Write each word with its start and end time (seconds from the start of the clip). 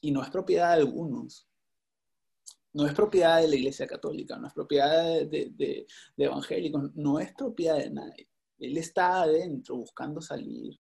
y 0.00 0.10
no 0.10 0.22
es 0.22 0.30
propiedad 0.30 0.76
de 0.76 0.82
algunos. 0.82 1.46
No 2.72 2.86
es 2.86 2.94
propiedad 2.94 3.40
de 3.40 3.48
la 3.48 3.56
Iglesia 3.56 3.86
Católica, 3.86 4.36
no 4.38 4.46
es 4.46 4.52
propiedad 4.54 5.26
de, 5.26 5.52
de 5.56 5.86
evangélicos, 6.16 6.94
no 6.94 7.18
es 7.18 7.32
propiedad 7.34 7.78
de 7.78 7.90
nadie. 7.90 8.28
Él 8.58 8.76
está 8.76 9.22
adentro 9.22 9.76
buscando 9.76 10.20
salir. 10.20 10.78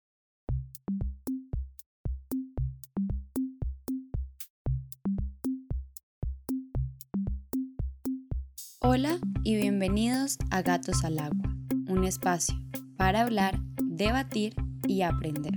Hola 8.81 9.19
y 9.45 9.57
bienvenidos 9.57 10.39
a 10.51 10.63
Gatos 10.63 11.05
al 11.05 11.19
Agua, 11.19 11.57
un 11.89 12.05
espacio 12.05 12.55
para 12.97 13.23
hablar, 13.23 13.59
debatir 13.83 14.55
y 14.87 15.03
aprender. 15.03 15.55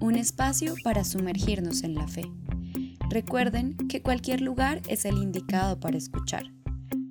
Un 0.00 0.16
espacio 0.16 0.74
para 0.82 1.04
sumergirnos 1.04 1.82
en 1.82 1.94
la 1.94 2.08
fe. 2.08 2.24
Recuerden 3.12 3.76
que 3.90 4.00
cualquier 4.00 4.40
lugar 4.40 4.80
es 4.88 5.04
el 5.04 5.18
indicado 5.18 5.78
para 5.78 5.98
escuchar. 5.98 6.44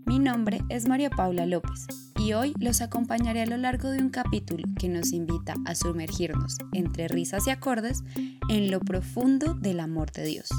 Mi 0.08 0.18
nombre 0.18 0.62
es 0.70 0.88
María 0.88 1.12
Paula 1.12 1.46
López 1.46 1.86
y 2.18 2.34
hoy 2.34 2.56
los 2.60 2.82
acompañaré 2.82 3.44
a 3.44 3.46
lo 3.46 3.56
largo 3.58 3.92
de 3.92 4.00
un 4.00 4.10
capítulo 4.10 4.68
que 4.80 4.90
nos 4.90 5.12
invita 5.12 5.54
a 5.64 5.76
sumergirnos 5.76 6.58
entre 6.74 7.08
risas 7.08 7.46
y 7.46 7.52
acordes 7.52 8.02
en 8.50 8.72
lo 8.72 8.80
profundo 8.80 9.54
del 9.54 9.80
amor 9.80 10.12
de 10.12 10.26
Dios. 10.26 10.50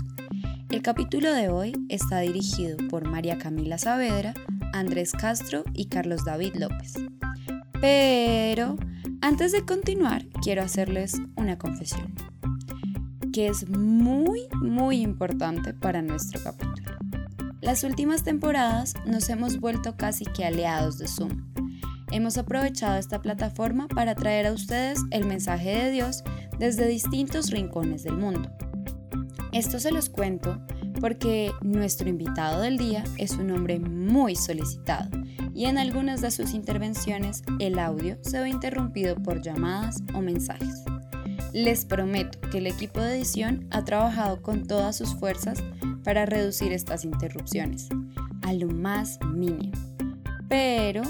El 0.70 0.80
capítulo 0.80 1.32
de 1.32 1.48
hoy 1.48 1.74
está 1.88 2.20
dirigido 2.20 2.76
por 2.88 3.08
María 3.08 3.36
Camila 3.36 3.78
Saavedra, 3.78 4.34
Andrés 4.72 5.10
Castro 5.10 5.64
y 5.74 5.86
Carlos 5.86 6.24
David 6.24 6.54
López. 6.54 6.94
Pero 7.80 8.76
antes 9.20 9.50
de 9.50 9.64
continuar, 9.64 10.24
quiero 10.40 10.62
hacerles 10.62 11.20
una 11.34 11.58
confesión 11.58 12.14
que 13.32 13.48
es 13.48 13.68
muy, 13.68 14.42
muy 14.60 15.00
importante 15.00 15.74
para 15.74 16.02
nuestro 16.02 16.42
capítulo. 16.42 16.98
Las 17.60 17.84
últimas 17.84 18.24
temporadas 18.24 18.94
nos 19.06 19.28
hemos 19.28 19.58
vuelto 19.60 19.96
casi 19.96 20.24
que 20.24 20.44
aliados 20.44 20.98
de 20.98 21.08
Zoom. 21.08 21.52
Hemos 22.10 22.36
aprovechado 22.36 22.98
esta 22.98 23.22
plataforma 23.22 23.88
para 23.88 24.14
traer 24.14 24.46
a 24.46 24.52
ustedes 24.52 25.00
el 25.10 25.26
mensaje 25.26 25.70
de 25.70 25.90
Dios 25.90 26.22
desde 26.58 26.86
distintos 26.86 27.50
rincones 27.50 28.02
del 28.02 28.18
mundo. 28.18 28.50
Esto 29.52 29.78
se 29.78 29.92
los 29.92 30.08
cuento 30.08 30.60
porque 31.00 31.52
nuestro 31.62 32.08
invitado 32.08 32.60
del 32.60 32.78
día 32.78 33.04
es 33.16 33.32
un 33.32 33.50
hombre 33.50 33.78
muy 33.80 34.36
solicitado 34.36 35.10
y 35.54 35.66
en 35.66 35.78
algunas 35.78 36.20
de 36.20 36.30
sus 36.30 36.54
intervenciones 36.54 37.42
el 37.58 37.78
audio 37.78 38.18
se 38.22 38.40
ve 38.40 38.50
interrumpido 38.50 39.16
por 39.16 39.40
llamadas 39.40 40.02
o 40.14 40.20
mensajes. 40.20 40.84
Les 41.52 41.84
prometo 41.84 42.40
que 42.50 42.58
el 42.58 42.66
equipo 42.66 43.00
de 43.00 43.16
edición 43.16 43.66
ha 43.70 43.84
trabajado 43.84 44.40
con 44.40 44.66
todas 44.66 44.96
sus 44.96 45.14
fuerzas 45.14 45.62
para 46.02 46.24
reducir 46.24 46.72
estas 46.72 47.04
interrupciones, 47.04 47.88
a 48.42 48.54
lo 48.54 48.68
más 48.68 49.18
mínimo. 49.34 49.72
Pero 50.48 51.02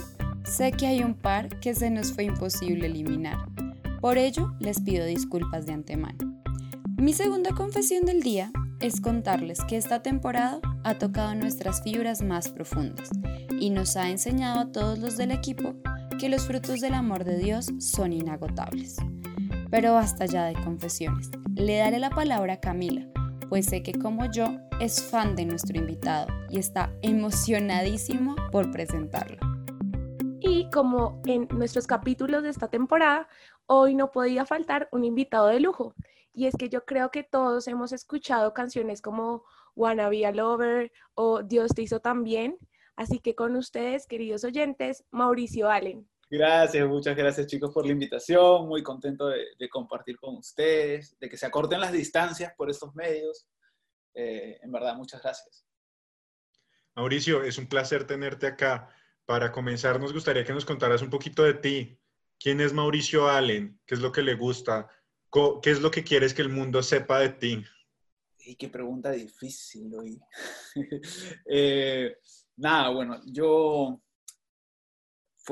sé 0.44 0.72
que 0.72 0.86
hay 0.88 1.02
un 1.04 1.14
par 1.14 1.60
que 1.60 1.74
se 1.74 1.90
nos 1.90 2.12
fue 2.12 2.24
imposible 2.24 2.86
eliminar. 2.86 3.38
Por 4.00 4.18
ello, 4.18 4.52
les 4.58 4.80
pido 4.80 5.06
disculpas 5.06 5.64
de 5.66 5.74
antemano. 5.74 6.42
Mi 6.96 7.12
segunda 7.12 7.50
confesión 7.52 8.04
del 8.04 8.20
día 8.20 8.50
es 8.80 9.00
contarles 9.00 9.60
que 9.68 9.76
esta 9.76 10.02
temporada 10.02 10.60
ha 10.82 10.98
tocado 10.98 11.36
nuestras 11.36 11.82
fibras 11.82 12.20
más 12.20 12.48
profundas 12.48 13.10
y 13.60 13.70
nos 13.70 13.96
ha 13.96 14.10
enseñado 14.10 14.58
a 14.58 14.72
todos 14.72 14.98
los 14.98 15.16
del 15.16 15.30
equipo 15.30 15.76
que 16.18 16.28
los 16.28 16.46
frutos 16.46 16.80
del 16.80 16.94
amor 16.94 17.22
de 17.22 17.38
Dios 17.38 17.70
son 17.78 18.12
inagotables. 18.12 18.96
Pero 19.73 19.95
basta 19.95 20.27
ya 20.27 20.45
de 20.45 20.53
confesiones. 20.53 21.31
Le 21.55 21.78
daré 21.78 21.98
la 21.98 22.11
palabra 22.11 22.53
a 22.53 22.61
Camila, 22.61 23.09
pues 23.48 23.65
sé 23.65 23.83
que 23.83 23.95
como 23.95 24.31
yo 24.31 24.45
es 24.81 25.03
fan 25.03 25.34
de 25.34 25.47
nuestro 25.47 25.78
invitado 25.78 26.27
y 26.51 26.59
está 26.59 26.92
emocionadísimo 27.01 28.37
por 28.50 28.70
presentarlo. 28.70 29.39
Y 30.41 30.69
como 30.69 31.23
en 31.25 31.48
nuestros 31.48 31.87
capítulos 31.87 32.43
de 32.43 32.50
esta 32.50 32.69
temporada, 32.69 33.28
hoy 33.65 33.94
no 33.94 34.12
podía 34.12 34.44
faltar 34.44 34.91
un 34.93 35.06
invitado 35.06 35.47
de 35.47 35.61
lujo. 35.61 35.94
Y 36.34 36.49
es 36.49 36.55
que 36.55 36.69
yo 36.69 36.84
creo 36.84 37.11
que 37.11 37.22
todos 37.22 37.66
hemos 37.66 37.93
escuchado 37.93 38.53
canciones 38.53 39.00
como 39.00 39.43
Wanna 39.75 40.11
Be 40.11 40.27
a 40.27 40.32
Lover 40.32 40.93
o 41.15 41.43
Dios 41.43 41.72
te 41.75 41.81
hizo 41.81 42.00
también. 42.00 42.59
Así 42.94 43.21
que 43.21 43.34
con 43.34 43.56
ustedes, 43.56 44.06
queridos 44.06 44.44
oyentes, 44.44 45.06
Mauricio 45.11 45.71
Allen. 45.71 46.06
Gracias, 46.34 46.88
muchas 46.88 47.15
gracias 47.15 47.47
chicos 47.47 47.70
por 47.75 47.84
la 47.84 47.93
invitación. 47.93 48.66
Muy 48.66 48.82
contento 48.82 49.28
de, 49.28 49.69
compartir 49.69 50.16
con 50.16 50.38
ustedes, 50.38 51.15
de 51.20 51.28
que 51.28 51.37
se 51.37 51.44
acorten 51.44 51.78
las 51.78 51.93
distancias 51.93 52.54
por 52.56 52.70
estos 52.70 52.94
medios. 52.94 53.47
Eh, 54.15 54.59
en 54.62 54.72
verdad, 54.72 54.97
muchas 54.97 55.22
gracias. 55.22 55.66
Mauricio, 56.97 57.43
es 57.44 57.59
un 57.59 57.66
placer 57.66 58.06
tenerte 58.06 58.47
acá. 58.47 58.88
Para 59.26 59.53
comenzar, 59.53 60.00
nos 60.00 60.15
gustaría 60.15 60.43
que 60.43 60.54
nos 60.54 60.65
contaras 60.65 61.03
un 61.03 61.10
poquito 61.10 61.43
de 61.43 61.53
ti. 61.53 62.00
¿Quién 62.41 62.62
es 62.62 62.72
Mauricio 62.72 63.28
Allen? 63.28 63.78
¿Qué 63.84 63.94
es 63.94 64.00
lo 64.00 64.10
que 64.10 64.22
le 64.22 64.34
gusta? 64.34 64.88
¿Qué 65.62 65.70
es 65.70 65.82
lo 65.82 65.91
que 65.91 66.03
quieres 66.03 66.32
que 66.32 66.41
el 66.41 66.49
mundo 66.49 66.82
sepa 66.82 67.19
de 67.19 67.28
ti? 67.28 67.62
Y 68.38 68.56
qué 68.56 68.70
pregunta 68.70 69.10
difícil 69.10 69.94
hoy. 69.94 70.19
Eh, 71.44 72.16
nada, 72.56 72.88
bueno, 72.88 73.20
yo 73.26 74.00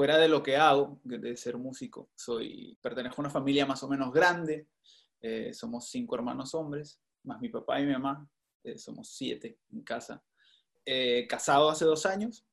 fuera 0.00 0.16
de 0.16 0.28
lo 0.28 0.42
que 0.42 0.56
hago, 0.56 0.98
de 1.04 1.36
ser 1.36 1.58
músico, 1.58 2.08
soy, 2.14 2.74
pertenezco 2.80 3.20
a 3.20 3.24
una 3.24 3.30
familia 3.30 3.66
más 3.66 3.82
o 3.82 3.88
menos 3.88 4.10
grande, 4.10 4.66
eh, 5.20 5.52
somos 5.52 5.90
cinco 5.90 6.14
hermanos 6.14 6.54
hombres, 6.54 7.02
más 7.24 7.38
mi 7.38 7.50
papá 7.50 7.78
y 7.78 7.84
mi 7.84 7.92
mamá, 7.92 8.26
eh, 8.64 8.78
somos 8.78 9.10
siete 9.10 9.58
en 9.70 9.82
casa. 9.82 10.24
Eh, 10.86 11.26
casado 11.28 11.68
hace 11.68 11.84
dos 11.84 12.06
años, 12.06 12.46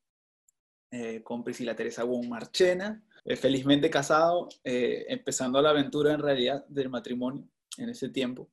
con 1.24 1.42
Priscila 1.42 1.74
Teresa 1.74 2.04
Wong 2.04 2.28
Marchena, 2.28 3.02
felizmente 3.38 3.90
casado, 3.90 4.50
empezando 4.62 5.62
la 5.62 5.70
aventura 5.70 6.14
en 6.14 6.20
realidad 6.20 6.66
del 6.68 6.90
matrimonio 6.90 7.48
en 7.78 7.88
ese 7.88 8.10
tiempo. 8.10 8.50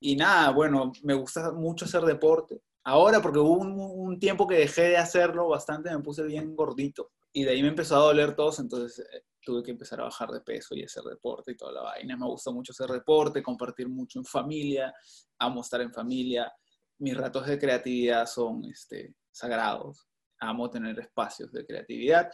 Y 0.00 0.16
nada, 0.16 0.52
bueno, 0.52 0.90
me 1.02 1.12
gusta 1.12 1.52
mucho 1.52 1.84
hacer 1.84 2.00
deporte. 2.04 2.62
Ahora, 2.84 3.20
porque 3.20 3.40
hubo 3.40 3.58
un, 3.58 3.74
un 3.78 4.18
tiempo 4.18 4.46
que 4.46 4.54
dejé 4.54 4.84
de 4.84 4.96
hacerlo 4.96 5.48
bastante, 5.48 5.94
me 5.94 6.02
puse 6.02 6.22
bien 6.22 6.56
gordito 6.56 7.10
y 7.32 7.44
de 7.44 7.50
ahí 7.50 7.62
me 7.62 7.68
empezó 7.68 7.96
a 7.96 8.00
doler 8.00 8.34
todo, 8.34 8.52
entonces 8.58 9.06
eh, 9.12 9.22
tuve 9.42 9.62
que 9.62 9.70
empezar 9.70 10.00
a 10.00 10.04
bajar 10.04 10.30
de 10.30 10.40
peso 10.40 10.74
y 10.74 10.84
hacer 10.84 11.04
deporte 11.04 11.52
y 11.52 11.56
toda 11.56 11.72
la 11.72 11.82
vaina. 11.82 12.16
Me 12.16 12.26
gusta 12.26 12.50
mucho 12.50 12.72
hacer 12.72 12.90
deporte, 12.90 13.42
compartir 13.42 13.88
mucho 13.88 14.18
en 14.18 14.24
familia, 14.24 14.92
amo 15.38 15.60
estar 15.60 15.80
en 15.80 15.92
familia. 15.92 16.52
Mis 16.98 17.16
ratos 17.16 17.46
de 17.46 17.58
creatividad 17.58 18.26
son 18.26 18.64
este, 18.64 19.14
sagrados. 19.30 20.06
Amo 20.40 20.70
tener 20.70 20.98
espacios 20.98 21.50
de 21.52 21.66
creatividad. 21.66 22.30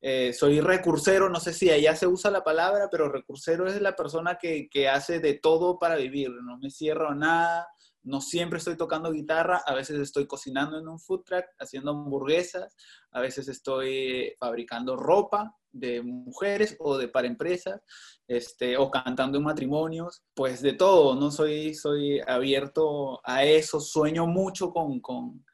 Eh, 0.00 0.32
soy 0.32 0.60
recursero, 0.60 1.28
no 1.28 1.40
sé 1.40 1.52
si 1.52 1.70
allá 1.70 1.96
se 1.96 2.06
usa 2.06 2.30
la 2.30 2.44
palabra, 2.44 2.88
pero 2.90 3.10
recursero 3.10 3.66
es 3.66 3.80
la 3.80 3.96
persona 3.96 4.36
que, 4.36 4.68
que 4.68 4.88
hace 4.88 5.20
de 5.20 5.34
todo 5.34 5.78
para 5.78 5.96
vivir. 5.96 6.30
No 6.30 6.58
me 6.58 6.70
cierro 6.70 7.10
a 7.10 7.14
nada, 7.14 7.66
no 8.06 8.20
siempre 8.20 8.58
estoy 8.58 8.76
tocando 8.76 9.10
guitarra, 9.10 9.62
a 9.66 9.74
veces 9.74 9.98
estoy 9.98 10.26
cocinando 10.26 10.78
en 10.78 10.88
un 10.88 10.98
food 10.98 11.24
truck, 11.24 11.44
haciendo 11.58 11.90
hamburguesas, 11.90 12.74
a 13.10 13.20
veces 13.20 13.48
estoy 13.48 14.32
fabricando 14.38 14.96
ropa 14.96 15.54
de 15.72 16.02
mujeres 16.02 16.76
o 16.78 16.96
de 16.96 17.08
para 17.08 17.26
empresas, 17.26 17.82
este, 18.28 18.76
o 18.76 18.90
cantando 18.90 19.38
en 19.38 19.44
matrimonios, 19.44 20.22
pues 20.34 20.62
de 20.62 20.72
todo, 20.72 21.16
no 21.16 21.30
soy, 21.30 21.74
soy 21.74 22.20
abierto 22.26 23.20
a 23.24 23.44
eso, 23.44 23.80
sueño 23.80 24.26
mucho 24.26 24.70
con, 24.70 25.00
con, 25.00 25.44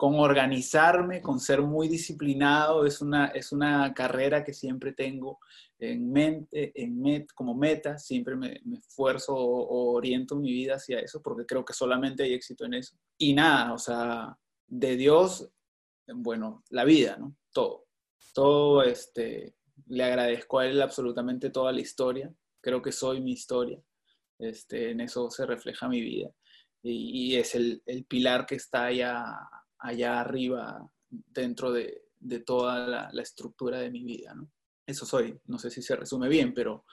con 0.00 0.14
organizarme, 0.14 1.20
con 1.20 1.38
ser 1.38 1.60
muy 1.60 1.86
disciplinado, 1.86 2.86
es 2.86 3.02
una, 3.02 3.26
es 3.26 3.52
una 3.52 3.92
carrera 3.92 4.42
que 4.42 4.54
siempre 4.54 4.94
tengo 4.94 5.38
en 5.78 6.10
mente, 6.10 6.72
en 6.74 6.98
met, 7.02 7.30
como 7.34 7.54
meta, 7.54 7.98
siempre 7.98 8.34
me, 8.34 8.62
esfuerzo 8.78 9.34
o, 9.36 9.92
oriento 9.92 10.36
mi 10.36 10.52
vida 10.52 10.76
hacia 10.76 11.00
eso, 11.00 11.20
porque 11.20 11.44
creo 11.44 11.66
que 11.66 11.74
solamente 11.74 12.22
hay 12.22 12.32
éxito 12.32 12.64
en 12.64 12.72
eso. 12.72 12.96
Y 13.18 13.34
nada, 13.34 13.74
o 13.74 13.78
sea, 13.78 14.34
de 14.66 14.96
Dios, 14.96 15.50
bueno, 16.06 16.64
la 16.70 16.84
vida, 16.84 17.18
¿no? 17.18 17.36
Todo. 17.52 17.84
Todo, 18.32 18.82
este, 18.82 19.54
le 19.88 20.04
agradezco 20.04 20.60
a 20.60 20.66
Él 20.66 20.80
absolutamente 20.80 21.50
toda 21.50 21.72
la 21.72 21.82
historia. 21.82 22.32
Creo 22.62 22.80
que 22.80 22.90
soy 22.90 23.20
mi 23.20 23.32
historia. 23.32 23.78
Este, 24.38 24.92
en 24.92 25.02
eso 25.02 25.30
se 25.30 25.44
refleja 25.44 25.90
mi 25.90 26.00
vida. 26.00 26.30
Y, 26.82 27.36
es 27.36 27.54
el, 27.54 27.82
el, 27.84 28.06
pilar 28.06 28.46
que 28.46 28.54
está 28.54 28.86
allá, 28.86 29.26
allá 29.80 30.20
arriba 30.20 30.88
dentro 31.08 31.72
de, 31.72 32.02
de 32.18 32.40
toda 32.40 32.86
la, 32.86 33.10
la 33.12 33.22
estructura 33.22 33.78
de 33.78 33.90
mi 33.90 34.04
vida, 34.04 34.34
¿no? 34.34 34.50
Eso 34.86 35.06
soy. 35.06 35.38
No 35.46 35.58
sé 35.58 35.70
si 35.70 35.82
se 35.82 35.96
resume 35.96 36.28
bien, 36.28 36.52
pero 36.52 36.84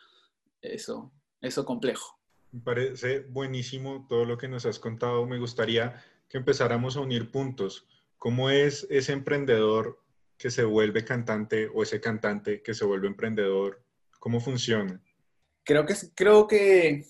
eso, 0.62 1.12
eso 1.42 1.66
complejo. 1.66 2.20
Me 2.52 2.62
parece 2.62 3.22
buenísimo 3.22 4.06
todo 4.08 4.26
lo 4.26 4.38
que 4.38 4.48
nos 4.48 4.66
has 4.66 4.80
contado. 4.80 5.26
Me 5.26 5.40
gustaría 5.40 6.02
que 6.30 6.38
empezáramos 6.38 6.96
a 6.96 7.02
unir 7.02 7.32
puntos. 7.32 7.88
¿Cómo 8.18 8.50
es 8.50 8.88
ese 8.90 9.14
emprendedor 9.14 10.04
que 10.38 10.50
se 10.50 10.64
vuelve 10.64 11.04
cantante 11.04 11.70
o 11.74 11.84
ese 11.84 12.00
cantante 12.00 12.62
que 12.62 12.74
se 12.74 12.86
vuelve 12.86 13.08
emprendedor? 13.08 13.84
¿Cómo 14.20 14.40
funciona? 14.40 15.02
Creo 15.64 15.86
que, 15.86 15.96
creo 16.16 16.48
que, 16.48 17.06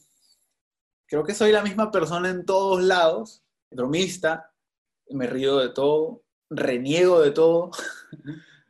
creo 1.05 1.23
que 1.23 1.33
soy 1.33 1.51
la 1.51 1.63
misma 1.63 1.91
persona 1.91 2.29
en 2.29 2.45
todos 2.45 2.83
lados, 2.83 3.43
bromista, 3.69 4.51
me 5.09 5.27
río 5.27 5.57
de 5.57 5.69
todo, 5.69 6.23
reniego 6.49 7.19
de 7.21 7.31
todo. 7.31 7.71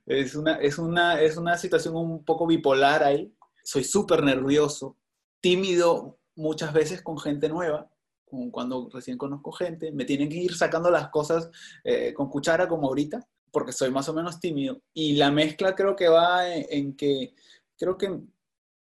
es, 0.05 0.35
una, 0.35 0.55
es, 0.55 0.77
una, 0.77 1.21
es 1.21 1.37
una 1.37 1.57
situación 1.57 1.95
un 1.95 2.23
poco 2.23 2.47
bipolar 2.47 3.03
ahí. 3.03 3.33
Soy 3.63 3.83
súper 3.83 4.23
nervioso, 4.23 4.97
tímido 5.41 6.19
muchas 6.35 6.71
veces 6.71 7.01
con 7.01 7.17
gente 7.17 7.49
nueva, 7.49 7.89
como 8.25 8.51
cuando 8.51 8.89
recién 8.91 9.17
conozco 9.17 9.51
gente. 9.51 9.91
Me 9.91 10.05
tienen 10.05 10.29
que 10.29 10.37
ir 10.37 10.55
sacando 10.55 10.89
las 10.89 11.09
cosas 11.09 11.49
eh, 11.83 12.13
con 12.13 12.29
cuchara 12.29 12.67
como 12.67 12.87
ahorita, 12.87 13.27
porque 13.51 13.73
soy 13.73 13.91
más 13.91 14.07
o 14.09 14.13
menos 14.13 14.39
tímido. 14.39 14.81
Y 14.93 15.15
la 15.15 15.31
mezcla 15.31 15.75
creo 15.75 15.95
que 15.95 16.07
va 16.07 16.47
en 16.49 16.95
que 16.95 17.33
creo 17.77 17.97
que 17.97 18.21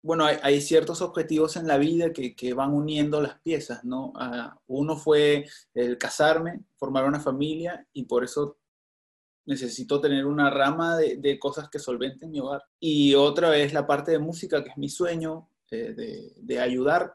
bueno, 0.03 0.25
hay, 0.27 0.61
ciertos 0.61 1.01
objetivos 1.01 1.57
en 1.57 1.69
la 1.69 1.79
vida 1.79 2.13
que, 2.13 2.55
van 2.55 2.75
uniendo 2.75 3.21
las 3.21 3.39
piezas, 3.41 3.85
¿no? 3.85 4.13
Ah, 4.17 4.59
uno 4.67 4.97
fue 4.97 5.47
el 5.75 5.97
casarme, 5.97 6.65
formar 6.77 7.05
una 7.07 7.21
familia 7.21 7.87
y 7.93 8.05
por 8.05 8.25
eso 8.25 8.59
necesito 9.47 10.01
tener 10.01 10.27
una 10.27 10.51
rama 10.51 10.97
de, 10.97 11.39
cosas 11.39 11.69
que 11.71 11.79
solventen 11.79 12.33
mi 12.33 12.41
hogar. 12.41 12.63
Y 12.81 13.15
otra 13.15 13.57
es 13.57 13.73
la 13.73 13.87
parte 13.87 14.11
de 14.11 14.19
música, 14.19 14.65
que 14.65 14.71
es 14.71 14.77
mi 14.77 14.89
sueño, 14.89 15.49
eh, 15.71 16.33
de, 16.37 16.61
ayudar. 16.61 17.15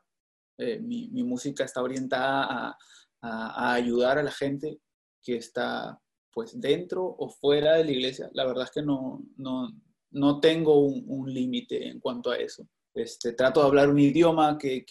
Eh, 0.57 0.79
mi, 0.79 1.09
música 1.23 1.65
está 1.65 1.81
orientada 1.83 2.77
a, 3.21 3.73
ayudar 3.73 4.17
a 4.17 4.23
la 4.23 4.31
gente 4.31 4.79
que 5.21 5.35
está 5.35 5.99
pues 6.31 6.59
dentro 6.59 7.03
o 7.03 7.29
fuera 7.29 7.75
de 7.75 7.83
la 7.83 7.91
iglesia. 7.91 8.29
La 8.33 8.45
verdad 8.45 8.65
es 8.65 8.71
que 8.71 8.81
no, 8.81 9.23
no, 9.35 9.69
no 10.11 10.39
tengo 10.39 10.79
un 10.79 11.33
límite 11.33 11.89
en 11.89 11.99
cuanto 11.99 12.31
a 12.31 12.37
eso. 12.37 12.65
Este, 12.97 13.33
trato 13.33 13.61
de 13.61 13.67
hablar 13.67 13.89
un 13.89 13.99
idioma 13.99 14.57
que, 14.57 14.83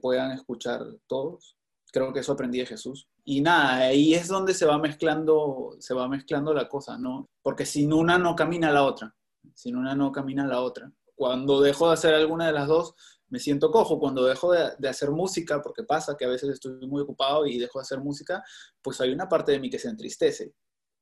puedan 0.00 0.32
escuchar 0.32 0.84
todos. 1.08 1.56
Creo 1.92 2.12
que 2.12 2.20
eso 2.20 2.32
aprendí 2.32 2.58
de 2.58 2.66
Jesús. 2.66 3.08
Y 3.24 3.40
nada, 3.40 3.76
ahí 3.86 4.14
es 4.14 4.28
donde 4.28 4.54
se 4.54 4.64
va 4.64 4.78
mezclando, 4.78 5.76
se 5.80 5.94
va 5.94 6.08
mezclando 6.08 6.54
la 6.54 6.68
cosa, 6.68 6.98
¿no? 6.98 7.28
Porque 7.42 7.66
sin 7.66 7.92
una 7.92 8.18
no 8.18 8.36
camina 8.36 8.70
la 8.70 8.84
otra. 8.84 9.14
Sin 9.54 9.76
una 9.76 9.94
no 9.94 10.12
camina 10.12 10.46
la 10.46 10.60
otra. 10.60 10.92
Cuando 11.14 11.60
dejo 11.60 11.88
de 11.88 11.94
hacer 11.94 12.14
alguna 12.14 12.46
de 12.46 12.52
las 12.52 12.68
dos, 12.68 12.94
me 13.28 13.40
siento 13.40 13.72
cojo. 13.72 13.98
Cuando 13.98 14.24
dejo 14.24 14.52
de, 14.52 14.72
de, 14.78 14.88
hacer 14.88 15.10
música, 15.10 15.62
porque 15.62 15.82
pasa 15.82 16.16
que 16.16 16.24
a 16.24 16.28
veces 16.28 16.50
estoy 16.50 16.86
muy 16.86 17.02
ocupado 17.02 17.46
y 17.46 17.58
dejo 17.58 17.80
de 17.80 17.82
hacer 17.82 18.00
música, 18.00 18.44
pues 18.82 19.00
hay 19.00 19.12
una 19.12 19.28
parte 19.28 19.52
de 19.52 19.60
mí 19.60 19.68
que 19.70 19.80
se 19.80 19.88
entristece, 19.88 20.54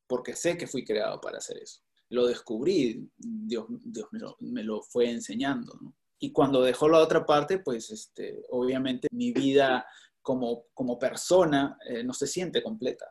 porque 0.07 0.37
sé 0.37 0.57
que 0.57 0.67
fui 0.67 0.85
creado 0.85 1.21
para 1.21 1.39
hacer 1.39 1.59
eso. 1.59 1.81
Lo 2.11 2.27
descubrí, 2.27 3.11
Dios, 3.17 3.67
Dios 3.83 4.09
me, 4.13 4.19
lo, 4.19 4.37
me 4.41 4.63
lo 4.63 4.83
fue 4.83 5.11
enseñando, 5.11 5.75
¿no? 5.81 5.95
Y 6.19 6.33
cuando 6.33 6.63
dejó 6.63 6.89
la 6.89 6.99
otra 6.99 7.27
parte, 7.27 7.59
pues 7.59 7.91
este, 7.91 8.43
obviamente 8.51 9.09
mi 9.11 9.33
vida 9.33 9.87
como, 10.23 10.65
como 10.73 10.99
persona 10.99 11.77
eh, 11.87 12.03
no 12.03 12.13
se 12.13 12.27
siente 12.27 12.63
completa 12.63 13.07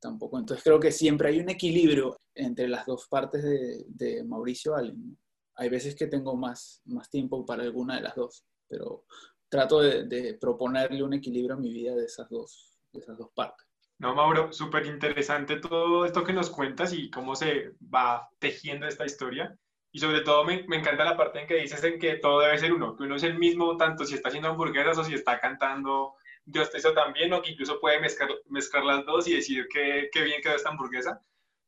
tampoco. 0.00 0.38
Entonces 0.38 0.62
creo 0.62 0.78
que 0.78 0.92
siempre 0.92 1.28
hay 1.28 1.40
un 1.40 1.48
equilibrio 1.48 2.16
entre 2.34 2.68
las 2.68 2.86
dos 2.86 3.06
partes 3.08 3.42
de, 3.42 4.24
Mauricio 4.24 4.76
Allen. 4.76 5.18
Hay 5.56 5.68
veces 5.68 5.96
que 5.96 6.06
tengo 6.06 6.36
más, 6.36 6.82
más 6.84 7.10
tiempo 7.10 7.44
para 7.44 7.64
alguna 7.64 7.96
de 7.96 8.02
las 8.02 8.14
dos, 8.14 8.44
pero 8.68 9.04
trato 9.48 9.80
de, 9.80 10.04
de 10.04 10.34
proponerle 10.34 11.02
un 11.02 11.14
equilibrio 11.14 11.56
a 11.56 11.58
mi 11.58 11.72
vida 11.72 11.96
de 11.96 12.04
esas 12.04 12.28
dos, 12.28 12.78
de 12.92 13.00
esas 13.00 13.18
dos 13.18 13.30
partes. 13.34 13.66
No, 13.98 14.14
Mauro, 14.14 14.52
súper 14.52 14.86
interesante 14.86 15.56
todo 15.56 16.04
esto 16.04 16.22
que 16.22 16.32
nos 16.32 16.50
cuentas 16.50 16.92
y 16.92 17.10
cómo 17.10 17.34
se 17.34 17.72
va 17.92 18.28
tejiendo 18.38 18.86
esta 18.86 19.04
historia. 19.04 19.58
Y 19.90 20.00
sobre 20.00 20.20
todo 20.20 20.44
me, 20.44 20.64
me, 20.68 20.76
encanta 20.76 21.04
la 21.04 21.16
parte 21.16 21.40
en 21.40 21.46
que 21.46 21.56
dices 21.56 21.82
en 21.84 21.98
que 21.98 22.16
todo 22.16 22.40
debe 22.40 22.58
ser 22.58 22.72
uno, 22.72 22.96
que 22.96 23.04
uno 23.04 23.16
es 23.16 23.22
el 23.22 23.38
mismo 23.38 23.76
tanto 23.76 24.04
si 24.04 24.14
está 24.14 24.28
haciendo 24.28 24.50
hamburguesas 24.50 24.98
o 24.98 25.04
si 25.04 25.14
está 25.14 25.40
cantando 25.40 26.14
Dios 26.50 26.70
te 26.70 26.78
hizo 26.78 26.94
también, 26.94 27.32
o 27.32 27.42
que 27.42 27.50
incluso 27.50 27.78
puede 27.78 28.00
mezclar, 28.00 28.30
mezclar 28.48 28.84
las 28.84 29.04
dos 29.04 29.28
y 29.28 29.34
decir 29.34 29.66
que, 29.70 30.08
que 30.10 30.22
bien 30.22 30.40
quedó 30.42 30.54
esta 30.54 30.70
hamburguesa. 30.70 31.20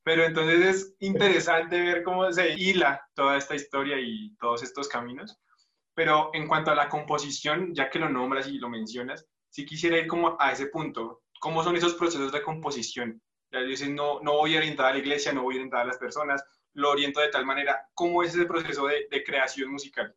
Pero 0.03 0.23
entonces 0.23 0.59
es 0.59 0.95
interesante 0.99 1.79
ver 1.79 2.01
cómo 2.01 2.31
se 2.31 2.55
hila 2.55 3.07
toda 3.13 3.37
esta 3.37 3.53
historia 3.53 3.99
y 3.99 4.35
todos 4.37 4.63
estos 4.63 4.87
caminos. 4.87 5.39
Pero 5.93 6.31
en 6.33 6.47
cuanto 6.47 6.71
a 6.71 6.75
la 6.75 6.89
composición, 6.89 7.75
ya 7.75 7.91
que 7.91 7.99
lo 7.99 8.09
nombras 8.09 8.47
y 8.47 8.57
lo 8.57 8.69
mencionas, 8.69 9.27
sí 9.49 9.65
quisiera 9.65 9.99
ir 9.99 10.07
como 10.07 10.35
a 10.39 10.51
ese 10.51 10.65
punto. 10.67 11.21
¿Cómo 11.39 11.63
son 11.63 11.75
esos 11.75 11.93
procesos 11.93 12.31
de 12.31 12.41
composición? 12.41 13.21
Ya 13.51 13.59
dices, 13.59 13.89
no, 13.89 14.19
no 14.21 14.33
voy 14.33 14.55
a 14.55 14.59
orientar 14.59 14.87
a 14.87 14.93
la 14.93 14.99
iglesia, 14.99 15.31
no 15.31 15.43
voy 15.43 15.55
a 15.55 15.57
orientar 15.57 15.81
a 15.81 15.85
las 15.85 15.97
personas, 15.99 16.43
lo 16.73 16.91
oriento 16.91 17.19
de 17.19 17.29
tal 17.29 17.45
manera. 17.45 17.89
¿Cómo 17.93 18.23
es 18.23 18.33
ese 18.33 18.45
proceso 18.45 18.87
de, 18.87 19.23
creación 19.23 19.71
musical? 19.71 20.15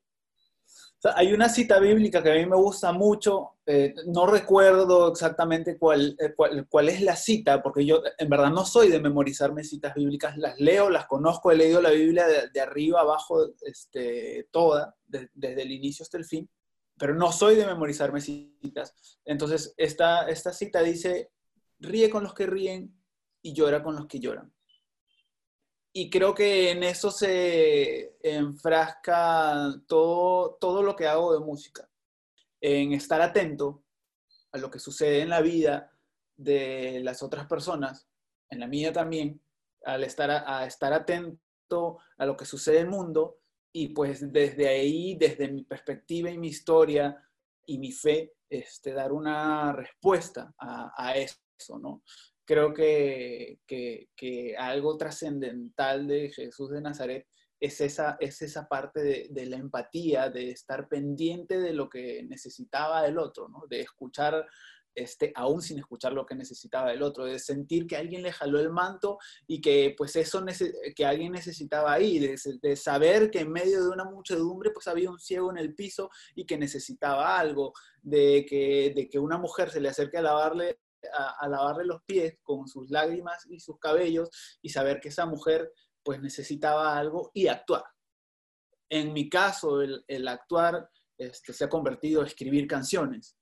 hay 1.16 1.34
una 1.34 1.50
cita 1.50 1.78
bíblica 1.80 2.22
que 2.22 2.32
a 2.32 2.34
mí 2.34 2.46
me 2.46 2.56
gusta 2.56 2.90
mucho, 2.90 3.58
eh, 3.66 3.94
no 4.06 4.26
recuerdo 4.26 5.12
exactamente 5.12 5.72
eh, 5.72 6.34
cuál, 6.66 6.88
es 6.88 7.02
la 7.02 7.14
cita, 7.14 7.62
porque 7.62 7.84
yo 7.84 8.02
en 8.16 8.30
verdad 8.30 8.48
no 8.48 8.64
soy 8.64 8.88
de 8.88 9.00
memorizarme 9.00 9.64
citas 9.64 9.92
bíblicas, 9.94 10.38
las 10.38 10.58
leo, 10.58 10.88
las 10.88 11.04
conozco, 11.04 11.52
he 11.52 11.56
leído 11.56 11.82
la 11.82 11.90
Biblia 11.90 12.24
de, 12.26 12.58
arriba 12.58 13.02
abajo, 13.02 13.50
este, 13.60 14.48
toda, 14.50 14.96
desde 15.06 15.60
el 15.60 15.72
inicio 15.72 16.04
hasta 16.04 16.16
el 16.16 16.24
fin, 16.24 16.48
pero 16.96 17.14
no 17.14 17.32
soy 17.32 17.56
de 17.56 17.66
memorizarme 17.66 18.22
citas. 18.22 18.94
Entonces, 19.26 19.74
esta, 19.76 20.26
esta 20.30 20.54
cita 20.54 20.80
dice, 20.80 21.32
ríe 21.80 22.08
con 22.08 22.22
los 22.22 22.32
que 22.32 22.46
ríen 22.46 22.98
y 23.42 23.52
llora 23.52 23.82
con 23.82 23.94
los 23.94 24.06
que 24.06 24.20
lloran 24.20 24.53
y 25.96 26.10
creo 26.10 26.34
que 26.34 26.72
en 26.72 26.82
eso 26.82 27.12
se 27.12 28.16
enfrasca 28.20 29.72
todo, 29.86 30.56
todo 30.60 30.82
lo 30.82 30.96
que 30.96 31.06
hago 31.06 31.32
de 31.32 31.38
música, 31.38 31.88
en 32.60 32.92
estar 32.92 33.22
atento 33.22 33.84
a 34.50 34.58
lo 34.58 34.72
que 34.72 34.80
sucede 34.80 35.20
en 35.20 35.28
la 35.28 35.40
vida 35.40 35.92
de 36.36 37.00
las 37.04 37.22
otras 37.22 37.46
personas, 37.46 38.08
en 38.50 38.58
la 38.58 38.66
mía 38.66 38.92
también, 38.92 39.40
al 39.84 40.02
estar, 40.02 40.32
a, 40.32 40.66
estar 40.66 40.92
atento 40.92 41.98
a 42.18 42.26
lo 42.26 42.36
que 42.36 42.44
sucede 42.44 42.80
en 42.80 42.86
el 42.86 42.90
mundo 42.90 43.38
y 43.72 43.90
pues 43.90 44.32
desde 44.32 44.66
ahí, 44.66 45.14
desde 45.14 45.48
mi 45.48 45.62
perspectiva 45.62 46.28
y 46.28 46.38
mi 46.38 46.48
historia 46.48 47.24
y 47.66 47.78
mi 47.78 47.92
fe, 47.92 48.34
este, 48.50 48.92
dar 48.92 49.12
una 49.12 49.72
respuesta 49.72 50.52
a, 50.58 50.92
a 50.96 51.16
eso, 51.16 51.38
¿no? 51.78 52.02
Creo 52.44 52.72
que, 52.72 53.58
algo 54.58 54.96
trascendental 54.96 56.06
de 56.06 56.30
Jesús 56.30 56.70
de 56.70 56.80
Nazaret 56.80 57.26
es 57.60 57.80
esa, 57.80 58.16
es 58.20 58.42
esa 58.42 58.68
parte 58.68 59.28
de, 59.30 59.46
la 59.46 59.56
empatía, 59.56 60.28
de 60.30 60.50
estar 60.50 60.88
pendiente 60.88 61.58
de 61.58 61.72
lo 61.72 61.88
que 61.88 62.22
necesitaba 62.24 63.06
el 63.06 63.18
otro, 63.18 63.48
¿no? 63.48 63.64
de 63.68 63.80
escuchar, 63.80 64.46
este, 64.94 65.32
aún 65.34 65.62
sin 65.62 65.78
escuchar 65.78 66.12
lo 66.12 66.26
que 66.26 66.34
necesitaba 66.34 66.92
el 66.92 67.02
otro, 67.02 67.24
de 67.24 67.38
sentir 67.38 67.86
que 67.86 67.96
alguien 67.96 68.22
le 68.22 68.32
jaló 68.32 68.60
el 68.60 68.70
manto 68.70 69.18
y 69.46 69.60
que 69.60 69.94
pues 69.96 70.14
eso 70.16 70.44
que 70.94 71.06
alguien 71.06 71.32
necesitaba 71.32 71.94
ahí, 71.94 72.18
de, 72.18 72.76
saber 72.76 73.30
que 73.30 73.40
en 73.40 73.50
medio 73.50 73.82
de 73.82 73.88
una 73.88 74.04
muchedumbre 74.04 74.70
pues 74.70 74.86
había 74.86 75.10
un 75.10 75.18
ciego 75.18 75.50
en 75.50 75.58
el 75.58 75.74
piso 75.74 76.10
y 76.34 76.44
que 76.44 76.58
necesitaba 76.58 77.38
algo, 77.38 77.72
de 78.02 78.44
que, 78.46 78.92
de 78.94 79.08
que 79.08 79.18
una 79.18 79.38
mujer 79.38 79.70
se 79.70 79.80
le 79.80 79.88
acerque 79.88 80.18
a 80.18 80.22
lavarle 80.22 80.78
a, 81.12 81.48
lavarle 81.48 81.84
los 81.84 82.02
pies 82.04 82.38
con 82.42 82.66
sus 82.68 82.90
lágrimas 82.90 83.46
y 83.48 83.60
sus 83.60 83.78
cabellos 83.78 84.30
y 84.62 84.68
saber 84.68 85.00
que 85.00 85.08
esa 85.08 85.26
mujer 85.26 85.72
pues 86.02 86.20
necesitaba 86.20 86.98
algo 86.98 87.30
y 87.34 87.46
actuar. 87.46 87.84
En 88.88 89.12
mi 89.12 89.28
caso, 89.28 89.80
el, 89.82 90.28
actuar 90.28 90.88
este, 91.16 91.52
se 91.52 91.64
ha 91.64 91.68
convertido 91.68 92.20
en 92.20 92.26
escribir 92.26 92.66
canciones. 92.66 93.36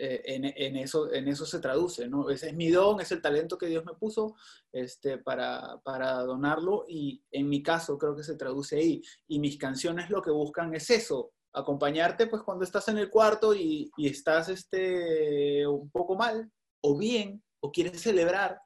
Eh, 0.00 0.22
en, 0.26 0.76
eso, 0.76 1.12
en 1.12 1.26
eso 1.26 1.44
se 1.44 1.58
traduce, 1.58 2.06
¿no? 2.06 2.30
Ese 2.30 2.50
es 2.50 2.54
mi 2.54 2.70
don, 2.70 3.00
es 3.00 3.10
el 3.10 3.20
talento 3.20 3.58
que 3.58 3.66
Dios 3.66 3.84
me 3.84 3.94
puso 3.94 4.36
este, 4.70 5.18
para, 5.18 5.80
para 5.82 6.22
donarlo 6.22 6.84
y 6.86 7.20
en 7.32 7.48
mi 7.48 7.64
caso 7.64 7.98
creo 7.98 8.14
que 8.14 8.22
se 8.22 8.36
traduce 8.36 8.76
ahí. 8.76 9.02
Y 9.26 9.40
mis 9.40 9.58
canciones 9.58 10.08
lo 10.08 10.22
que 10.22 10.30
buscan 10.30 10.72
es 10.72 10.88
eso, 10.90 11.32
acompañarte 11.58 12.26
pues 12.26 12.42
cuando 12.42 12.64
estás 12.64 12.88
en 12.88 12.98
el 12.98 13.10
cuarto 13.10 13.54
y, 13.54 13.90
estás 13.98 14.48
este, 14.48 15.66
un 15.66 15.90
poco 15.90 16.16
mal 16.16 16.50
o 16.82 16.96
bien 16.96 17.42
o 17.60 17.72
quieres 17.72 18.00
celebrar, 18.00 18.60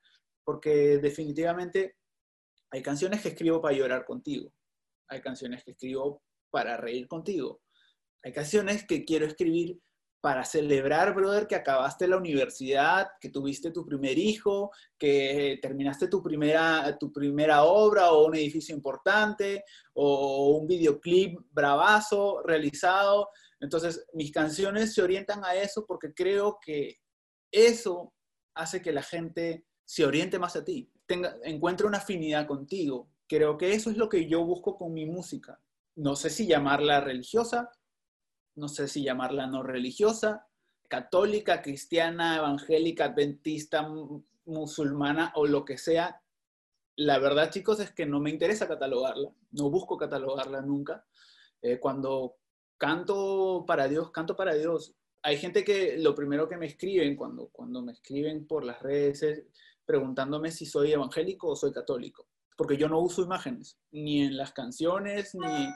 porque 0.45 0.99
definitivamente 0.99 1.97
hay 2.71 2.83
canciones 2.83 3.23
que 3.23 3.29
escribo 3.29 3.61
para 3.61 3.77
llorar 3.77 4.05
contigo, 4.05 4.53
hay 5.09 5.21
canciones 5.21 5.65
que 5.65 5.73
escribo 5.73 6.23
para 6.51 6.77
reír 6.77 7.09
contigo, 7.09 7.63
hay 8.23 8.33
canciones 8.33 8.87
que 8.87 9.05
quiero 9.05 9.27
escribir 9.27 9.81
para 10.23 10.45
celebrar, 10.45 11.17
brother, 11.17 11.49
que 11.49 11.57
acabaste 11.57 12.07
la 12.07 12.17
universidad, 12.17 13.09
que 13.21 13.29
tuviste 13.29 13.73
tu 13.73 13.85
primer 13.85 14.17
hijo, 14.17 14.71
que 14.97 15.59
terminaste 15.61 16.07
tu 16.07 16.23
primera, 16.23 16.97
tu 16.97 17.13
primera 17.13 17.65
obra 17.65 18.13
o 18.13 18.29
un 18.29 18.37
edificio 18.37 18.73
importante 18.73 19.65
o 19.95 20.61
un 20.61 20.69
videoclip 20.69 21.41
bravazo 21.51 22.41
realizado. 22.45 23.31
Entonces, 23.59 24.07
mis 24.13 24.31
canciones 24.31 24.95
se 24.95 25.03
orientan 25.03 25.45
a 25.45 25.57
eso 25.57 25.85
porque 25.89 26.15
creo 26.15 26.57
que 26.65 27.01
eso 27.51 28.15
hace 28.55 28.81
que 28.81 28.93
la 28.93 29.03
gente 29.03 29.67
se 29.85 30.07
oriente 30.07 30.39
más 30.39 30.55
a 30.55 30.65
ti, 30.65 30.89
tenga, 31.05 31.37
encuentre 31.43 31.85
una 31.85 31.99
afinidad 31.99 32.47
contigo. 32.47 33.11
Creo 33.27 33.59
que 33.59 33.73
eso 33.73 33.91
es 33.91 33.97
lo 33.97 34.09
que 34.09 34.29
yo 34.29 34.45
busco 34.45 34.79
con 34.79 34.93
mi 34.93 35.05
música. 35.05 35.61
No 35.97 36.15
sé 36.15 36.31
si 36.31 36.47
llamarla 36.47 37.01
religiosa, 37.01 37.73
no 38.55 38.69
sé 38.69 38.89
si 38.89 39.03
llamarla 39.03 39.47
no 39.47 39.63
religiosa, 39.63 40.47
católica, 40.89 41.63
cristiana, 41.63 42.37
evangélica, 42.37 43.07
adventista, 43.07 43.89
musulmana 44.45 45.33
o 45.37 45.47
lo 45.47 45.65
que 45.65 45.79
sea. 45.79 46.21
La 46.97 47.19
verdad, 47.19 47.51
chicos, 47.51 47.81
es 47.81 47.93
que 47.93 48.05
no 48.05 48.21
me 48.21 48.31
interesa 48.31 48.69
catalogarla, 48.69 49.31
no 49.53 49.71
busco 49.71 49.97
catalogarla 49.97 50.61
nunca. 50.61 51.07
Eh, 51.63 51.79
cuando 51.81 52.37
canto 52.77 53.65
para 53.67 53.89
Dios, 53.89 54.11
canto 54.11 54.37
para 54.37 54.55
Dios. 54.55 54.95
Hay 55.23 55.37
gente 55.39 55.63
que 55.65 55.97
lo 55.99 56.15
primero 56.15 56.49
que 56.49 56.57
me 56.57 56.67
escriben 56.67 57.15
cuando, 57.17 57.49
cuando 57.49 57.81
me 57.81 57.93
escriben 57.93 58.47
por 58.47 58.65
las 58.65 58.83
redes 58.83 59.23
es 59.23 59.45
preguntándome 59.87 60.51
si 60.51 60.67
soy 60.67 60.93
evangélico 60.93 61.49
o 61.49 61.57
soy 61.57 61.73
católico, 61.73 62.27
porque 62.57 62.77
yo 62.77 62.89
no 62.89 63.01
uso 63.01 63.23
imágenes, 63.23 63.79
ni 63.93 64.23
en 64.23 64.37
las 64.37 64.53
canciones, 64.53 65.35
ni, 65.35 65.69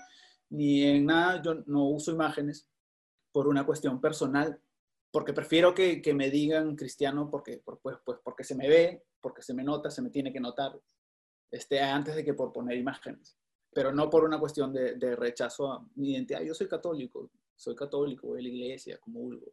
ni 0.50 0.84
en 0.84 1.06
nada, 1.06 1.42
yo 1.42 1.54
no 1.66 1.84
uso 1.88 2.12
imágenes 2.12 2.68
por 3.32 3.48
una 3.48 3.66
cuestión 3.66 4.00
personal, 4.00 4.60
porque 5.10 5.32
prefiero 5.32 5.74
que, 5.74 6.00
que 6.02 6.14
me 6.14 6.30
digan 6.30 6.76
cristiano 6.76 7.30
porque, 7.30 7.62
pues, 7.64 7.78
pues, 7.82 8.18
porque 8.22 8.44
se 8.44 8.54
me 8.54 8.68
ve, 8.68 9.04
porque 9.20 9.42
se 9.42 9.54
me 9.54 9.64
nota, 9.64 9.90
se 9.90 10.02
me 10.02 10.10
tiene 10.10 10.32
que 10.32 10.40
notar, 10.40 10.78
este, 11.50 11.80
antes 11.80 12.14
de 12.16 12.24
que 12.24 12.34
por 12.34 12.52
poner 12.52 12.76
imágenes 12.76 13.38
pero 13.76 13.92
no 13.92 14.08
por 14.08 14.24
una 14.24 14.40
cuestión 14.40 14.72
de, 14.72 14.94
de, 14.94 15.14
rechazo 15.14 15.70
a 15.70 15.86
mi 15.96 16.12
identidad. 16.12 16.40
Yo 16.40 16.54
soy 16.54 16.66
católico, 16.66 17.30
soy 17.54 17.76
católico, 17.76 18.28
voy 18.28 18.40
a 18.40 18.42
la 18.42 18.48
iglesia, 18.48 18.96
comulgo, 18.96 19.52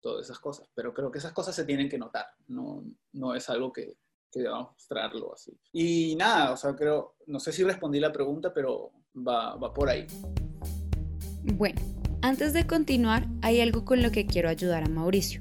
todas 0.00 0.24
esas 0.24 0.38
cosas, 0.38 0.70
pero 0.74 0.94
creo 0.94 1.10
que 1.10 1.18
esas 1.18 1.34
cosas 1.34 1.54
se 1.54 1.66
tienen 1.66 1.86
que 1.86 1.98
notar, 1.98 2.28
no, 2.46 2.82
no 3.12 3.34
es 3.34 3.50
algo 3.50 3.70
que, 3.70 3.98
que 4.30 4.40
debamos 4.40 4.72
mostrarlo 4.72 5.32
así. 5.34 5.52
Y 5.72 6.16
nada, 6.16 6.52
o 6.52 6.56
sea, 6.56 6.74
creo, 6.74 7.16
no 7.26 7.40
sé 7.40 7.52
si 7.52 7.64
respondí 7.64 8.00
la 8.00 8.12
pregunta, 8.12 8.52
pero 8.52 8.92
va, 9.14 9.56
va 9.56 9.72
por 9.72 9.88
ahí. 9.88 10.06
Bueno, 11.54 11.80
antes 12.22 12.52
de 12.52 12.66
continuar, 12.66 13.26
hay 13.42 13.60
algo 13.60 13.84
con 13.84 14.02
lo 14.02 14.10
que 14.10 14.26
quiero 14.26 14.48
ayudar 14.48 14.84
a 14.84 14.88
Mauricio. 14.88 15.40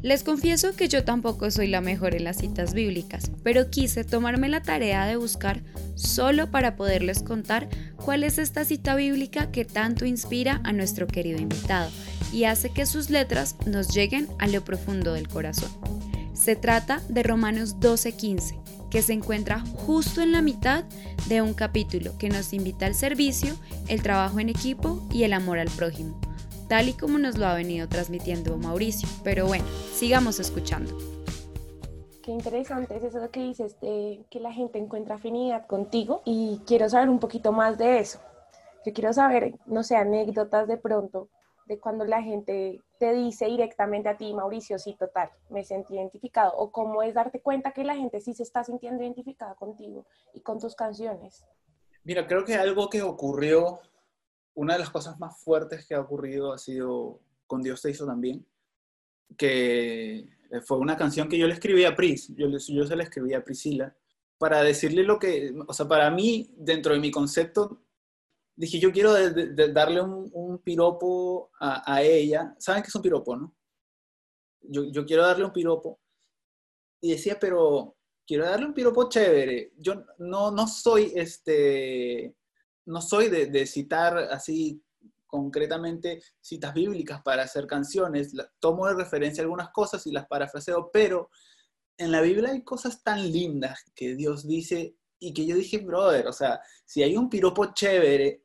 Les 0.00 0.22
confieso 0.22 0.76
que 0.76 0.88
yo 0.88 1.02
tampoco 1.02 1.50
soy 1.50 1.66
la 1.66 1.80
mejor 1.80 2.14
en 2.14 2.22
las 2.22 2.36
citas 2.36 2.72
bíblicas, 2.72 3.32
pero 3.42 3.68
quise 3.68 4.04
tomarme 4.04 4.48
la 4.48 4.62
tarea 4.62 5.04
de 5.06 5.16
buscar 5.16 5.62
solo 5.96 6.52
para 6.52 6.76
poderles 6.76 7.24
contar 7.24 7.68
cuál 7.96 8.22
es 8.22 8.38
esta 8.38 8.64
cita 8.64 8.94
bíblica 8.94 9.50
que 9.50 9.64
tanto 9.64 10.06
inspira 10.06 10.60
a 10.62 10.72
nuestro 10.72 11.08
querido 11.08 11.40
invitado 11.40 11.90
y 12.32 12.44
hace 12.44 12.70
que 12.70 12.86
sus 12.86 13.10
letras 13.10 13.56
nos 13.66 13.88
lleguen 13.92 14.28
a 14.38 14.46
lo 14.46 14.62
profundo 14.62 15.14
del 15.14 15.26
corazón. 15.26 15.97
Se 16.48 16.56
trata 16.56 17.02
de 17.10 17.22
Romanos 17.22 17.78
12:15, 17.78 18.58
que 18.88 19.02
se 19.02 19.12
encuentra 19.12 19.60
justo 19.60 20.22
en 20.22 20.32
la 20.32 20.40
mitad 20.40 20.84
de 21.28 21.42
un 21.42 21.52
capítulo 21.52 22.16
que 22.16 22.30
nos 22.30 22.54
invita 22.54 22.86
al 22.86 22.94
servicio, 22.94 23.52
el 23.86 24.02
trabajo 24.02 24.40
en 24.40 24.48
equipo 24.48 25.06
y 25.12 25.24
el 25.24 25.34
amor 25.34 25.58
al 25.58 25.68
prójimo 25.68 26.18
tal 26.66 26.88
y 26.88 26.94
como 26.94 27.18
nos 27.18 27.36
lo 27.36 27.44
ha 27.44 27.52
venido 27.52 27.86
transmitiendo 27.86 28.56
Mauricio. 28.56 29.06
Pero 29.22 29.46
bueno, 29.46 29.66
sigamos 29.92 30.40
escuchando. 30.40 30.96
Qué 32.22 32.30
interesante 32.30 32.96
es 32.96 33.04
eso 33.04 33.30
que 33.30 33.40
dices, 33.40 33.76
que 33.82 34.40
la 34.40 34.50
gente 34.54 34.78
encuentra 34.78 35.16
afinidad 35.16 35.66
contigo 35.66 36.22
y 36.24 36.62
quiero 36.66 36.88
saber 36.88 37.10
un 37.10 37.18
poquito 37.18 37.52
más 37.52 37.76
de 37.76 37.98
eso. 37.98 38.20
Yo 38.86 38.94
quiero 38.94 39.12
saber, 39.12 39.54
no 39.66 39.82
sé, 39.82 39.96
anécdotas 39.96 40.66
de 40.66 40.78
pronto 40.78 41.28
de 41.68 41.78
cuando 41.78 42.04
la 42.04 42.22
gente 42.22 42.80
te 42.98 43.12
dice 43.12 43.46
directamente 43.46 44.08
a 44.08 44.16
ti, 44.16 44.32
Mauricio, 44.32 44.78
sí, 44.78 44.96
total, 44.98 45.30
me 45.50 45.62
sentí 45.62 45.94
identificado, 45.94 46.56
o 46.56 46.72
cómo 46.72 47.02
es 47.02 47.14
darte 47.14 47.40
cuenta 47.40 47.72
que 47.72 47.84
la 47.84 47.94
gente 47.94 48.20
sí 48.20 48.32
se 48.32 48.42
está 48.42 48.64
sintiendo 48.64 49.02
identificada 49.02 49.54
contigo 49.54 50.06
y 50.32 50.40
con 50.40 50.58
tus 50.58 50.74
canciones. 50.74 51.44
Mira, 52.04 52.26
creo 52.26 52.44
que 52.44 52.54
algo 52.54 52.88
que 52.88 53.02
ocurrió 53.02 53.80
una 54.54 54.72
de 54.72 54.80
las 54.80 54.90
cosas 54.90 55.20
más 55.20 55.38
fuertes 55.40 55.86
que 55.86 55.94
ha 55.94 56.00
ocurrido 56.00 56.52
ha 56.52 56.58
sido 56.58 57.20
con 57.46 57.62
Dios 57.62 57.80
te 57.80 57.90
hizo 57.90 58.06
también, 58.06 58.44
que 59.36 60.26
fue 60.64 60.78
una 60.78 60.96
canción 60.96 61.28
que 61.28 61.38
yo 61.38 61.46
le 61.46 61.54
escribí 61.54 61.84
a 61.84 61.94
Pris, 61.94 62.34
yo, 62.34 62.48
yo 62.48 62.86
se 62.86 62.96
la 62.96 63.04
escribí 63.04 63.34
a 63.34 63.44
Priscila, 63.44 63.94
para 64.38 64.62
decirle 64.62 65.02
lo 65.02 65.18
que, 65.18 65.54
o 65.66 65.72
sea, 65.72 65.86
para 65.86 66.10
mí, 66.10 66.50
dentro 66.56 66.94
de 66.94 67.00
mi 67.00 67.10
concepto, 67.10 67.82
dije, 68.58 68.78
yo 68.78 68.92
quiero 68.92 69.12
darle 69.72 70.02
un, 70.02 70.58
piropo 70.64 71.50
a, 71.60 72.02
ella. 72.02 72.54
¿Saben 72.58 72.82
qué 72.82 72.88
es 72.88 72.94
un 72.94 73.02
piropo, 73.02 73.36
no? 73.36 73.54
Yo, 74.60 74.84
yo 74.90 75.06
quiero 75.06 75.22
darle 75.22 75.44
un 75.44 75.52
piropo. 75.52 76.00
Y 77.00 77.12
decía, 77.12 77.38
pero 77.40 77.96
quiero 78.26 78.44
darle 78.44 78.66
un 78.66 78.74
piropo 78.74 79.08
chévere. 79.08 79.72
Yo 79.76 80.04
no, 80.18 80.50
no 80.50 80.66
soy 80.66 81.12
este 81.14 82.34
no 82.88 83.02
soy 83.02 83.28
de, 83.28 83.66
citar 83.66 84.16
así 84.16 84.82
concretamente 85.26 86.22
citas 86.40 86.72
bíblicas 86.72 87.20
para 87.22 87.42
hacer 87.42 87.66
canciones, 87.66 88.32
tomo 88.58 88.86
de 88.86 88.94
referencia 88.94 89.42
algunas 89.42 89.68
cosas 89.70 90.06
y 90.06 90.10
las 90.10 90.26
parafraseo, 90.26 90.90
pero 90.90 91.30
en 91.98 92.10
la 92.10 92.22
Biblia 92.22 92.50
hay 92.50 92.62
cosas 92.62 93.02
tan 93.02 93.30
lindas 93.30 93.84
que 93.94 94.14
Dios 94.14 94.46
dice 94.46 94.96
y 95.18 95.34
que 95.34 95.44
yo 95.44 95.54
dije, 95.56 95.78
brother, 95.78 96.28
o 96.28 96.32
sea, 96.32 96.62
si 96.86 97.02
hay 97.02 97.14
un 97.16 97.28
piropo 97.28 97.74
chévere, 97.74 98.42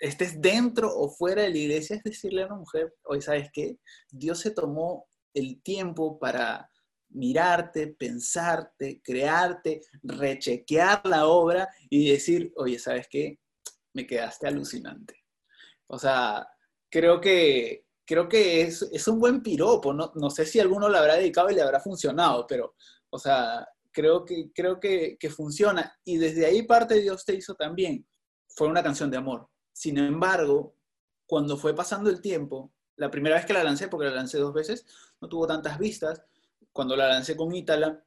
estés 0.00 0.40
dentro 0.40 0.92
o 0.92 1.10
fuera 1.10 1.42
de 1.42 1.50
la 1.50 1.58
iglesia, 1.58 1.96
es 1.96 2.02
decirle 2.02 2.42
a 2.42 2.46
una 2.46 2.56
mujer, 2.56 2.94
oye, 3.04 3.20
¿sabes 3.20 3.50
qué? 3.52 3.78
Dios 4.10 4.40
se 4.40 4.50
tomó 4.50 5.06
el 5.34 5.62
tiempo 5.62 6.18
para 6.18 6.70
mirarte, 7.10 7.88
pensarte, 7.88 9.00
crearte, 9.02 9.82
rechequear 10.02 11.02
la 11.06 11.26
obra 11.26 11.68
y 11.88 12.10
decir, 12.10 12.52
oye, 12.56 12.78
¿sabes 12.78 13.06
qué? 13.10 13.38
Me 13.92 14.06
quedaste 14.06 14.46
alucinante. 14.46 15.16
O 15.86 15.98
sea, 15.98 16.46
creo 16.88 17.20
que, 17.20 17.84
creo 18.06 18.28
que 18.28 18.62
es, 18.62 18.82
es 18.92 19.06
un 19.08 19.18
buen 19.18 19.42
piropo. 19.42 19.92
No, 19.92 20.12
no, 20.14 20.30
sé 20.30 20.46
si 20.46 20.60
alguno 20.60 20.88
lo 20.88 20.98
habrá 20.98 21.16
dedicado 21.16 21.50
y 21.50 21.54
le 21.54 21.62
habrá 21.62 21.80
funcionado, 21.80 22.46
pero, 22.46 22.74
o 23.10 23.18
sea, 23.18 23.66
creo 23.90 24.24
que, 24.24 24.50
creo 24.54 24.78
que, 24.78 25.16
que 25.18 25.30
funciona. 25.30 25.98
Y 26.04 26.16
desde 26.16 26.46
ahí 26.46 26.62
parte 26.62 27.00
Dios 27.00 27.24
te 27.24 27.34
hizo 27.34 27.54
también. 27.54 28.06
Fue 28.48 28.68
una 28.68 28.82
canción 28.82 29.10
de 29.10 29.16
amor. 29.16 29.48
Sin 29.80 29.96
embargo, 29.96 30.74
cuando 31.24 31.56
fue 31.56 31.74
pasando 31.74 32.10
el 32.10 32.20
tiempo, 32.20 32.70
la 32.96 33.10
primera 33.10 33.36
vez 33.36 33.46
que 33.46 33.54
la 33.54 33.64
lancé, 33.64 33.88
porque 33.88 34.08
la 34.08 34.14
lancé 34.14 34.36
dos 34.36 34.52
veces, 34.52 34.84
no 35.22 35.26
tuvo 35.26 35.46
tantas 35.46 35.78
vistas, 35.78 36.22
cuando 36.70 36.94
la 36.96 37.08
lancé 37.08 37.34
con 37.34 37.54
Ítala, 37.54 38.04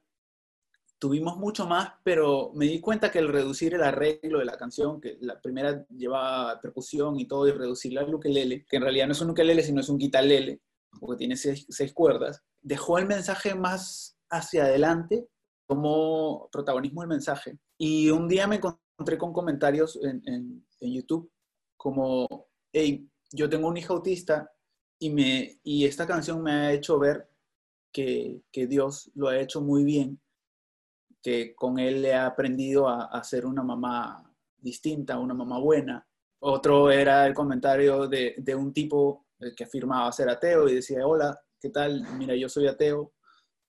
tuvimos 1.00 1.36
mucho 1.36 1.66
más, 1.66 1.94
pero 2.04 2.52
me 2.54 2.66
di 2.66 2.80
cuenta 2.80 3.10
que 3.10 3.18
el 3.18 3.26
reducir 3.26 3.74
el 3.74 3.82
arreglo 3.82 4.38
de 4.38 4.44
la 4.44 4.56
canción, 4.56 5.00
que 5.00 5.18
la 5.20 5.40
primera 5.40 5.84
llevaba 5.88 6.60
percusión 6.60 7.18
y 7.18 7.26
todo, 7.26 7.48
y 7.48 7.50
reducirla 7.50 8.02
al 8.02 8.14
ukelele, 8.14 8.64
que 8.66 8.76
en 8.76 8.82
realidad 8.82 9.06
no 9.08 9.12
es 9.12 9.20
un 9.20 9.30
ukelele, 9.30 9.64
sino 9.64 9.80
es 9.80 9.88
un 9.88 9.98
guitarlele, 9.98 10.60
porque 11.00 11.18
tiene 11.18 11.36
seis, 11.36 11.92
cuerdas, 11.92 12.40
dejó 12.62 12.98
el 12.98 13.06
mensaje 13.06 13.56
más 13.56 14.16
hacia 14.30 14.62
adelante 14.62 15.26
como 15.66 16.48
protagonismo 16.52 17.00
del 17.00 17.08
mensaje. 17.08 17.58
Y 17.76 18.10
un 18.10 18.28
día 18.28 18.46
me 18.46 18.60
encontré 18.62 19.18
con 19.18 19.32
comentarios 19.32 19.98
en, 20.04 20.22
en, 20.24 20.64
en 20.78 20.94
YouTube 20.94 21.33
como, 21.76 22.26
hey, 22.72 23.08
yo 23.32 23.48
tengo 23.48 23.68
un 23.68 23.76
hijo 23.76 23.94
autista 23.94 24.50
y, 24.98 25.10
me, 25.10 25.58
y 25.62 25.84
esta 25.84 26.06
canción 26.06 26.42
me 26.42 26.52
ha 26.52 26.72
hecho 26.72 26.98
ver 26.98 27.28
que, 27.92 28.42
Dios 28.52 29.10
lo 29.14 29.28
ha 29.28 29.38
hecho 29.38 29.60
muy 29.60 29.84
bien, 29.84 30.20
que 31.22 31.54
con 31.54 31.78
él 31.78 32.04
ha 32.12 32.26
aprendido 32.26 32.88
a, 32.88 33.22
ser 33.22 33.46
una 33.46 33.62
mamá 33.62 34.22
distinta, 34.56 35.18
una 35.18 35.34
mamá 35.34 35.58
buena. 35.58 36.06
Otro 36.40 36.90
era 36.90 37.26
el 37.26 37.34
comentario 37.34 38.08
de, 38.08 38.54
un 38.56 38.72
tipo 38.72 39.26
eh, 39.40 39.54
que 39.56 39.64
afirmaba 39.64 40.12
ser 40.12 40.28
ateo 40.28 40.68
y 40.68 40.74
decía, 40.74 41.06
hola, 41.06 41.38
¿qué 41.60 41.70
tal? 41.70 42.02
Mira, 42.18 42.34
yo 42.34 42.48
soy 42.48 42.66
ateo, 42.66 43.14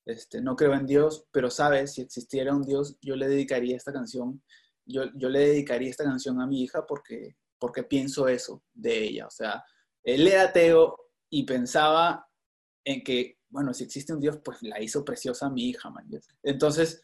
este, 0.05 0.41
no 0.41 0.55
creo 0.55 0.73
en 0.73 0.85
Dios, 0.85 1.25
pero 1.31 1.49
sabes, 1.49 1.93
si 1.93 2.01
existiera 2.01 2.53
un 2.53 2.63
Dios, 2.63 2.97
yo 3.01 3.15
le 3.15 3.27
dedicaría 3.27 3.77
esta 3.77 3.93
canción, 3.93 4.43
yo, 4.85 5.05
yo 5.15 5.29
le 5.29 5.39
dedicaría 5.39 5.89
esta 5.89 6.03
canción 6.03 6.41
a 6.41 6.47
mi 6.47 6.63
hija 6.63 6.85
porque, 6.85 7.37
porque 7.59 7.83
pienso 7.83 8.27
eso 8.27 8.63
de 8.73 9.03
ella. 9.03 9.27
O 9.27 9.31
sea, 9.31 9.63
él 10.03 10.27
era 10.27 10.43
ateo 10.43 10.97
y 11.29 11.43
pensaba 11.43 12.27
en 12.83 13.03
que 13.03 13.35
bueno, 13.55 13.73
si 13.73 13.85
existe 13.85 14.13
un 14.13 14.19
Dios, 14.19 14.39
pues 14.43 14.61
la 14.63 14.81
hizo 14.81 15.05
preciosa 15.05 15.49
mi 15.49 15.69
hija, 15.69 15.89
man. 15.89 16.05
Entonces, 16.43 17.01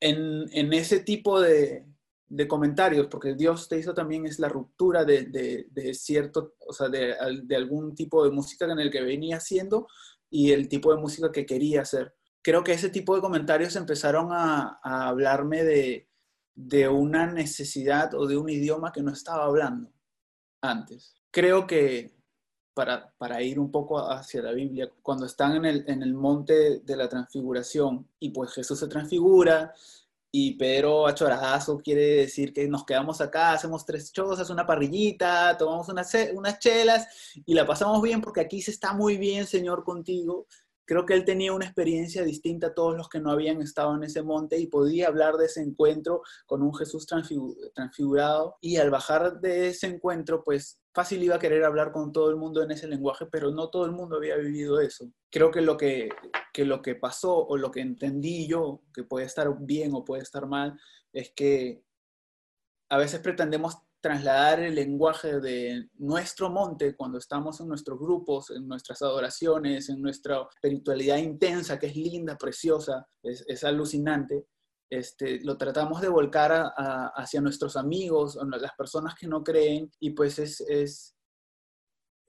en, 0.00 0.44
en 0.50 0.72
ese 0.72 0.98
tipo 0.98 1.40
de, 1.40 1.86
de, 2.26 2.48
comentarios, 2.48 3.06
porque 3.06 3.36
Dios 3.36 3.68
te 3.68 3.78
hizo 3.78 3.94
también 3.94 4.26
es 4.26 4.40
la 4.40 4.48
ruptura 4.48 5.04
de, 5.04 5.26
de, 5.70 5.94
cierto, 5.94 6.54
o 6.66 6.72
sea, 6.72 6.88
de, 6.88 7.14
algún 7.54 7.94
tipo 7.94 8.24
de 8.24 8.32
música 8.32 8.64
en 8.64 8.80
el 8.80 8.90
que 8.90 9.00
venía 9.00 9.36
haciendo 9.36 9.86
y 10.28 10.50
el 10.50 10.68
tipo 10.68 10.92
de 10.92 11.00
música 11.00 11.30
que 11.30 11.46
quería 11.46 11.82
hacer. 11.82 12.14
Creo 12.42 12.64
que 12.64 12.72
ese 12.72 12.90
tipo 12.90 13.14
de 13.14 13.20
comentarios 13.20 13.76
empezaron 13.76 14.32
a, 14.32 14.80
a 14.82 15.06
hablarme 15.06 15.62
de, 15.62 16.05
de 16.56 16.88
una 16.88 17.26
necesidad 17.26 18.14
o 18.14 18.26
de 18.26 18.36
un 18.36 18.48
idioma 18.48 18.90
que 18.90 19.02
no 19.02 19.12
estaba 19.12 19.44
hablando 19.44 19.92
antes. 20.62 21.14
Creo 21.30 21.66
que 21.66 22.16
para, 22.74 23.42
ir 23.42 23.58
un 23.58 23.70
poco 23.70 23.98
hacia 23.98 24.42
la 24.42 24.52
Biblia, 24.52 24.90
cuando 25.02 25.26
están 25.26 25.56
en 25.56 25.64
el, 25.64 25.84
en 25.86 26.02
el 26.02 26.14
monte 26.14 26.80
de 26.80 26.96
la 26.96 27.08
transfiguración 27.08 28.08
y 28.18 28.30
pues 28.30 28.52
Jesús 28.52 28.78
se 28.78 28.88
transfigura 28.88 29.72
y 30.30 30.54
Pedro 30.58 31.06
Achorazo 31.06 31.78
quiere 31.78 32.16
decir 32.16 32.52
que 32.52 32.68
nos 32.68 32.84
quedamos 32.84 33.22
acá, 33.22 33.52
hacemos 33.52 33.86
tres 33.86 34.12
chozas, 34.12 34.50
una 34.50 34.66
parrillita, 34.66 35.56
tomamos 35.56 35.88
unas, 35.88 36.14
unas 36.34 36.58
chelas 36.58 37.06
y 37.46 37.54
la 37.54 37.66
pasamos 37.66 38.02
bien 38.02 38.20
porque 38.20 38.42
aquí 38.42 38.60
se 38.60 38.72
está 38.72 38.92
muy 38.92 39.16
bien, 39.16 39.46
Señor, 39.46 39.82
contigo. 39.82 40.46
Creo 40.86 41.04
que 41.04 41.14
él 41.14 41.24
tenía 41.24 41.52
una 41.52 41.66
experiencia 41.66 42.22
distinta 42.22 42.68
a 42.68 42.74
todos 42.74 42.96
los 42.96 43.08
que 43.08 43.20
no 43.20 43.30
habían 43.30 43.60
estado 43.60 43.94
en 43.94 44.04
ese 44.04 44.22
monte 44.22 44.58
y 44.58 44.68
podía 44.68 45.08
hablar 45.08 45.34
de 45.34 45.46
ese 45.46 45.60
encuentro 45.60 46.22
con 46.46 46.62
un 46.62 46.74
Jesús 46.74 47.06
transfigurado. 47.74 48.56
Y 48.60 48.76
al 48.76 48.90
bajar 48.90 49.40
de 49.40 49.68
ese 49.68 49.88
encuentro, 49.88 50.44
pues 50.44 50.80
fácil 50.94 51.22
iba 51.22 51.36
a 51.36 51.40
querer 51.40 51.64
hablar 51.64 51.92
con 51.92 52.12
todo 52.12 52.30
el 52.30 52.36
mundo 52.36 52.62
en 52.62 52.70
ese 52.70 52.88
lenguaje, 52.88 53.26
pero 53.26 53.50
no 53.50 53.68
todo 53.68 53.84
el 53.84 53.92
mundo 53.92 54.16
había 54.16 54.36
vivido 54.36 54.80
eso. 54.80 55.10
Creo 55.30 55.50
que 55.50 55.60
lo 55.60 55.76
que, 55.76 56.08
que 56.54 56.64
lo 56.64 56.80
que 56.80 56.94
pasó 56.94 57.46
o 57.46 57.56
lo 57.56 57.70
que 57.70 57.80
entendí 57.80 58.46
yo, 58.46 58.82
que 58.94 59.02
puede 59.02 59.26
estar 59.26 59.54
bien 59.60 59.90
o 59.92 60.04
puede 60.04 60.22
estar 60.22 60.46
mal, 60.46 60.78
es 61.12 61.32
que 61.34 61.82
a 62.88 62.96
veces 62.96 63.20
pretendemos 63.20 63.76
trasladar 64.06 64.60
el 64.60 64.76
lenguaje 64.76 65.40
de 65.40 65.88
nuestro 65.94 66.48
monte 66.48 66.94
cuando 66.94 67.18
estamos 67.18 67.60
en 67.60 67.66
nuestros 67.66 67.98
grupos, 67.98 68.50
en 68.50 68.68
nuestras 68.68 69.02
adoraciones, 69.02 69.88
en 69.88 70.00
nuestra 70.00 70.46
espiritualidad 70.54 71.16
intensa, 71.16 71.76
que 71.76 71.88
es 71.88 71.96
linda, 71.96 72.36
preciosa, 72.36 73.08
es, 73.20 73.44
es 73.48 73.64
alucinante, 73.64 74.46
este, 74.88 75.40
lo 75.40 75.56
tratamos 75.58 76.00
de 76.00 76.08
volcar 76.08 76.72
hacia 77.16 77.40
nuestros 77.40 77.76
amigos, 77.76 78.38
las 78.60 78.74
personas 78.78 79.16
que 79.16 79.26
no 79.26 79.42
creen, 79.42 79.90
y 79.98 80.10
pues 80.10 80.38
es, 80.38 80.60
es, 80.60 81.16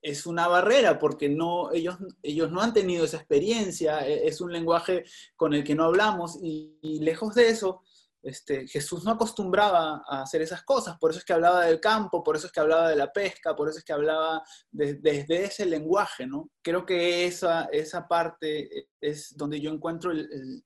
es 0.02 0.26
una 0.26 0.48
barrera 0.48 0.98
porque 0.98 1.30
no, 1.30 1.72
ellos, 1.72 1.98
ellos 2.24 2.52
no 2.52 2.62
han 2.62 2.74
tenido 2.74 3.06
esa 3.06 3.18
experiencia, 3.18 4.08
e, 4.08 4.28
es 4.28 4.42
un 4.42 4.52
lenguaje 4.52 5.04
con 5.36 5.54
el 5.54 5.64
que 5.64 5.76
no 5.76 5.84
hablamos, 5.84 6.40
y, 6.42 6.80
lejos 7.02 7.36
de 7.36 7.50
eso, 7.50 7.84
este, 8.28 8.68
Jesús 8.68 9.04
no 9.06 9.12
acostumbraba 9.12 10.04
a 10.08 10.22
hacer 10.22 10.42
esas 10.42 10.64
cosas, 10.64 10.98
por 11.00 11.12
eso 11.12 11.20
es 11.20 11.26
que 11.26 11.34
hablaba 11.34 11.66
del 11.66 11.80
campo, 11.80 12.24
por 12.24 12.36
eso 12.36 12.48
es 12.48 12.52
que 12.52 12.60
hablaba 12.60 12.90
de 12.90 12.96
la 12.96 13.12
pesca, 13.12 13.56
por 13.56 13.70
eso 13.70 13.80
es 13.80 13.86
que 13.86 13.94
hablaba 13.94 14.44
desde 14.70 15.46
ese 15.46 15.66
lenguaje, 15.66 16.28
¿no? 16.28 16.50
Creo 16.62 16.86
que 16.86 17.26
esa, 17.26 17.66
esa 17.72 18.08
parte 18.08 18.90
es 19.00 19.36
donde 19.38 19.62
yo 19.62 19.72
encuentro 19.72 20.12
el, 20.12 20.64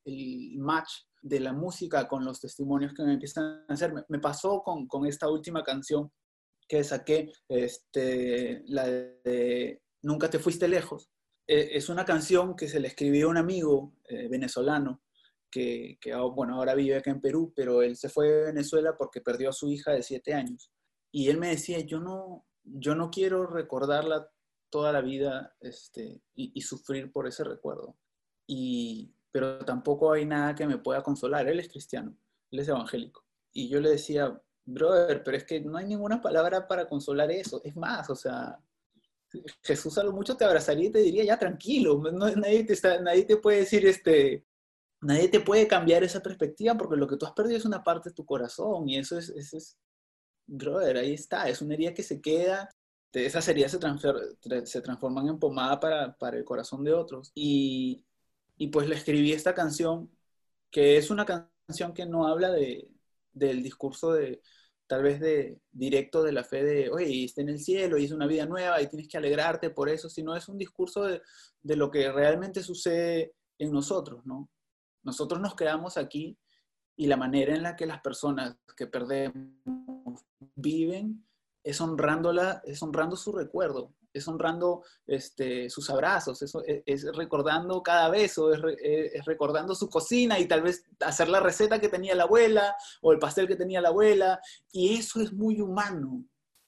match 0.57 0.91
de 1.21 1.39
la 1.39 1.53
música 1.53 2.07
con 2.07 2.25
los 2.25 2.39
testimonios 2.39 2.93
que 2.93 3.03
me 3.03 3.13
empiezan 3.13 3.63
a 3.67 3.73
hacer. 3.73 3.93
Me, 4.09 4.19
pasó 4.19 4.63
con, 4.63 4.87
con, 4.87 5.05
esta 5.05 5.29
última 5.29 5.63
canción 5.63 6.11
que 6.67 6.83
saqué, 6.83 7.31
este, 7.47 8.63
la 8.65 8.85
de 8.87 9.81
Nunca 10.03 10.29
te 10.29 10.39
fuiste 10.39 10.67
lejos. 10.67 11.09
E, 11.47 11.77
es 11.77 11.89
una 11.89 12.05
canción 12.05 12.55
que 12.55 12.67
se 12.67 12.79
le 12.79 12.87
escribió 12.87 13.27
a 13.27 13.29
un 13.29 13.37
amigo 13.37 13.93
eh, 14.09 14.27
venezolano 14.27 15.01
que, 15.51 15.97
que, 16.01 16.15
bueno, 16.15 16.55
ahora 16.55 16.73
vive 16.73 16.95
acá 16.95 17.11
en 17.11 17.21
Perú, 17.21 17.53
pero 17.55 17.81
él 17.81 17.95
se 17.97 18.09
fue 18.09 18.29
de 18.29 18.45
Venezuela 18.45 18.95
porque 18.97 19.21
perdió 19.21 19.49
a 19.49 19.53
su 19.53 19.69
hija 19.69 19.91
de 19.91 20.01
siete 20.01 20.33
años. 20.33 20.71
Y 21.11 21.29
él 21.29 21.37
me 21.37 21.49
decía, 21.49 21.79
yo 21.81 21.99
no, 21.99 22.45
yo 22.63 22.95
no 22.95 23.11
quiero 23.11 23.45
recordarla 23.45 24.29
toda 24.69 24.91
la 24.91 25.01
vida 25.01 25.55
este, 25.59 26.21
y, 26.33 26.61
sufrir 26.61 27.11
por 27.11 27.27
ese 27.27 27.43
recuerdo. 27.43 27.97
Y, 28.47 29.13
pero 29.31 29.59
tampoco 29.65 30.13
hay 30.13 30.25
nada 30.25 30.55
que 30.55 30.65
me 30.65 30.77
pueda 30.77 31.03
consolar. 31.03 31.47
Él 31.47 31.59
es 31.59 31.69
cristiano, 31.69 32.17
él 32.49 32.59
es 32.59 32.67
evangélico. 32.69 33.25
Y 33.51 33.67
yo 33.67 33.81
le 33.81 33.89
decía, 33.89 34.41
brother, 34.65 35.23
pero 35.23 35.37
es 35.37 35.43
que 35.43 35.59
no 35.59 35.77
hay 35.77 35.85
ninguna 35.85 36.21
palabra 36.21 36.67
para 36.67 36.87
consolar 36.87 37.29
eso. 37.31 37.61
Es 37.63 37.75
más, 37.75 38.09
o 38.09 38.15
sea, 38.15 38.57
Jesús 39.63 39.97
a 39.97 40.03
lo 40.03 40.13
mucho 40.13 40.35
te 40.35 40.45
abrazaría 40.45 40.87
y 40.87 40.91
te 40.91 40.99
diría, 40.99 41.23
ya 41.23 41.37
tranquilo, 41.37 42.01
nadie, 42.11 42.63
te 42.63 42.73
está, 42.73 42.99
nadie 43.01 43.25
te 43.25 43.37
puede 43.37 43.59
decir, 43.59 43.85
este, 43.85 44.45
nadie 45.01 45.27
te 45.29 45.39
puede 45.41 45.67
cambiar 45.67 46.03
esa 46.03 46.21
perspectiva 46.21 46.75
porque 46.77 46.95
lo 46.97 47.07
que 47.07 47.17
tú 47.17 47.25
has 47.25 47.33
perdido 47.33 47.57
es 47.57 47.65
una 47.65 47.83
parte 47.83 48.09
de 48.09 48.15
tu 48.15 48.25
corazón 48.25 48.87
y 48.89 48.97
eso 48.97 49.17
es, 49.17 49.29
eso 49.29 49.57
es 49.57 49.77
brother, 50.47 50.97
ahí 50.97 51.13
está, 51.13 51.49
es 51.49 51.61
una 51.61 51.73
herida 51.73 51.93
que 51.93 52.03
se 52.03 52.21
queda, 52.21 52.69
esas 53.13 53.47
heridas 53.47 53.71
se, 53.71 54.65
se 54.65 54.81
transforman 54.81 55.27
en 55.27 55.39
pomada 55.39 55.79
para, 55.79 56.17
para 56.17 56.37
el 56.37 56.45
corazón 56.45 56.83
de 56.83 56.93
otros. 56.93 57.31
Y, 57.35 58.05
y 58.57 58.67
pues 58.67 58.87
le 58.87 58.95
escribí 58.95 59.33
esta 59.33 59.53
canción, 59.53 60.09
que 60.69 60.97
es 60.97 61.09
una 61.11 61.25
canción 61.25 61.93
que 61.93 62.05
no 62.05 62.27
habla 62.27 62.51
de, 62.51 62.89
del 63.33 63.63
discurso 63.63 64.13
de, 64.13 64.41
tal 64.87 65.03
vez 65.03 65.19
de 65.19 65.59
directo 65.71 66.23
de 66.23 66.31
la 66.31 66.43
fe 66.43 66.63
de, 66.63 66.89
oye, 66.89 67.25
está 67.25 67.41
en 67.41 67.49
el 67.49 67.59
cielo 67.59 67.97
y 67.97 68.05
es 68.05 68.11
una 68.11 68.27
vida 68.27 68.45
nueva 68.45 68.81
y 68.81 68.87
tienes 68.87 69.07
que 69.07 69.17
alegrarte 69.17 69.69
por 69.69 69.89
eso, 69.89 70.09
sino 70.09 70.35
es 70.35 70.47
un 70.47 70.57
discurso 70.57 71.03
de, 71.03 71.21
de 71.61 71.75
lo 71.75 71.91
que 71.91 72.11
realmente 72.11 72.63
sucede 72.63 73.33
en 73.57 73.71
nosotros, 73.71 74.25
¿no? 74.25 74.49
Nosotros 75.03 75.41
nos 75.41 75.55
quedamos 75.55 75.97
aquí 75.97 76.37
y 76.95 77.07
la 77.07 77.17
manera 77.17 77.55
en 77.55 77.63
la 77.63 77.75
que 77.75 77.85
las 77.85 78.01
personas 78.01 78.57
que 78.75 78.87
perdemos 78.87 80.25
viven 80.55 81.25
es 81.63 81.79
honrándola, 81.81 82.61
es 82.65 82.81
honrando 82.81 83.15
su 83.15 83.31
recuerdo, 83.31 83.93
es 84.13 84.27
honrando 84.27 84.83
este, 85.05 85.69
sus 85.69 85.89
abrazos, 85.89 86.41
es, 86.41 86.53
es, 86.85 87.15
recordando 87.15 87.81
cada 87.81 88.09
beso, 88.09 88.53
eh, 88.53 89.11
es, 89.13 89.25
recordando 89.25 89.75
su 89.75 89.89
cocina 89.89 90.39
y 90.39 90.47
tal 90.47 90.63
vez 90.63 90.83
hacer 90.99 91.29
la 91.29 91.39
receta 91.39 91.79
que 91.79 91.89
tenía 91.89 92.15
la 92.15 92.23
abuela 92.23 92.75
o 93.01 93.11
el 93.11 93.19
pastel 93.19 93.47
que 93.47 93.55
tenía 93.55 93.81
la 93.81 93.89
abuela. 93.89 94.39
Y 94.71 94.95
eso 94.95 95.21
es 95.21 95.31
muy 95.31 95.61
humano. 95.61 96.25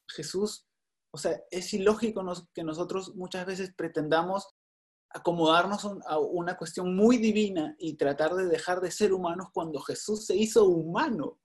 Jesús, 0.07 0.65
o 1.11 1.17
sea, 1.17 1.41
es 1.49 1.73
ilógico 1.73 2.23
que 2.53 2.63
nosotros 2.63 3.15
muchas 3.15 3.45
veces 3.45 3.73
pretendamos 3.75 4.47
acomodarnos 5.13 5.85
a 6.05 6.17
una 6.19 6.57
cuestión 6.57 6.95
muy 6.95 7.17
divina 7.17 7.75
y 7.77 7.95
tratar 7.95 8.33
de 8.33 8.47
dejar 8.47 8.81
de 8.81 8.91
ser 8.91 9.13
humanos 9.13 9.49
cuando 9.53 9.79
Jesús 9.79 10.25
se 10.25 10.35
hizo 10.35 10.65
humano 10.65 11.39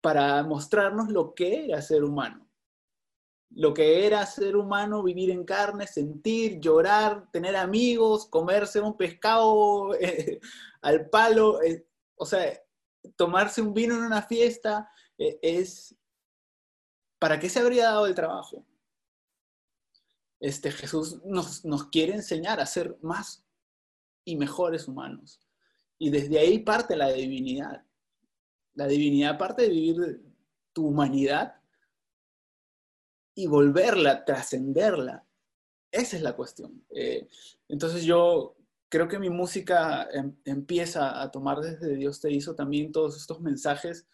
para 0.00 0.42
mostrarnos 0.42 1.08
lo 1.10 1.34
que 1.34 1.66
era 1.66 1.80
ser 1.80 2.04
humano 2.04 2.44
lo 3.56 3.72
que 3.72 4.04
era 4.06 4.26
ser 4.26 4.56
humano, 4.56 5.02
vivir 5.02 5.30
en 5.30 5.44
carne, 5.44 5.86
sentir, 5.86 6.58
llorar, 6.58 7.30
tener 7.30 7.56
amigos, 7.56 8.26
comerse 8.26 8.80
un 8.80 8.96
pescado 8.96 9.92
al 10.82 11.08
palo, 11.08 11.62
eh, 11.62 11.86
o 12.16 12.26
sea, 12.26 12.60
tomarse 13.16 13.62
un 13.62 13.72
vino 13.72 13.94
en 13.94 14.02
una 14.02 14.22
fiesta, 14.22 14.90
eh, 15.18 15.38
es, 15.40 15.94
¿para 17.18 17.38
qué 17.38 17.48
se 17.48 17.60
habría 17.60 17.84
dado 17.84 18.06
el 18.06 18.14
trabajo? 18.14 18.66
Este, 20.44 20.70
Jesús 20.70 21.24
nos, 21.24 21.64
nos 21.64 21.86
quiere 21.86 22.12
enseñar 22.12 22.60
a 22.60 22.66
ser 22.66 22.98
más 23.00 23.42
y 24.26 24.36
mejores 24.36 24.86
humanos. 24.86 25.40
Y 25.98 26.10
desde 26.10 26.38
ahí 26.38 26.58
parte 26.58 26.96
la 26.96 27.10
divinidad. 27.10 27.82
La 28.74 28.86
divinidad 28.86 29.38
parte 29.38 29.62
de 29.62 29.70
vivir 29.70 30.22
tu 30.74 30.88
humanidad 30.88 31.54
y 33.34 33.46
volverla, 33.46 34.26
trascenderla. 34.26 35.24
Esa 35.90 36.16
es 36.16 36.22
la 36.22 36.36
cuestión. 36.36 36.84
Eh, 36.90 37.26
entonces 37.66 38.04
yo 38.04 38.54
creo 38.90 39.08
que 39.08 39.18
mi 39.18 39.30
música 39.30 40.10
em, 40.12 40.36
empieza 40.44 41.22
a 41.22 41.30
tomar 41.30 41.60
desde 41.60 41.96
Dios 41.96 42.20
te 42.20 42.30
hizo 42.30 42.54
también 42.54 42.92
todos 42.92 43.16
estos 43.16 43.40
mensajes 43.40 44.06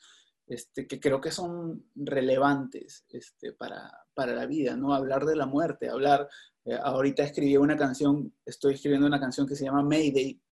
este, 0.50 0.88
que 0.88 0.98
creo 0.98 1.20
que 1.20 1.30
son 1.30 1.86
relevantes 1.94 3.04
este, 3.08 3.52
para, 3.52 3.88
para, 4.14 4.34
la 4.34 4.46
vida, 4.46 4.76
¿no? 4.76 4.92
Hablar 4.92 5.24
de 5.24 5.36
la 5.36 5.46
muerte, 5.46 5.88
hablar, 5.88 6.28
eh, 6.64 6.76
ahorita 6.82 7.22
escribí 7.22 7.56
una 7.56 7.76
canción, 7.76 8.34
estoy 8.44 8.74
escribiendo 8.74 9.06
una 9.06 9.20
canción 9.20 9.46
que 9.46 9.54
se 9.54 9.64
llama 9.64 9.84
Mayday, 9.84 10.42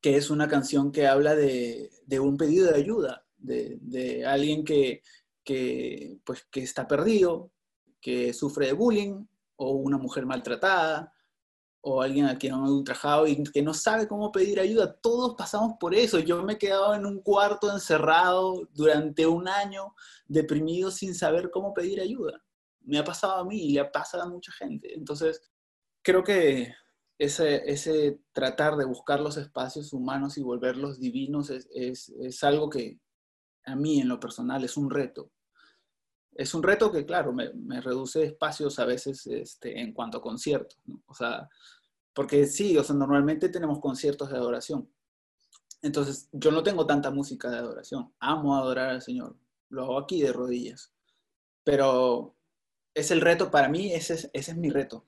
que 0.00 0.16
es 0.16 0.30
una 0.30 0.48
canción 0.48 0.90
que 0.90 1.06
habla 1.06 1.36
de, 1.36 1.92
de 2.06 2.18
un 2.18 2.36
pedido 2.36 2.72
de 2.72 2.78
ayuda, 2.78 3.24
de, 3.36 3.78
de 3.80 4.26
alguien 4.26 4.64
que, 4.64 5.02
que, 5.44 6.18
pues, 6.24 6.44
que 6.50 6.64
está 6.64 6.88
perdido, 6.88 7.52
que 8.00 8.32
sufre 8.32 8.66
de 8.66 8.72
bullying, 8.72 9.26
o 9.54 9.74
una 9.74 9.96
mujer 9.98 10.26
maltratada, 10.26 11.12
o 11.82 12.02
alguien 12.02 12.26
a 12.26 12.36
quien 12.38 12.54
han 12.54 12.62
ultrajado 12.62 13.26
y 13.26 13.42
que 13.44 13.62
no 13.62 13.72
sabe 13.74 14.06
cómo 14.06 14.32
pedir 14.32 14.60
ayuda. 14.60 14.94
Todos 15.00 15.34
pasamos 15.36 15.76
por 15.80 15.94
eso. 15.94 16.18
Yo 16.18 16.42
me 16.42 16.54
he 16.54 16.58
quedado 16.58 16.94
en 16.94 17.06
un 17.06 17.20
cuarto 17.22 17.72
encerrado 17.72 18.68
durante 18.74 19.26
un 19.26 19.48
año, 19.48 19.94
deprimido, 20.26 20.90
sin 20.90 21.14
saber 21.14 21.50
cómo 21.50 21.72
pedir 21.72 22.00
ayuda. 22.00 22.42
Me 22.80 22.98
ha 22.98 23.04
pasado 23.04 23.34
a 23.34 23.44
mí 23.44 23.62
y 23.62 23.72
le 23.72 23.80
ha 23.80 23.90
pasado 23.90 24.24
a 24.24 24.28
mucha 24.28 24.52
gente. 24.52 24.94
Entonces, 24.94 25.40
creo 26.02 26.22
que 26.22 26.74
ese, 27.18 27.70
ese 27.70 28.20
tratar 28.32 28.76
de 28.76 28.84
buscar 28.84 29.20
los 29.20 29.36
espacios 29.36 29.92
humanos 29.92 30.38
y 30.38 30.42
volverlos 30.42 31.00
divinos 31.00 31.50
es, 31.50 31.68
es, 31.74 32.08
es 32.20 32.44
algo 32.44 32.68
que 32.70 32.98
a 33.64 33.76
mí 33.76 34.00
en 34.00 34.08
lo 34.08 34.20
personal 34.20 34.64
es 34.64 34.76
un 34.76 34.90
reto 34.90 35.30
es 36.34 36.54
un 36.54 36.62
reto 36.62 36.90
que, 36.90 37.04
claro, 37.04 37.32
me, 37.32 37.80
reduce 37.80 38.24
espacios 38.24 38.78
a 38.78 38.84
veces 38.84 39.26
este, 39.26 39.80
en 39.80 39.92
cuanto 39.92 40.18
a 40.18 40.22
conciertos, 40.22 40.78
O 41.06 41.14
sea, 41.14 41.48
porque 42.14 42.46
sí, 42.46 42.76
o 42.76 42.84
sea, 42.84 42.96
normalmente 42.96 43.48
tenemos 43.48 43.80
conciertos 43.80 44.30
de 44.30 44.36
adoración. 44.36 44.90
Entonces, 45.82 46.28
yo 46.32 46.50
no 46.50 46.62
tengo 46.62 46.86
tanta 46.86 47.10
música 47.10 47.50
de 47.50 47.58
adoración. 47.58 48.12
Amo 48.20 48.56
adorar 48.56 48.90
al 48.90 49.02
Señor. 49.02 49.36
Lo 49.68 49.84
hago 49.84 49.98
aquí 49.98 50.20
de 50.20 50.32
rodillas. 50.32 50.92
Pero 51.64 52.36
es 52.94 53.10
el 53.10 53.20
reto, 53.20 53.50
para 53.50 53.68
mí 53.68 53.92
ese 53.92 54.14
es, 54.14 54.30
ese 54.32 54.50
es 54.52 54.56
mi 54.56 54.70
reto. 54.70 55.04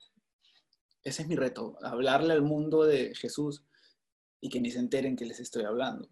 Ese 1.05 1.23
es 1.23 1.29
mi 1.29 1.35
reto, 1.35 1.77
hablarle 1.83 2.33
al 2.33 2.43
mundo 2.43 2.85
de 2.85 3.13
Jesús 3.17 3.65
y 4.41 4.49
que 4.49 4.61
ni 4.61 4.71
se 4.71 4.79
enteren 4.79 5.17
que 5.17 5.27
les 5.27 5.41
estoy 5.41 5.65
hablando. 5.65 6.09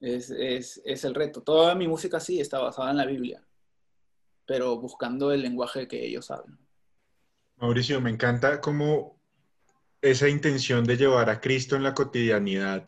Es, 0.00 0.30
es, 0.30 0.80
es, 0.84 1.04
el 1.04 1.14
reto. 1.14 1.42
Toda 1.42 1.74
mi 1.74 1.86
música 1.86 2.18
sí 2.20 2.40
está 2.40 2.58
basada 2.58 2.90
en 2.90 2.96
la 2.96 3.06
Biblia, 3.06 3.46
pero 4.46 4.78
buscando 4.80 5.30
el 5.30 5.42
lenguaje 5.42 5.86
que 5.86 6.04
ellos 6.04 6.30
hablan. 6.30 6.58
Mauricio, 7.56 8.00
me 8.00 8.10
encanta 8.10 8.60
cómo 8.60 9.20
esa 10.00 10.28
intención 10.28 10.84
de 10.84 10.96
llevar 10.96 11.28
a 11.28 11.40
Cristo 11.40 11.76
en 11.76 11.82
la 11.82 11.92
cotidianidad, 11.92 12.86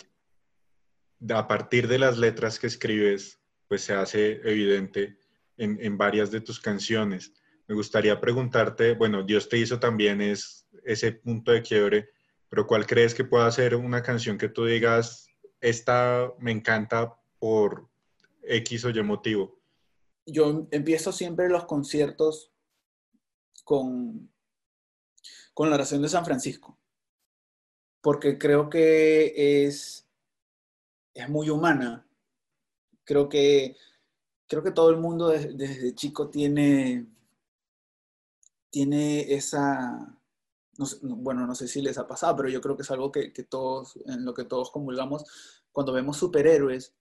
a 1.28 1.46
partir 1.46 1.86
de 1.86 1.98
las 1.98 2.16
letras 2.16 2.58
que 2.58 2.66
escribes, 2.66 3.38
pues 3.68 3.82
se 3.82 3.92
hace 3.92 4.40
evidente 4.44 5.18
en, 5.58 5.78
en 5.82 5.98
varias 5.98 6.30
de 6.30 6.40
tus 6.40 6.58
canciones. 6.58 7.34
Me 7.68 7.74
gustaría 7.74 8.18
preguntarte, 8.18 8.94
bueno, 8.94 9.22
Dios 9.22 9.48
te 9.48 9.58
hizo 9.58 9.78
también 9.78 10.22
es 10.22 10.66
ese 10.84 11.12
punto 11.12 11.52
de 11.52 11.62
quiebre, 11.62 12.08
pero 12.48 12.66
¿cuál 12.66 12.86
crees 12.86 13.14
que 13.14 13.24
pueda 13.24 13.50
ser 13.50 13.76
una 13.76 14.02
canción 14.02 14.38
que 14.38 14.48
tú 14.48 14.64
digas, 14.64 15.31
esta 15.62 16.34
me 16.38 16.50
encanta 16.50 17.18
por 17.38 17.88
X 18.42 18.84
o 18.84 18.90
Y 18.90 19.02
motivo? 19.02 19.58
Yo 20.26 20.68
empiezo 20.70 21.12
siempre 21.12 21.48
los 21.48 21.64
conciertos 21.64 22.52
con, 23.64 24.30
con 25.54 25.70
la 25.70 25.76
oración 25.76 26.02
de 26.02 26.08
San 26.08 26.24
Francisco, 26.24 26.78
porque 28.00 28.38
creo 28.38 28.68
que 28.68 29.64
es, 29.64 30.06
es 31.14 31.28
muy 31.28 31.48
humana. 31.48 32.06
Creo 33.04 33.28
que, 33.28 33.76
creo 34.46 34.62
que 34.62 34.70
todo 34.70 34.90
el 34.90 34.98
mundo 34.98 35.28
desde, 35.28 35.54
desde 35.54 35.94
chico 35.94 36.28
tiene, 36.28 37.06
tiene 38.70 39.32
esa, 39.32 40.16
bueno, 41.02 41.46
no 41.46 41.54
sé 41.54 41.68
si 41.68 41.82
les 41.82 41.98
ha 41.98 42.06
pasado, 42.06 42.36
pero 42.36 42.48
yo 42.48 42.60
creo 42.60 42.76
que 42.76 42.82
es 42.82 42.90
algo 42.90 43.10
que, 43.10 43.30
todos, 43.48 43.98
en 44.06 44.24
lo 44.24 44.34
que 44.34 44.44
todos 44.44 44.70
comulgamos, 44.70 45.24
cuando 45.70 45.92
vemos 45.92 46.16
superhéroes, 46.16 46.94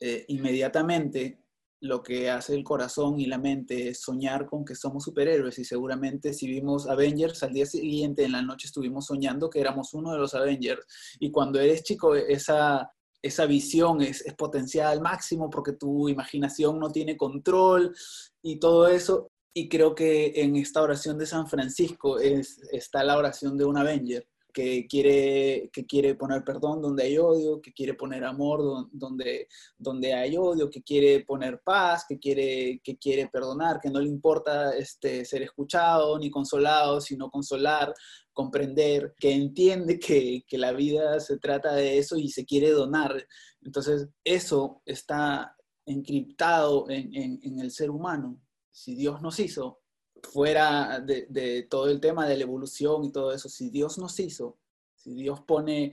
eh, 0.00 0.24
inmediatamente 0.28 1.42
lo 1.80 2.02
que 2.02 2.28
hace 2.30 2.54
el 2.54 2.64
corazón 2.64 3.20
y 3.20 3.26
la 3.26 3.38
mente 3.38 3.88
es 3.88 4.00
soñar 4.00 4.46
con 4.46 4.64
que 4.64 4.74
somos 4.74 5.04
superhéroes. 5.04 5.58
Y 5.58 5.64
seguramente 5.64 6.32
si 6.32 6.48
vimos 6.48 6.88
Avengers 6.88 7.42
al 7.42 7.52
día 7.52 7.66
siguiente 7.66 8.24
en 8.24 8.32
la 8.32 8.42
noche 8.42 8.66
estuvimos 8.66 9.06
soñando 9.06 9.48
que 9.48 9.60
éramos 9.60 9.94
uno 9.94 10.12
de 10.12 10.18
los 10.18 10.34
Avengers. 10.34 10.84
Y 11.20 11.30
cuando 11.30 11.60
eres 11.60 11.84
chico 11.84 12.14
esa, 12.16 12.90
esa 13.22 13.46
visión 13.46 14.02
es, 14.02 14.22
es 14.26 14.34
potencial 14.34 14.88
al 14.88 15.00
máximo 15.00 15.50
porque 15.50 15.72
tu 15.72 16.08
imaginación 16.08 16.78
no 16.80 16.90
tiene 16.90 17.16
control 17.16 17.94
y 18.42 18.58
todo 18.58 18.88
eso 18.88 19.30
y 19.58 19.68
creo 19.68 19.92
que 19.92 20.32
en 20.36 20.54
esta 20.54 20.80
oración 20.82 21.18
de 21.18 21.26
San 21.26 21.48
Francisco 21.48 22.20
es, 22.20 22.60
está 22.70 23.02
la 23.02 23.18
oración 23.18 23.58
de 23.58 23.64
un 23.64 23.76
Avenger, 23.76 24.24
que 24.52 24.86
quiere, 24.86 25.68
que 25.72 25.84
quiere 25.84 26.14
poner 26.14 26.44
perdón 26.44 26.80
donde 26.80 27.02
hay 27.02 27.18
odio, 27.18 27.60
que 27.60 27.72
quiere 27.72 27.94
poner 27.94 28.24
amor 28.24 28.88
donde, 28.92 29.48
donde 29.76 30.14
hay 30.14 30.36
odio, 30.36 30.70
que 30.70 30.82
quiere 30.82 31.24
poner 31.24 31.60
paz, 31.64 32.04
que 32.08 32.20
quiere, 32.20 32.80
que 32.84 32.96
quiere 32.98 33.26
perdonar, 33.26 33.80
que 33.80 33.90
no 33.90 34.00
le 34.00 34.08
importa 34.08 34.76
este, 34.76 35.24
ser 35.24 35.42
escuchado 35.42 36.16
ni 36.20 36.30
consolado, 36.30 37.00
sino 37.00 37.28
consolar, 37.28 37.92
comprender, 38.32 39.14
que 39.18 39.32
entiende 39.32 39.98
que, 39.98 40.44
que 40.46 40.56
la 40.56 40.70
vida 40.70 41.18
se 41.18 41.38
trata 41.38 41.74
de 41.74 41.98
eso 41.98 42.16
y 42.16 42.28
se 42.28 42.44
quiere 42.44 42.70
donar. 42.70 43.26
Entonces, 43.62 44.08
eso 44.22 44.82
está 44.86 45.56
encriptado 45.84 46.88
en, 46.88 47.12
en, 47.12 47.40
en 47.42 47.58
el 47.58 47.72
ser 47.72 47.90
humano 47.90 48.40
si 48.70 48.94
Dios 48.94 49.22
nos 49.22 49.38
hizo, 49.40 49.80
fuera 50.22 51.00
de, 51.00 51.66
todo 51.70 51.88
el 51.88 52.00
tema 52.00 52.26
de 52.26 52.36
la 52.36 52.42
evolución 52.42 53.04
y 53.04 53.12
todo 53.12 53.32
eso, 53.32 53.48
si 53.48 53.70
Dios 53.70 53.98
nos 53.98 54.18
hizo, 54.20 54.58
si 54.94 55.14
Dios 55.14 55.40
pone 55.42 55.92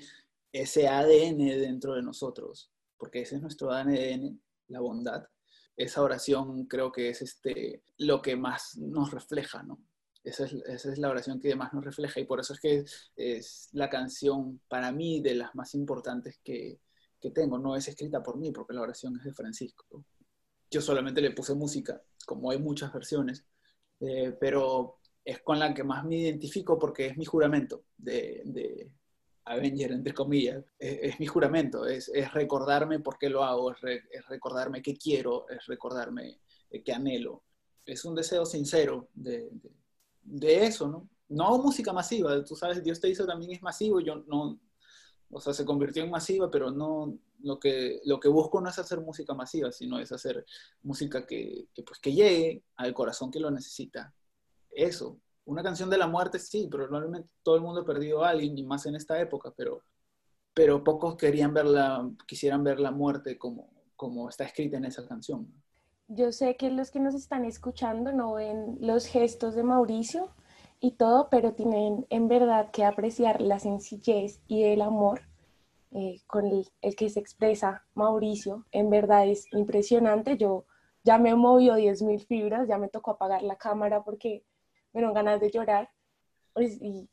ese 0.52 0.88
ADN 0.88 1.38
dentro 1.38 1.94
de 1.94 2.02
nosotros, 2.02 2.72
porque 2.98 3.22
ese 3.22 3.36
es 3.36 3.42
nuestro 3.42 3.72
ADN, 3.72 4.40
la 4.68 4.80
bondad, 4.80 5.28
esa 5.76 6.02
oración 6.02 6.66
creo 6.66 6.92
que 6.92 7.10
es 7.10 7.22
este, 7.22 7.84
lo 7.98 8.22
que 8.22 8.36
más 8.36 8.78
nos 8.78 9.12
refleja, 9.12 9.64
¿no? 9.64 9.80
Esa 10.24 10.46
es, 10.46 10.98
la 10.98 11.10
oración 11.10 11.40
que 11.40 11.56
más 11.56 11.72
nos 11.72 11.86
refleja 11.86 12.20
y 12.20 12.26
por 12.26 12.40
eso 12.40 12.54
es 12.54 12.60
que 12.60 12.84
es, 13.16 13.70
la 13.74 13.92
canción 13.92 14.60
para 14.68 14.92
mí 14.92 15.22
de 15.22 15.36
las 15.36 15.54
más 15.54 15.76
importantes 15.76 16.40
que, 16.44 16.80
que 17.22 17.30
tengo. 17.30 17.60
No 17.60 17.76
es 17.76 17.88
escrita 17.88 18.24
por 18.24 18.38
mí 18.38 18.52
porque 18.52 18.74
la 18.74 18.82
oración 18.82 19.18
es 19.18 19.24
de 19.24 19.34
Francisco. 19.34 20.04
Yo 20.72 20.82
solamente 20.82 21.22
le 21.22 21.30
puse 21.30 21.54
música 21.54 22.02
como 22.26 22.52
hay 22.52 22.60
muchas 22.60 22.92
versiones, 22.94 23.46
eh, 24.00 24.36
pero 24.40 25.00
es 25.24 25.42
con 25.42 25.60
la 25.60 25.74
que 25.74 25.84
más 25.84 26.06
me 26.06 26.18
identifico 26.18 26.78
porque 26.78 27.08
es 27.08 27.18
mi 27.18 27.26
juramento 27.26 27.84
de, 27.98 28.92
Avenger, 29.46 29.92
entre 29.92 30.14
comillas. 30.14 30.64
Es, 30.80 31.20
mi 31.20 31.28
juramento, 31.28 31.86
es, 31.86 32.12
recordarme 32.34 33.00
por 33.00 33.18
qué 33.18 33.30
lo 33.30 33.44
hago, 33.44 33.72
es, 33.72 34.28
recordarme 34.28 34.82
qué 34.82 34.96
quiero, 34.96 35.48
es 35.50 35.66
recordarme 35.68 36.40
eh, 36.70 36.84
qué 36.84 36.94
anhelo. 36.94 37.44
Es 37.86 38.06
un 38.06 38.16
deseo 38.16 38.46
sincero 38.46 39.10
de, 39.14 39.52
eso, 40.42 40.88
¿no? 40.88 41.10
No 41.28 41.58
música 41.58 41.92
masiva, 41.94 42.44
tú 42.44 42.56
sabes, 42.56 42.84
Dios 42.84 43.00
te 43.00 43.10
hizo 43.10 43.26
también 43.26 43.52
es 43.52 43.62
masivo, 43.62 44.00
yo 44.00 44.18
no, 44.28 44.60
o 45.32 45.42
sea, 45.42 45.54
se 45.54 45.66
convirtió 45.66 46.04
en 46.04 46.12
masiva, 46.12 46.50
pero 46.52 46.70
no, 46.72 47.18
lo 47.45 47.60
que, 47.60 48.01
lo 48.05 48.19
que 48.19 48.27
busco 48.27 48.60
no 48.60 48.69
es 48.69 48.79
hacer 48.79 48.99
música 48.99 49.36
masiva, 49.36 49.71
sino 49.71 49.99
es 49.99 50.12
hacer 50.12 50.45
música 50.81 51.25
que, 51.27 51.67
que, 51.73 51.84
pues, 51.84 51.99
que 51.99 52.12
llegue 52.12 52.63
al 52.75 52.93
corazón 52.93 53.29
que 53.29 53.39
lo 53.39 53.51
necesita. 53.51 54.13
Eso. 54.71 55.19
Una 55.45 55.62
canción 55.62 55.91
de 55.91 55.99
la 55.99 56.08
muerte, 56.08 56.39
sí, 56.39 56.67
probablemente 56.67 57.29
todo 57.43 57.55
el 57.55 57.62
mundo 57.62 57.81
ha 57.81 57.86
perdido 57.86 58.25
a 58.25 58.29
alguien, 58.29 58.58
y 58.58 58.63
más 58.63 58.88
en 58.88 58.95
esta 58.95 59.21
época, 59.21 59.53
pero, 59.55 59.84
pero 60.55 60.84
pocos 60.84 61.17
querían 61.17 61.53
ver 61.53 61.65
la, 61.65 62.10
quisieran 62.27 62.63
ver 62.63 62.79
la 62.79 62.89
muerte 62.89 63.38
como, 63.38 63.69
como 63.95 64.27
está 64.27 64.43
escrita 64.43 64.77
en 64.77 64.86
esa 64.86 65.08
canción. 65.08 65.47
Yo 66.08 66.31
sé 66.31 66.58
que 66.58 66.71
los 66.71 66.89
que 66.89 66.99
nos 66.99 67.13
están 67.13 67.45
escuchando 67.45 68.12
no 68.12 68.34
ven 68.34 68.77
los 68.79 69.05
gestos 69.05 69.53
de 69.53 69.62
Mauricio 69.62 70.31
y 70.79 70.91
todo, 70.93 71.29
pero 71.29 71.53
tienen 71.53 72.08
en 72.10 72.27
verdad 72.27 72.71
que 72.71 72.84
apreciar 72.84 73.39
la 73.39 73.60
sencillez 73.60 74.41
y 74.47 74.63
el 74.63 74.81
amor 74.81 75.21
eh, 75.91 76.21
con 76.28 76.45
el, 76.45 76.67
que 76.95 77.10
se 77.10 77.19
expresa 77.19 77.86
Mauricio. 77.93 78.65
En 78.71 78.89
verdad 78.89 79.28
es 79.28 79.48
impresionante. 79.54 80.38
Yo 80.38 80.65
ya 81.04 81.17
me 81.17 81.36
movió 81.36 81.76
10.000 81.76 82.26
fibras, 82.26 82.67
ya 82.67 82.78
me 82.78 82.89
tocó 82.89 83.12
apagar 83.12 83.43
la 83.43 83.56
cámara 83.58 84.04
porque 84.04 84.43
me 84.91 85.00
dieron 85.00 85.13
ganas 85.13 85.39
de 85.39 85.52
llorar. 85.52 85.89
Pues, 86.54 86.82
y... 86.82 87.10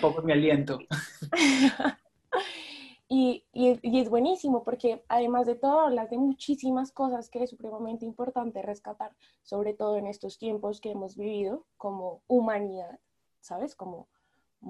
Poco 0.00 0.22
mi 0.22 0.32
aliento. 0.32 0.78
y, 3.08 3.44
y, 3.52 3.78
y, 3.82 4.00
es 4.00 4.08
buenísimo 4.08 4.64
porque 4.64 5.04
además 5.08 5.46
de 5.46 5.56
todo 5.56 5.80
hablas 5.80 6.10
de 6.10 6.18
muchísimas 6.18 6.92
cosas 6.92 7.28
que 7.28 7.42
es 7.42 7.50
supremamente 7.50 8.06
importante 8.06 8.62
rescatar, 8.62 9.12
sobre 9.42 9.74
todo 9.74 9.96
en 9.96 10.06
estos 10.06 10.38
tiempos 10.38 10.80
que 10.80 10.92
hemos 10.92 11.16
vivido 11.16 11.66
como 11.76 12.22
humanidad, 12.28 12.98
¿sabes? 13.40 13.74
Como 13.74 14.08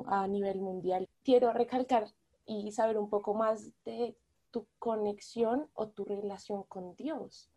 a 0.07 0.27
nivel 0.27 0.61
mundial. 0.61 1.09
Quiero 1.25 1.53
recalcar 1.53 2.09
y 2.51 2.73
saber 2.73 2.99
un 2.99 3.09
poco 3.09 3.33
más 3.33 3.71
de 3.85 4.17
tu 4.51 4.67
conexión 4.81 5.69
o 5.75 5.87
tu 5.87 6.05
relación 6.05 6.65
con 6.65 6.97
Dios, 6.97 7.49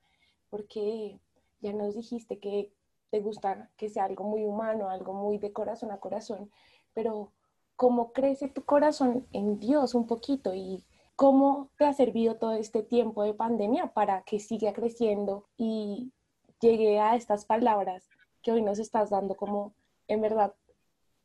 porque 0.51 1.19
ya 1.61 1.73
nos 1.73 1.95
dijiste 1.95 2.37
que 2.37 2.71
te 3.09 3.19
gusta 3.19 3.71
que 3.75 3.89
sea 3.89 4.05
algo 4.05 4.23
muy 4.23 4.45
humano, 4.45 4.89
algo 4.89 5.13
muy 5.13 5.39
de 5.39 5.51
corazón 5.51 5.91
a 5.91 5.99
corazón, 5.99 6.51
pero 6.93 7.31
¿cómo 7.75 8.11
crece 8.11 8.49
tu 8.49 8.63
corazón 8.65 9.25
en 9.33 9.59
Dios 9.59 9.95
un 9.95 10.05
poquito 10.05 10.53
y 10.53 10.83
cómo 11.15 11.69
te 11.79 11.85
ha 11.85 11.93
servido 11.93 12.35
todo 12.35 12.53
este 12.53 12.83
tiempo 12.83 13.23
de 13.23 13.33
pandemia 13.33 13.87
para 13.87 14.21
que 14.21 14.39
siga 14.39 14.73
creciendo 14.73 15.45
y 15.57 16.11
llegue 16.59 16.99
a 16.99 17.15
estas 17.15 17.45
palabras 17.45 18.07
que 18.43 18.51
hoy 18.51 18.61
nos 18.61 18.77
estás 18.77 19.09
dando 19.09 19.35
como 19.35 19.73
en 20.07 20.21
verdad 20.21 20.53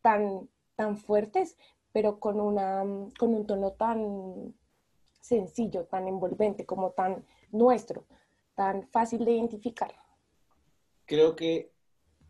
tan, 0.00 0.48
tan 0.74 0.96
fuertes, 0.96 1.58
pero 1.98 2.20
con, 2.20 2.38
una, 2.38 2.84
con 3.18 3.34
un 3.34 3.44
tono 3.44 3.72
tan 3.72 4.54
sencillo, 5.20 5.86
tan 5.86 6.06
envolvente, 6.06 6.64
como 6.64 6.92
tan 6.92 7.26
nuestro, 7.50 8.06
tan 8.54 8.86
fácil 8.86 9.24
de 9.24 9.32
identificar. 9.32 9.92
Creo 11.04 11.34
que 11.34 11.72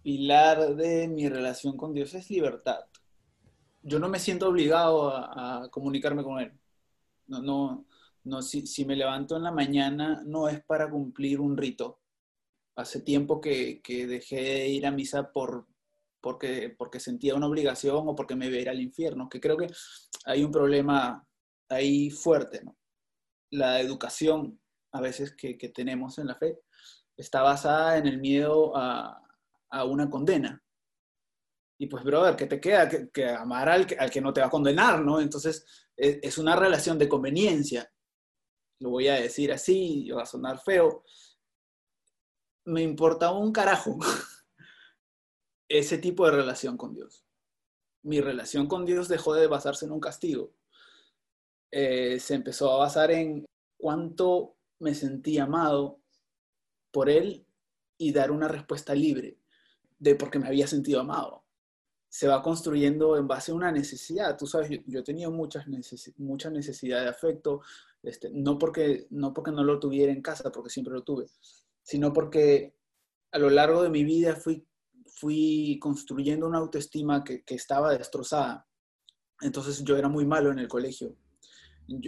pilar 0.02 0.74
de 0.74 1.06
mi 1.06 1.28
relación 1.28 1.76
con 1.76 1.92
Dios 1.92 2.14
es 2.14 2.30
libertad. 2.30 2.80
Yo 3.82 3.98
no 3.98 4.08
me 4.08 4.18
siento 4.18 4.48
obligado 4.48 5.14
a, 5.14 5.68
comunicarme 5.70 6.24
con 6.24 6.40
Él. 6.40 6.58
No, 7.26 7.42
no, 7.42 7.84
no 8.24 8.40
si, 8.40 8.66
si, 8.66 8.86
me 8.86 8.96
levanto 8.96 9.36
en 9.36 9.42
la 9.42 9.52
mañana 9.52 10.22
no 10.24 10.48
es 10.48 10.64
para 10.64 10.88
cumplir 10.88 11.40
un 11.40 11.58
rito. 11.58 12.00
Hace 12.74 13.02
tiempo 13.02 13.38
que, 13.38 13.82
que 13.82 14.06
dejé 14.06 14.36
de 14.36 14.68
ir 14.68 14.86
a 14.86 14.90
misa 14.92 15.30
por, 15.30 15.66
porque, 16.20 16.74
porque 16.76 17.00
sentía 17.00 17.34
una 17.34 17.46
obligación 17.46 18.08
o 18.08 18.14
porque 18.14 18.36
me 18.36 18.46
iba 18.46 18.56
a 18.56 18.60
ir 18.60 18.68
al 18.68 18.80
infierno, 18.80 19.28
que 19.28 19.40
creo 19.40 19.56
que 19.56 19.68
hay 20.24 20.44
un 20.44 20.52
problema 20.52 21.26
ahí 21.68 22.10
fuerte, 22.10 22.62
¿no? 22.64 22.76
La 23.50 23.80
educación 23.80 24.60
a 24.92 25.00
veces 25.00 25.34
que, 25.36 25.56
que 25.56 25.68
tenemos 25.68 26.18
en 26.18 26.26
la 26.26 26.34
fe 26.34 26.58
está 27.16 27.42
basada 27.42 27.98
en 27.98 28.06
el 28.06 28.18
miedo 28.18 28.76
a, 28.76 29.22
a 29.70 29.84
una 29.84 30.08
condena. 30.08 30.62
Y 31.80 31.86
pues, 31.86 32.02
brother, 32.02 32.36
¿qué 32.36 32.46
te 32.46 32.60
queda? 32.60 32.88
Que, 32.88 33.26
amar 33.26 33.68
al 33.68 33.86
que, 33.86 33.96
al 33.96 34.10
que, 34.10 34.20
no 34.20 34.32
te 34.32 34.40
va 34.40 34.48
a 34.48 34.50
condenar, 34.50 35.00
¿no? 35.00 35.20
Entonces, 35.20 35.64
es, 35.96 36.18
es, 36.22 36.38
una 36.38 36.56
relación 36.56 36.98
de 36.98 37.08
conveniencia. 37.08 37.90
lo 38.80 38.90
voy 38.90 39.08
a 39.08 39.14
decir 39.14 39.52
así, 39.52 40.10
va 40.10 40.22
a 40.22 40.26
sonar 40.26 40.58
feo, 40.58 41.04
me 42.68 42.82
importaba 42.82 43.38
un 43.38 43.52
carajo 43.52 43.98
ese 45.68 45.98
tipo 45.98 46.24
de 46.26 46.32
relación 46.32 46.76
con 46.76 46.94
Dios. 46.94 47.24
Mi 48.02 48.20
relación 48.20 48.66
con 48.66 48.84
Dios 48.84 49.08
dejó 49.08 49.34
de 49.34 49.46
basarse 49.46 49.84
en 49.84 49.92
un 49.92 50.00
castigo. 50.00 50.52
Eh, 51.70 52.18
se 52.20 52.34
empezó 52.34 52.72
a 52.72 52.78
basar 52.78 53.10
en 53.10 53.44
cuánto 53.76 54.56
me 54.78 54.94
sentí 54.94 55.38
amado 55.38 56.00
por 56.90 57.10
Él 57.10 57.46
y 57.98 58.12
dar 58.12 58.30
una 58.30 58.48
respuesta 58.48 58.94
libre 58.94 59.38
de 59.98 60.14
por 60.14 60.30
qué 60.30 60.38
me 60.38 60.46
había 60.46 60.66
sentido 60.66 61.00
amado. 61.00 61.44
Se 62.08 62.28
va 62.28 62.42
construyendo 62.42 63.16
en 63.18 63.28
base 63.28 63.52
a 63.52 63.54
una 63.54 63.70
necesidad. 63.70 64.38
Tú 64.38 64.46
sabes, 64.46 64.70
yo, 64.86 65.00
he 65.00 65.02
tenido 65.02 65.30
muchas 65.30 65.66
mucha 66.16 66.48
necesidad 66.48 67.02
de 67.02 67.08
afecto, 67.08 67.60
este, 68.02 68.30
no, 68.30 68.58
porque, 68.58 69.06
no 69.10 69.34
porque 69.34 69.50
no 69.50 69.64
lo 69.64 69.78
tuviera 69.78 70.12
en 70.12 70.22
casa, 70.22 70.50
porque 70.50 70.70
siempre 70.70 70.94
lo 70.94 71.02
tuve, 71.02 71.26
sino 71.82 72.12
porque 72.12 72.74
a 73.32 73.38
lo 73.38 73.50
largo 73.50 73.82
de 73.82 73.90
mi 73.90 74.04
vida 74.04 74.36
fui, 74.36 74.66
fui 75.18 75.78
construyendo 75.80 76.46
una 76.46 76.58
autoestima 76.58 77.24
que, 77.24 77.42
que 77.44 77.54
estaba 77.54 77.96
destrozada. 77.96 78.66
Entonces 79.40 79.82
yo 79.84 79.96
era 79.96 80.08
muy 80.08 80.26
malo 80.26 80.50
en 80.50 80.58
el 80.58 80.68
colegio, 80.68 81.16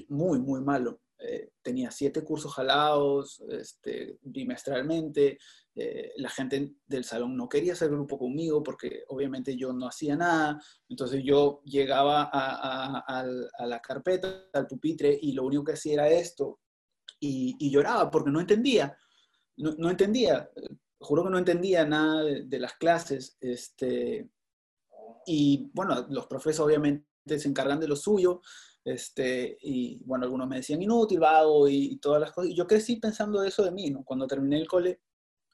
muy, 0.09 0.41
muy 0.41 0.61
malo. 0.61 1.01
Eh, 1.23 1.53
tenía 1.61 1.91
siete 1.91 2.25
cursos 2.25 2.55
jalados 2.55 3.43
este, 3.51 4.19
bimestralmente. 4.23 5.39
Eh, 5.75 6.13
la 6.17 6.31
gente 6.31 6.77
del 6.87 7.05
salón 7.05 7.37
no 7.37 7.49
quería 7.49 7.75
hacer 7.75 7.91
grupo 7.91 8.19
conmigo 8.19 8.63
porque 8.63 9.05
obviamente 9.09 9.55
yo 9.57 9.73
no 9.73 9.87
hacía 9.87 10.17
nada. 10.17 10.61
Entonces 10.89 11.23
yo 11.23 11.61
llegaba 11.65 12.31
a, 12.33 13.05
a, 13.07 13.67
la 13.67 13.81
carpeta, 13.81 14.47
al 14.55 14.67
pupitre, 14.67 15.19
y 15.21 15.33
lo 15.33 15.45
único 15.45 15.65
que 15.65 15.73
hacía 15.73 15.95
era 15.95 16.09
esto. 16.09 16.61
Y, 17.21 17.55
y 17.59 17.71
lloraba 17.71 18.11
porque 18.11 18.31
no 18.31 18.41
entendía. 18.41 18.97
No, 19.59 19.75
no, 19.77 19.91
entendía. 19.91 20.51
Juro 21.01 21.25
que 21.25 21.31
no 21.31 21.39
entendía 21.39 21.85
nada 21.85 22.23
de, 22.23 22.43
de 22.45 22.59
las 22.59 22.75
clases. 22.75 23.37
Este, 23.41 24.31
y 25.27 25.71
bueno, 25.75 26.07
los 26.11 26.27
profesores 26.27 26.61
obviamente 26.61 27.39
se 27.39 27.49
encargan 27.49 27.81
de 27.81 27.89
lo 27.89 27.97
suyo. 27.97 28.41
Este, 28.85 29.59
y 29.61 30.03
bueno, 30.05 30.25
algunos 30.25 30.49
me 30.49 30.57
decían 30.57 30.83
inútil, 30.83 31.21
vago 31.21 31.69
y, 31.69 31.99
todas 31.99 32.21
las 32.21 32.33
cosas. 32.33 32.51
Y 32.51 32.55
yo 32.55 32.67
crecí 32.67 32.97
pensando 32.97 33.43
eso 33.43 33.63
de 33.63 33.71
mí, 33.71 33.91
¿no? 33.91 34.05
Cuando 34.05 34.27
terminé 34.27 34.59
el 34.59 34.69
cole, 34.69 35.01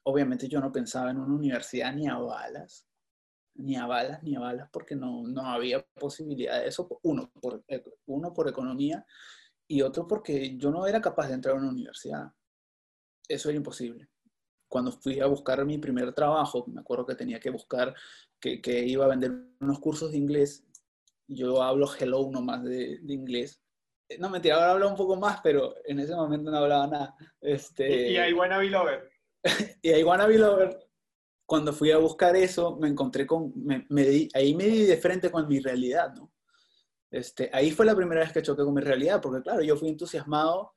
obviamente 0.03 0.47
yo 0.47 0.59
no 0.59 0.71
pensaba 0.71 1.11
en 1.11 1.17
una 1.17 1.35
universidad 1.35 1.93
ni 1.93 2.07
a 2.07 2.17
balas, 2.17 2.87
ni 3.55 3.75
a 3.75 3.85
balas, 3.85 4.23
ni 4.23 4.35
a 4.35 4.39
balas, 4.39 4.69
porque 4.71 4.95
no, 4.95 5.27
no 5.27 5.41
había 5.41 5.85
posibilidad 5.99 6.61
de 6.61 6.67
eso. 6.67 6.87
Uno 7.03 7.29
por, 7.41 7.63
eh, 7.67 7.83
uno, 8.05 8.33
por 8.33 8.47
economía 8.47 9.05
y 9.67 9.81
otro 9.81 10.07
porque 10.07 10.57
yo 10.57 10.71
no 10.71 10.87
era 10.87 11.01
capaz 11.01 11.27
de 11.27 11.33
entrar 11.35 11.55
a 11.55 11.59
una 11.59 11.69
universidad. 11.69 12.31
Eso 13.27 13.49
era 13.49 13.57
imposible. 13.57 14.07
Cuando 14.67 14.91
fui 14.91 15.19
a 15.19 15.27
buscar 15.27 15.63
mi 15.65 15.77
primer 15.77 16.13
trabajo, 16.13 16.65
me 16.67 16.81
acuerdo 16.81 17.05
que 17.05 17.15
tenía 17.15 17.39
que 17.39 17.49
buscar 17.49 17.93
que, 18.39 18.61
que 18.61 18.85
iba 18.85 19.05
a 19.05 19.09
vender 19.09 19.31
unos 19.59 19.79
cursos 19.79 20.11
de 20.11 20.17
inglés 20.17 20.67
yo 21.27 21.61
hablo 21.61 21.89
hello 21.99 22.29
nomás 22.31 22.63
de, 22.63 22.99
de 23.01 23.13
inglés. 23.13 23.61
Eh, 24.09 24.17
no, 24.17 24.29
mentira, 24.29 24.55
ahora 24.55 24.71
hablo 24.71 24.89
un 24.89 24.95
poco 24.95 25.15
más, 25.17 25.41
pero 25.41 25.75
en 25.83 25.99
ese 25.99 26.15
momento 26.15 26.49
no 26.49 26.57
hablaba 26.57 26.87
nada. 26.87 27.15
Este... 27.41 28.11
Y, 28.11 28.17
I 28.17 28.33
wanna 28.33 28.57
be 28.57 28.69
lover. 28.69 29.11
y 29.81 29.91
I 29.91 30.03
wanna 30.03 30.27
be 30.27 30.37
lover. 30.37 30.77
Cuando 31.45 31.73
fui 31.73 31.91
a 31.91 31.97
buscar 31.97 32.35
eso, 32.35 32.77
me 32.77 32.89
encontré 32.89 33.25
con, 33.25 33.53
me, 33.55 33.85
me 33.89 34.27
ahí 34.33 34.53
me 34.53 34.65
di 34.65 34.85
de 34.85 34.97
frente 34.97 35.31
con 35.31 35.47
mi 35.47 35.59
realidad, 35.59 36.13
¿no? 36.13 36.31
Este, 37.09 37.49
ahí 37.53 37.71
fue 37.71 37.85
la 37.85 37.95
primera 37.95 38.19
vez 38.19 38.33
que 38.33 38.41
choqué 38.41 38.63
con 38.63 38.73
mi 38.73 38.81
realidad, 38.81 39.21
porque 39.21 39.41
claro, 39.41 39.61
yo 39.61 39.77
fui 39.77 39.87
entusiasmado 39.87 40.73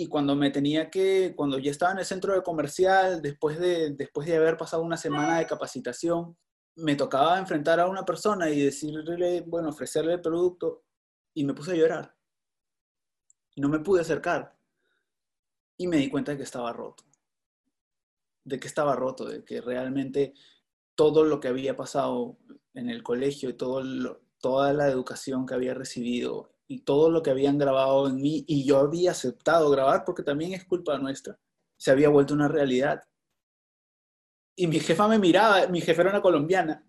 y 0.00 0.08
cuando 0.08 0.34
me 0.34 0.50
tenía 0.50 0.88
que, 0.88 1.34
cuando 1.36 1.58
ya 1.58 1.70
estaba 1.70 1.92
en 1.92 1.98
el 1.98 2.06
centro 2.06 2.32
de 2.32 2.42
comercial, 2.42 3.20
después 3.20 3.58
de, 3.60 3.90
después 3.90 4.26
de 4.26 4.34
haber 4.34 4.56
pasado 4.56 4.82
una 4.82 4.96
semana 4.96 5.38
de 5.38 5.46
capacitación, 5.46 6.38
me 6.76 6.96
tocaba 6.96 7.38
enfrentar 7.38 7.80
a 7.80 7.86
una 7.86 8.06
persona 8.06 8.48
y 8.48 8.62
decirle, 8.62 9.42
bueno, 9.42 9.68
ofrecerle 9.68 10.14
el 10.14 10.22
producto 10.22 10.84
y 11.34 11.44
me 11.44 11.52
puse 11.52 11.72
a 11.72 11.74
llorar. 11.74 12.16
Y 13.54 13.60
no 13.60 13.68
me 13.68 13.80
pude 13.80 14.00
acercar. 14.00 14.56
Y 15.76 15.86
me 15.86 15.98
di 15.98 16.08
cuenta 16.08 16.32
de 16.32 16.38
que 16.38 16.44
estaba 16.44 16.72
roto. 16.72 17.04
De 18.42 18.58
que 18.58 18.68
estaba 18.68 18.96
roto, 18.96 19.26
de 19.26 19.44
que 19.44 19.60
realmente 19.60 20.32
todo 20.94 21.24
lo 21.24 21.40
que 21.40 21.48
había 21.48 21.76
pasado 21.76 22.38
en 22.72 22.88
el 22.88 23.02
colegio 23.02 23.50
y 23.50 23.54
todo 23.54 23.82
toda 24.40 24.72
la 24.72 24.88
educación 24.88 25.44
que 25.44 25.52
había 25.52 25.74
recibido 25.74 26.54
y 26.70 26.82
todo 26.82 27.10
lo 27.10 27.20
que 27.20 27.30
habían 27.30 27.58
grabado 27.58 28.08
en 28.08 28.16
mí 28.16 28.44
y 28.46 28.64
yo 28.64 28.78
había 28.78 29.10
aceptado 29.10 29.70
grabar 29.70 30.04
porque 30.04 30.22
también 30.22 30.52
es 30.52 30.64
culpa 30.64 30.96
nuestra, 30.98 31.36
se 31.76 31.90
había 31.90 32.08
vuelto 32.08 32.32
una 32.32 32.46
realidad 32.46 33.02
y 34.54 34.68
mi 34.68 34.78
jefa 34.78 35.08
me 35.08 35.18
miraba, 35.18 35.66
mi 35.66 35.80
jefa 35.80 36.02
era 36.02 36.10
una 36.10 36.22
colombiana, 36.22 36.84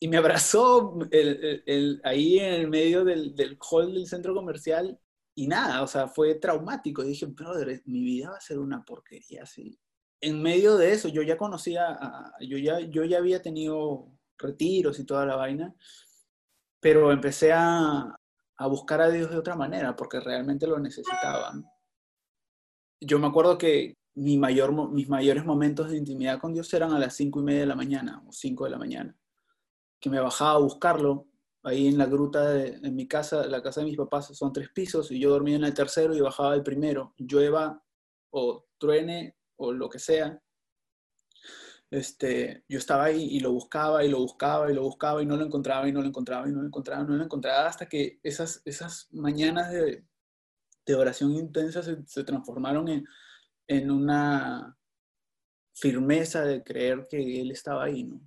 y 0.00 0.08
me 0.08 0.16
abrazó 0.16 0.98
ahí 2.02 2.38
en 2.38 2.54
el 2.54 2.68
medio 2.68 3.04
del, 3.04 3.34
del, 3.34 3.56
hall 3.70 3.94
del 3.94 4.06
centro 4.06 4.34
comercial 4.34 4.98
y 5.34 5.46
nada, 5.46 5.82
o 5.82 5.86
sea, 5.86 6.08
fue 6.08 6.34
traumático. 6.34 7.02
Y 7.02 7.08
dije, 7.08 7.26
brother, 7.26 7.82
mi 7.86 8.02
vida 8.02 8.30
va 8.30 8.36
a 8.36 8.40
ser 8.40 8.58
una 8.58 8.84
porquería 8.84 9.44
así. 9.44 9.78
En 10.20 10.42
medio 10.42 10.76
de 10.76 10.92
eso, 10.92 11.08
yo 11.08 11.22
ya 11.22 11.36
conocía, 11.36 11.96
yo, 12.40 12.58
ya, 12.58 12.80
yo 12.80 13.04
ya 13.04 13.18
había 13.18 13.40
tenido 13.40 14.10
retiros 14.36 14.98
y 14.98 15.04
toda 15.04 15.24
la 15.24 15.36
vaina, 15.36 15.74
pero 16.80 17.12
empecé 17.12 17.52
a, 17.52 18.18
a 18.56 18.66
buscar 18.66 19.00
a 19.00 19.10
Dios 19.10 19.30
de 19.30 19.38
otra 19.38 19.56
manera, 19.56 19.96
porque 19.96 20.20
realmente 20.20 20.66
lo 20.66 20.78
necesitaban. 20.78 21.64
Yo 23.00 23.18
me 23.18 23.26
acuerdo 23.26 23.58
que, 23.58 23.94
mis 24.16 24.38
mayores 24.38 25.44
momentos 25.44 25.90
de 25.90 25.96
intimidad 25.96 26.38
con 26.38 26.52
Dios 26.52 26.72
eran 26.72 26.92
a 26.92 27.00
las 27.00 27.16
cinco 27.16 27.40
y 27.40 27.42
media 27.42 27.60
de 27.60 27.66
la 27.66 27.74
mañana 27.74 28.22
o 28.24 28.30
cinco 28.30 28.62
de 28.64 28.70
la 28.70 28.78
mañana, 28.78 29.16
que 29.98 30.08
me 30.08 30.20
bajaba 30.20 30.52
a 30.52 30.58
buscarlo 30.58 31.26
ahí 31.64 31.88
en 31.88 31.98
la 31.98 32.06
gruta 32.06 32.48
de 32.48 32.78
en 32.80 32.94
mi 32.94 33.08
casa, 33.08 33.44
la 33.48 33.60
casa 33.60 33.80
de 33.80 33.86
mis 33.86 33.96
papás 33.96 34.26
son 34.26 34.52
tres 34.52 34.68
pisos 34.68 35.10
y 35.10 35.18
yo 35.18 35.30
dormía 35.30 35.56
en 35.56 35.64
el 35.64 35.74
tercero 35.74 36.14
y 36.14 36.20
bajaba 36.20 36.54
el 36.54 36.62
primero, 36.62 37.12
llueva 37.16 37.82
o 38.30 38.66
truene 38.78 39.36
o 39.56 39.72
lo 39.72 39.88
que 39.88 39.98
sea. 39.98 40.40
Este, 41.94 42.64
yo 42.68 42.78
estaba 42.78 43.04
ahí 43.04 43.22
y 43.30 43.38
lo 43.38 43.52
buscaba 43.52 44.04
y 44.04 44.08
lo 44.08 44.18
buscaba 44.18 44.68
y 44.68 44.74
lo 44.74 44.82
buscaba 44.82 45.22
y 45.22 45.26
no 45.26 45.36
lo 45.36 45.44
encontraba 45.44 45.88
y 45.88 45.92
no 45.92 46.00
lo 46.00 46.08
encontraba 46.08 46.48
y 46.48 46.52
no 46.52 46.60
lo 46.60 46.66
encontraba, 46.66 47.04
no 47.04 47.16
lo 47.16 47.22
encontraba 47.22 47.68
hasta 47.68 47.86
que 47.86 48.18
esas, 48.24 48.62
esas 48.64 49.06
mañanas 49.12 49.70
de, 49.70 50.04
oración 50.96 51.32
intensa 51.32 51.82
se, 51.82 52.24
transformaron 52.24 52.88
en, 52.88 53.04
en 53.68 53.90
una 53.92 54.76
firmeza 55.72 56.44
de 56.44 56.64
creer 56.64 57.06
que 57.08 57.40
Él 57.40 57.52
estaba 57.52 57.84
ahí, 57.84 58.02
¿no? 58.02 58.20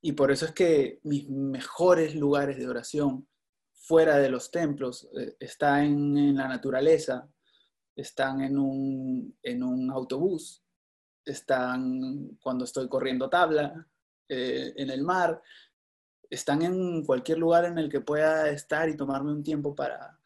Y 0.00 0.12
por 0.12 0.30
eso 0.30 0.46
es 0.46 0.52
que 0.52 1.00
mis 1.02 1.28
mejores 1.28 2.14
lugares 2.14 2.56
de 2.56 2.68
oración 2.68 3.28
fuera 3.74 4.16
de 4.16 4.30
los 4.30 4.50
templos 4.50 5.08
eh, 5.14 5.36
están 5.38 6.16
en, 6.16 6.36
la 6.36 6.48
naturaleza, 6.48 7.28
están 7.94 8.40
en 8.40 8.58
un, 8.58 9.38
en 9.42 9.62
un, 9.62 9.90
autobús, 9.90 10.63
están 11.24 12.38
cuando 12.42 12.64
estoy 12.64 12.88
corriendo 12.88 13.28
tabla, 13.28 13.86
eh, 14.28 14.72
en 14.76 14.90
el 14.90 15.02
mar, 15.02 15.40
están 16.30 16.62
en 16.62 17.04
cualquier 17.04 17.38
lugar 17.38 17.64
en 17.66 17.78
el 17.78 17.88
que 17.88 18.00
pueda 18.00 18.50
estar 18.50 18.88
y 18.88 18.96
tomarme 18.96 19.32
un 19.32 19.42
tiempo 19.42 19.74
para, 19.74 20.18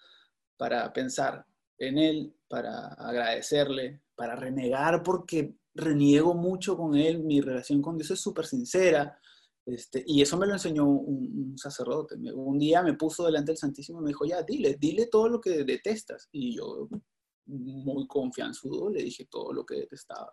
para 0.57 0.93
pensar 0.93 1.45
en 1.79 1.99
Él, 1.99 2.35
para 2.49 2.89
agradecerle, 2.89 4.03
para 4.15 4.35
renegar 4.35 5.03
porque 5.03 5.55
reniego 5.75 6.35
mucho 6.35 6.77
con 6.77 6.97
Él, 6.97 7.23
mi 7.23 7.41
relación 7.41 7.81
con 7.81 7.97
Dios 7.97 8.11
es 8.11 8.21
súper 8.21 8.47
sincera. 8.47 9.19
Este, 9.65 10.03
y 10.07 10.23
eso 10.23 10.37
me 10.39 10.47
lo 10.47 10.55
enseñó 10.55 10.87
un, 10.87 11.57
sacerdote. 11.59 12.17
Un 12.33 12.59
día 12.59 12.83
me 12.83 12.95
puso 12.95 13.27
delante 13.27 13.53
del 13.53 13.59
Santísimo 13.59 14.01
y 14.01 14.05
me 14.05 14.09
dijo, 14.09 14.25
ya, 14.25 14.43
dile, 14.43 14.77
dile 14.81 15.07
todo 15.07 15.29
lo 15.29 15.41
que 15.41 15.65
detestas. 15.65 16.29
Y 16.33 16.57
yo, 16.57 16.89
muy 17.49 18.07
confianzudo, 18.07 18.91
le 18.91 19.03
dije 19.03 19.27
todo 19.31 19.53
lo 19.53 19.65
que 19.67 19.77
detestaba. 19.77 20.31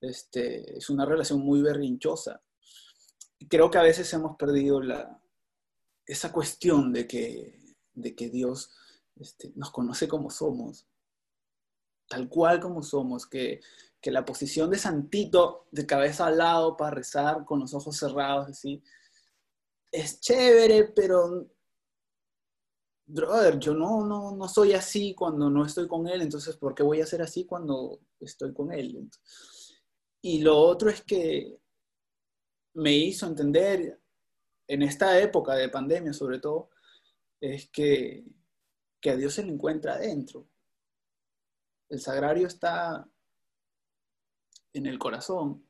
Este, 0.00 0.78
es 0.78 0.90
una 0.90 1.04
relación 1.04 1.40
muy 1.40 1.62
berrinchosa. 1.62 2.42
Creo 3.48 3.70
que 3.70 3.78
a 3.78 3.82
veces 3.82 4.12
hemos 4.12 4.36
perdido 4.36 4.80
la, 4.80 5.22
esa 6.06 6.32
cuestión 6.32 6.92
de 6.92 7.06
que, 7.06 7.76
de 7.92 8.14
que 8.14 8.28
Dios 8.28 8.70
este, 9.16 9.52
nos 9.54 9.70
conoce 9.70 10.08
como 10.08 10.30
somos 10.30 10.86
tal 12.10 12.28
cual 12.28 12.58
como 12.60 12.82
somos, 12.82 13.26
que, 13.26 13.60
la 14.02 14.24
posición 14.24 14.70
de 14.70 14.78
santito, 14.78 15.68
de 15.70 15.86
cabeza 15.86 16.26
al 16.26 16.38
lado 16.38 16.76
para 16.76 16.90
rezar 16.90 17.44
con 17.44 17.60
los 17.60 17.72
ojos 17.72 17.96
cerrados, 17.96 18.48
así, 18.48 18.82
es 19.92 20.20
chévere, 20.20 20.84
pero, 20.84 21.46
brother, 23.12 23.58
yo 23.58 23.74
no, 23.74 24.04
no, 24.04 24.34
no 24.36 24.48
soy 24.48 24.72
así 24.72 25.14
cuando 25.14 25.50
no 25.50 25.64
estoy 25.64 25.88
con 25.88 26.08
él, 26.08 26.22
entonces, 26.22 26.56
¿por 26.56 26.74
qué 26.74 26.82
voy 26.82 27.00
a 27.00 27.06
ser 27.06 27.22
así 27.22 27.44
cuando 27.44 28.00
estoy 28.20 28.52
con 28.52 28.72
él? 28.72 29.10
Y 30.22 30.42
lo 30.42 30.58
otro 30.58 30.90
es 30.90 31.02
que 31.02 31.60
me 32.74 32.92
hizo 32.94 33.26
entender, 33.26 34.00
en 34.68 34.82
esta 34.82 35.18
época 35.20 35.54
de 35.54 35.68
pandemia 35.68 36.12
sobre 36.12 36.38
todo, 36.38 36.70
es 37.40 37.68
que, 37.70 38.24
que 39.00 39.10
a 39.10 39.16
Dios 39.16 39.34
se 39.34 39.42
le 39.42 39.52
encuentra 39.52 39.94
adentro 39.94 40.46
El 41.88 42.00
sagrario 42.00 42.46
está 42.46 43.08
en 44.72 44.86
el 44.86 44.98
corazón. 44.98 45.66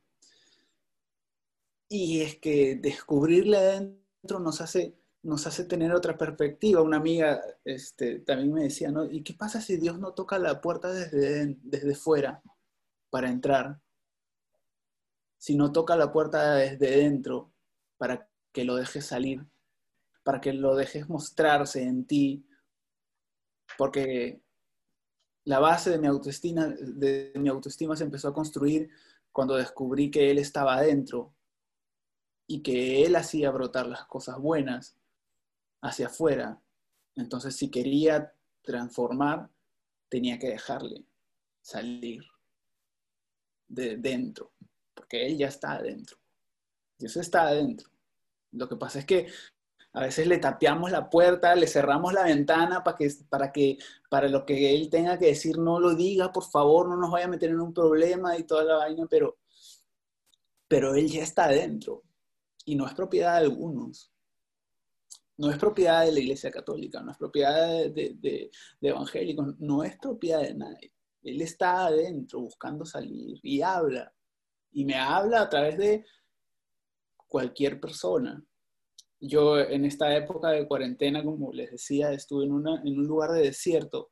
Y 1.88 2.20
es 2.20 2.38
que 2.38 2.76
descubrirle 2.76 3.56
adentro 3.56 4.38
nos 4.38 4.60
hace, 4.60 4.99
nos 5.22 5.46
hace 5.46 5.64
tener 5.64 5.92
otra 5.92 6.16
perspectiva. 6.16 6.82
Una 6.82 6.96
amiga 6.96 7.40
este, 7.64 8.20
también 8.20 8.52
me 8.52 8.62
decía, 8.64 8.90
¿no? 8.90 9.04
¿Y 9.04 9.22
qué 9.22 9.34
pasa 9.34 9.60
si 9.60 9.76
Dios 9.76 9.98
no 9.98 10.12
toca 10.12 10.38
la 10.38 10.60
puerta 10.60 10.92
desde, 10.92 11.56
desde 11.62 11.94
fuera 11.94 12.42
para 13.10 13.30
entrar? 13.30 13.80
Si 15.38 15.56
no 15.56 15.72
toca 15.72 15.96
la 15.96 16.12
puerta 16.12 16.54
desde 16.54 16.90
dentro 16.98 17.52
para 17.98 18.28
que 18.52 18.64
lo 18.64 18.76
dejes 18.76 19.06
salir, 19.06 19.46
para 20.22 20.40
que 20.40 20.52
lo 20.52 20.74
dejes 20.74 21.08
mostrarse 21.08 21.82
en 21.82 22.04
ti, 22.06 22.46
porque 23.78 24.42
la 25.44 25.58
base 25.58 25.90
de 25.90 25.98
mi 25.98 26.06
autoestima, 26.06 26.68
de 26.68 27.32
mi 27.36 27.48
autoestima 27.48 27.96
se 27.96 28.04
empezó 28.04 28.28
a 28.28 28.34
construir 28.34 28.90
cuando 29.32 29.56
descubrí 29.56 30.10
que 30.10 30.30
Él 30.30 30.38
estaba 30.38 30.76
adentro 30.76 31.34
y 32.46 32.62
que 32.62 33.04
Él 33.04 33.16
hacía 33.16 33.50
brotar 33.50 33.86
las 33.86 34.04
cosas 34.06 34.38
buenas 34.38 34.99
hacia 35.82 36.06
afuera. 36.06 36.60
Entonces, 37.16 37.56
si 37.56 37.70
quería 37.70 38.32
transformar, 38.62 39.50
tenía 40.08 40.38
que 40.38 40.48
dejarle 40.48 41.04
salir 41.60 42.22
de 43.68 43.96
dentro, 43.96 44.52
porque 44.94 45.26
Él 45.26 45.38
ya 45.38 45.48
está 45.48 45.72
adentro. 45.72 46.18
Dios 46.98 47.16
está 47.16 47.48
adentro. 47.48 47.90
Lo 48.52 48.68
que 48.68 48.76
pasa 48.76 48.98
es 48.98 49.06
que 49.06 49.28
a 49.92 50.02
veces 50.02 50.26
le 50.26 50.38
tapeamos 50.38 50.90
la 50.92 51.10
puerta, 51.10 51.54
le 51.54 51.66
cerramos 51.66 52.12
la 52.12 52.24
ventana 52.24 52.84
para 52.84 52.96
que, 52.96 53.10
para 53.28 53.52
que, 53.52 53.78
para 54.08 54.28
lo 54.28 54.46
que 54.46 54.74
él 54.74 54.88
tenga 54.88 55.18
que 55.18 55.26
decir, 55.26 55.58
no 55.58 55.80
lo 55.80 55.94
diga, 55.94 56.32
por 56.32 56.44
favor, 56.44 56.88
no 56.88 56.96
nos 56.96 57.10
vaya 57.10 57.24
a 57.24 57.30
meter 57.30 57.50
en 57.50 57.60
un 57.60 57.72
problema 57.72 58.36
y 58.36 58.44
toda 58.44 58.62
la 58.64 58.76
vaina, 58.76 59.06
pero, 59.08 59.38
pero 60.68 60.94
él 60.94 61.08
ya 61.08 61.22
está 61.22 61.44
adentro 61.44 62.04
y 62.64 62.76
no 62.76 62.86
es 62.86 62.94
propiedad 62.94 63.32
de 63.32 63.46
algunos. 63.46 64.09
No 65.40 65.50
es 65.50 65.58
propiedad 65.58 66.04
de 66.04 66.12
la 66.12 66.20
Iglesia 66.20 66.50
Católica, 66.50 67.02
no 67.02 67.12
es 67.12 67.18
propiedad 67.18 67.68
de, 67.90 68.16
de 68.20 68.50
evangélicos, 68.80 69.58
no 69.58 69.82
es 69.82 69.96
propiedad 69.98 70.42
de 70.42 70.54
nadie. 70.54 70.92
Él 71.22 71.40
está 71.40 71.86
adentro 71.86 72.40
buscando 72.40 72.84
salir 72.84 73.38
y 73.42 73.62
habla. 73.62 74.12
Y 74.72 74.84
me 74.84 74.94
habla 74.94 75.42
a 75.42 75.48
través 75.48 75.78
de 75.78 76.04
cualquier 77.26 77.80
persona 77.80 78.44
yo 79.20 79.58
en 79.58 79.84
esta 79.84 80.16
época 80.16 80.48
de 80.50 80.66
cuarentena, 80.66 81.22
como 81.22 81.52
les 81.52 81.70
decía, 81.70 82.12
estuve 82.12 82.44
en, 82.46 82.52
un 82.52 83.06
lugar 83.06 83.32
de 83.32 83.42
desierto 83.42 84.10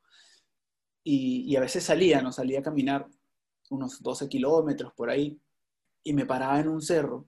y, 1.03 1.55
a 1.55 1.61
veces 1.61 1.83
salía, 1.83 2.21
no 2.21 2.31
salía 2.31 2.59
a 2.59 2.63
caminar 2.63 3.07
unos 3.71 4.01
12 4.01 4.29
kilómetros 4.29 4.93
por 4.93 5.09
ahí 5.09 5.39
y 6.03 6.13
me 6.13 6.25
paraba 6.25 6.59
en 6.59 6.67
un 6.67 6.81
cerro, 6.81 7.27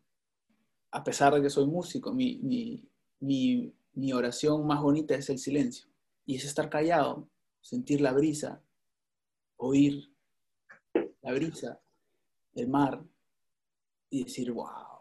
a 0.92 1.04
pesar 1.04 1.34
de 1.34 1.42
que 1.42 1.50
soy 1.50 1.66
músico, 1.66 2.14
mi, 2.14 2.40
mi 3.20 3.74
oración 4.14 4.66
más 4.66 4.82
bonita 4.82 5.16
es 5.16 5.30
el 5.30 5.40
silencio 5.40 5.88
y 6.26 6.36
es 6.36 6.46
estar 6.46 6.70
callado, 6.70 7.30
sentir 7.62 8.02
la 8.02 8.12
brisa, 8.12 8.62
oír 9.58 10.14
la 11.22 11.34
brisa, 11.34 11.82
el 12.54 12.68
mar 12.68 13.04
y 14.10 14.24
decir, 14.24 14.52
wow 14.52 14.92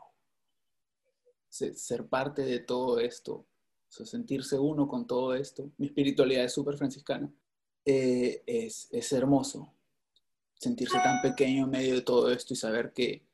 ser 1.51 2.09
parte 2.09 2.43
de 2.43 2.61
todo 2.61 2.99
esto, 3.01 3.47
sentirse 3.89 4.59
uno 4.59 4.87
con 4.89 5.07
todo 5.07 5.35
esto. 5.35 5.71
Mi 5.79 5.87
espiritualidad 5.87 6.45
es 6.45 6.53
súper 6.53 6.77
franciscana. 6.77 7.33
Eh, 7.85 8.43
es, 8.47 8.89
es, 8.93 9.13
hermoso 9.13 9.73
sentirse 10.55 10.99
tan 10.99 11.23
pequeño 11.23 11.65
en 11.65 11.71
medio 11.71 11.95
de 11.95 12.03
todo 12.03 12.31
esto 12.31 12.53
y 12.53 12.57
saber 12.57 12.93
que, 12.93 13.25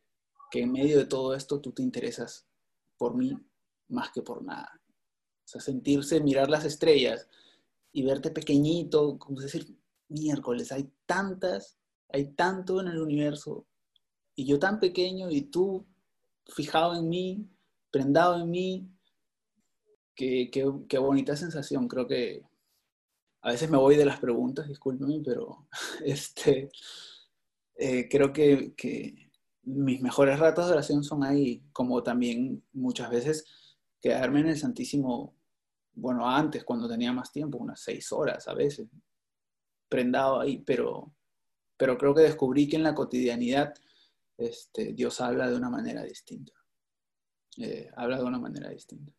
que, 0.53 0.61
en 0.61 0.71
medio 0.71 0.99
de 0.99 1.05
todo 1.05 1.35
esto 1.35 1.61
tú 1.61 1.73
te 1.73 1.83
interesas 1.83 2.47
por 2.97 3.16
mí 3.16 3.37
más 3.88 4.12
que 4.12 4.23
por 4.23 4.45
nada. 4.45 4.81
O 5.46 5.48
sea, 5.48 5.61
sentirse, 5.61 6.20
mirar 6.20 6.50
las 6.50 6.64
estrellas 6.64 7.28
y 7.92 8.02
verte 8.02 8.30
pequeñito, 8.30 9.16
como 9.16 9.40
decir, 9.40 9.78
miércoles, 10.09 10.72
hay 10.72 10.90
tantas, 11.06 11.78
hay 12.09 12.32
tanto 12.32 12.80
en 12.80 12.88
el 12.88 12.98
universo 12.98 13.64
y 14.35 14.44
yo 14.44 14.59
tan 14.59 14.80
pequeño 14.80 15.30
y 15.30 15.42
tú 15.42 15.87
fijado 16.46 16.96
en 16.96 17.09
mí, 17.09 17.48
prendado 17.90 18.40
en 18.40 18.50
mí. 18.50 18.90
Qué, 20.14 20.50
qué, 20.50 20.98
bonita 20.98 21.37
sensación. 21.37 21.87
Creo 21.88 22.06
que 22.09 22.42
a 23.42 23.52
veces 23.52 23.70
me 23.70 23.76
voy 23.76 23.96
de 23.96 24.04
las 24.04 24.18
preguntas, 24.18 24.66
discúlpeme, 24.66 25.20
pero 25.24 25.68
este, 26.04 26.70
eh, 27.76 28.09
creo 28.09 28.32
que, 28.32 28.74
que, 28.74 29.26
mis 29.62 30.00
mejores 30.00 30.38
ratos 30.38 30.66
de 30.66 30.72
oración 30.72 31.02
son 31.02 31.24
ahí, 31.24 31.64
como 31.72 32.02
también 32.02 32.62
muchas 32.72 33.11
veces 33.11 33.44
quedarme 34.00 34.40
en 34.40 34.48
el 34.48 34.59
Santísimo, 34.59 35.35
bueno, 35.94 36.28
antes, 36.28 36.64
cuando 36.64 36.88
tenía 36.88 37.12
más 37.12 37.32
tiempo, 37.32 37.59
unas 37.59 37.80
seis 37.80 38.12
horas 38.12 38.46
a 38.48 38.54
veces, 38.54 38.88
prendado 39.88 40.40
ahí, 40.40 40.59
pero, 40.59 41.14
pero 41.76 41.96
creo 41.96 42.14
que 42.14 42.22
descubrí 42.22 42.68
que 42.68 42.76
en 42.76 42.82
la 42.82 42.94
cotidianidad 42.94 43.74
este, 44.37 44.92
Dios 44.92 45.20
habla 45.20 45.48
de 45.48 45.56
una 45.56 45.70
manera 45.70 46.02
distinta. 46.02 46.52
Eh, 47.59 47.88
habla 47.96 48.18
de 48.18 48.24
una 48.24 48.38
manera 48.38 48.68
distinta. 48.68 49.12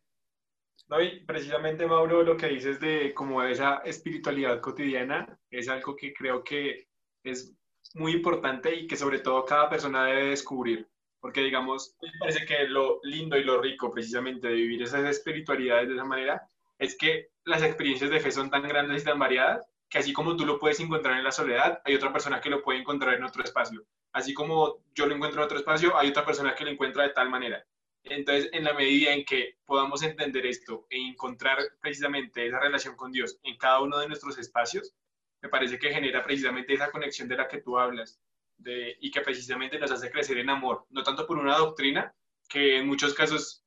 No, 0.88 1.02
y 1.02 1.24
precisamente, 1.24 1.86
Mauro, 1.86 2.22
lo 2.22 2.36
que 2.36 2.48
dices 2.48 2.80
de 2.80 3.12
como 3.12 3.42
esa 3.42 3.78
espiritualidad 3.78 4.60
cotidiana 4.60 5.38
es 5.50 5.68
algo 5.68 5.94
que 5.94 6.14
creo 6.14 6.42
que 6.42 6.88
es 7.24 7.52
muy 7.94 8.12
importante 8.12 8.74
y 8.74 8.86
que 8.86 8.96
sobre 8.96 9.18
todo 9.18 9.44
cada 9.44 9.68
persona 9.68 10.06
debe 10.06 10.30
descubrir. 10.30 10.88
Porque, 11.20 11.42
digamos, 11.42 11.96
me 12.00 12.10
parece 12.20 12.46
que 12.46 12.64
lo 12.68 13.00
lindo 13.02 13.36
y 13.36 13.44
lo 13.44 13.60
rico 13.60 13.90
precisamente 13.90 14.48
de 14.48 14.54
vivir 14.54 14.82
esas 14.82 15.04
espiritualidades 15.04 15.88
de 15.88 15.94
esa 15.94 16.04
manera 16.04 16.48
es 16.78 16.96
que 16.96 17.28
las 17.44 17.62
experiencias 17.62 18.10
de 18.10 18.20
fe 18.20 18.30
son 18.30 18.50
tan 18.50 18.62
grandes 18.62 19.02
y 19.02 19.04
tan 19.04 19.18
variadas 19.18 19.66
que 19.88 19.98
así 19.98 20.12
como 20.12 20.36
tú 20.36 20.44
lo 20.44 20.58
puedes 20.58 20.80
encontrar 20.80 21.16
en 21.18 21.24
la 21.24 21.32
soledad, 21.32 21.80
hay 21.84 21.94
otra 21.94 22.12
persona 22.12 22.40
que 22.40 22.50
lo 22.50 22.62
puede 22.62 22.78
encontrar 22.78 23.14
en 23.14 23.24
otro 23.24 23.42
espacio. 23.42 23.84
Así 24.12 24.34
como 24.34 24.84
yo 24.94 25.06
lo 25.06 25.14
encuentro 25.14 25.40
en 25.40 25.46
otro 25.46 25.58
espacio, 25.58 25.96
hay 25.96 26.10
otra 26.10 26.26
persona 26.26 26.54
que 26.54 26.64
lo 26.64 26.70
encuentra 26.70 27.04
de 27.04 27.10
tal 27.10 27.30
manera. 27.30 27.64
Entonces, 28.04 28.48
en 28.52 28.64
la 28.64 28.74
medida 28.74 29.12
en 29.12 29.24
que 29.24 29.56
podamos 29.64 30.02
entender 30.02 30.46
esto 30.46 30.86
e 30.90 30.98
encontrar 30.98 31.58
precisamente 31.80 32.46
esa 32.46 32.60
relación 32.60 32.96
con 32.96 33.12
Dios 33.12 33.38
en 33.42 33.56
cada 33.56 33.80
uno 33.80 33.98
de 33.98 34.08
nuestros 34.08 34.38
espacios, 34.38 34.94
me 35.42 35.48
parece 35.48 35.78
que 35.78 35.92
genera 35.92 36.24
precisamente 36.24 36.74
esa 36.74 36.90
conexión 36.90 37.28
de 37.28 37.36
la 37.36 37.48
que 37.48 37.60
tú 37.60 37.78
hablas 37.78 38.20
de, 38.58 38.96
y 39.00 39.10
que 39.10 39.20
precisamente 39.20 39.78
nos 39.78 39.90
hace 39.90 40.10
crecer 40.10 40.38
en 40.38 40.50
amor, 40.50 40.86
no 40.90 41.02
tanto 41.02 41.26
por 41.26 41.38
una 41.38 41.56
doctrina 41.56 42.14
que 42.48 42.78
en 42.78 42.86
muchos 42.86 43.14
casos 43.14 43.64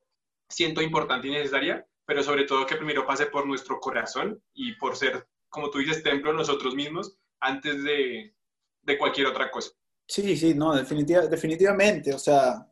siento 0.49 0.81
importante 0.81 1.27
y 1.27 1.31
necesaria, 1.31 1.85
pero 2.05 2.23
sobre 2.23 2.43
todo 2.43 2.65
que 2.65 2.75
primero 2.75 3.05
pase 3.05 3.27
por 3.27 3.45
nuestro 3.45 3.79
corazón 3.79 4.41
y 4.53 4.73
por 4.73 4.95
ser, 4.95 5.27
como 5.49 5.69
tú 5.69 5.79
dices, 5.79 6.03
templo 6.03 6.33
nosotros 6.33 6.75
mismos 6.75 7.17
antes 7.39 7.83
de, 7.83 8.35
de 8.81 8.97
cualquier 8.97 9.27
otra 9.27 9.49
cosa. 9.49 9.71
Sí, 10.07 10.35
sí, 10.35 10.53
no, 10.53 10.75
definitiva, 10.75 11.21
definitivamente. 11.27 12.13
O 12.13 12.19
sea, 12.19 12.67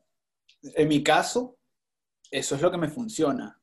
en 0.61 0.87
mi 0.87 1.01
caso, 1.01 1.57
eso 2.29 2.55
es 2.55 2.61
lo 2.61 2.69
que 2.69 2.77
me 2.77 2.89
funciona. 2.89 3.58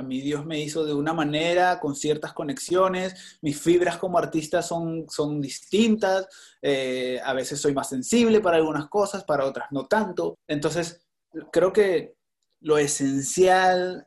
A 0.00 0.02
mí 0.02 0.22
Dios 0.22 0.46
me 0.46 0.58
hizo 0.58 0.86
de 0.86 0.94
una 0.94 1.12
manera, 1.12 1.78
con 1.78 1.94
ciertas 1.94 2.32
conexiones, 2.32 3.38
mis 3.42 3.60
fibras 3.60 3.98
como 3.98 4.16
artista 4.16 4.62
son, 4.62 5.04
son 5.10 5.42
distintas, 5.42 6.26
eh, 6.62 7.20
a 7.22 7.34
veces 7.34 7.60
soy 7.60 7.74
más 7.74 7.90
sensible 7.90 8.40
para 8.40 8.56
algunas 8.56 8.88
cosas, 8.88 9.24
para 9.24 9.44
otras 9.44 9.68
no 9.72 9.86
tanto. 9.88 10.38
Entonces, 10.48 11.06
creo 11.52 11.70
que 11.74 12.14
lo 12.60 12.78
esencial, 12.78 14.06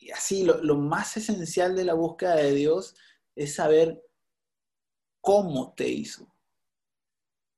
y 0.00 0.10
así, 0.10 0.42
lo, 0.42 0.60
lo 0.64 0.76
más 0.76 1.16
esencial 1.16 1.76
de 1.76 1.84
la 1.84 1.94
búsqueda 1.94 2.34
de 2.34 2.52
Dios 2.52 2.96
es 3.36 3.54
saber 3.54 4.02
cómo 5.20 5.74
te 5.76 5.86
hizo 5.86 6.26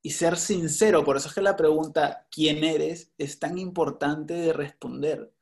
y 0.02 0.10
ser 0.10 0.36
sincero. 0.36 1.04
Por 1.04 1.16
eso 1.16 1.28
es 1.28 1.34
que 1.34 1.40
la 1.40 1.56
pregunta, 1.56 2.26
¿quién 2.30 2.64
eres?, 2.64 3.12
es 3.16 3.38
tan 3.38 3.56
importante 3.56 4.34
de 4.34 4.52
responder. 4.52 5.32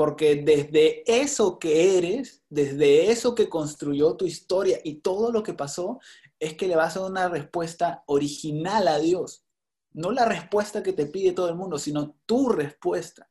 Porque 0.00 0.36
desde 0.36 1.02
eso 1.04 1.58
que 1.58 1.98
eres, 1.98 2.42
desde 2.48 3.10
eso 3.10 3.34
que 3.34 3.50
construyó 3.50 4.16
tu 4.16 4.24
historia 4.24 4.80
y 4.82 5.02
todo 5.02 5.30
lo 5.30 5.42
que 5.42 5.52
pasó, 5.52 6.00
es 6.38 6.54
que 6.54 6.66
le 6.66 6.74
vas 6.74 6.96
a 6.96 7.00
dar 7.00 7.10
una 7.10 7.28
respuesta 7.28 8.02
original 8.06 8.88
a 8.88 8.98
Dios. 8.98 9.44
No 9.92 10.10
la 10.10 10.24
respuesta 10.24 10.82
que 10.82 10.94
te 10.94 11.04
pide 11.04 11.32
todo 11.32 11.50
el 11.50 11.54
mundo, 11.54 11.78
sino 11.78 12.16
tu 12.24 12.48
respuesta. 12.48 13.30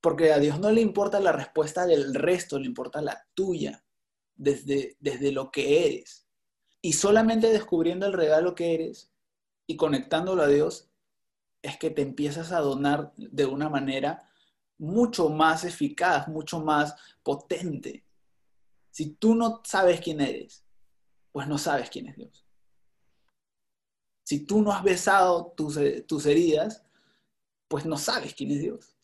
Porque 0.00 0.32
a 0.32 0.38
Dios 0.38 0.58
no 0.58 0.70
le 0.70 0.80
importa 0.80 1.20
la 1.20 1.32
respuesta 1.32 1.84
del 1.84 2.14
resto, 2.14 2.58
le 2.58 2.64
importa 2.64 3.02
la 3.02 3.26
tuya, 3.34 3.84
desde, 4.36 4.96
desde 5.00 5.32
lo 5.32 5.50
que 5.50 5.84
eres. 5.84 6.26
Y 6.80 6.94
solamente 6.94 7.50
descubriendo 7.50 8.06
el 8.06 8.14
regalo 8.14 8.54
que 8.54 8.72
eres 8.72 9.12
y 9.66 9.76
conectándolo 9.76 10.44
a 10.44 10.48
Dios, 10.48 10.88
es 11.60 11.76
que 11.76 11.90
te 11.90 12.00
empiezas 12.00 12.52
a 12.52 12.60
donar 12.60 13.12
de 13.18 13.44
una 13.44 13.68
manera 13.68 14.27
mucho 14.78 15.28
más 15.28 15.64
eficaz, 15.64 16.28
mucho 16.28 16.60
más 16.60 16.94
potente. 17.22 18.04
Si 18.90 19.10
tú 19.10 19.34
no 19.34 19.60
sabes 19.64 20.00
quién 20.00 20.20
eres, 20.20 20.64
pues 21.32 21.46
no 21.46 21.58
sabes 21.58 21.90
quién 21.90 22.08
es 22.08 22.16
Dios. 22.16 22.46
Si 24.24 24.44
tú 24.44 24.62
no 24.62 24.72
has 24.72 24.82
besado 24.82 25.52
tus, 25.56 25.76
eh, 25.76 26.02
tus 26.02 26.26
heridas, 26.26 26.84
pues 27.66 27.84
no 27.86 27.96
sabes 27.96 28.34
quién 28.34 28.50
es 28.52 28.60
Dios. 28.60 28.96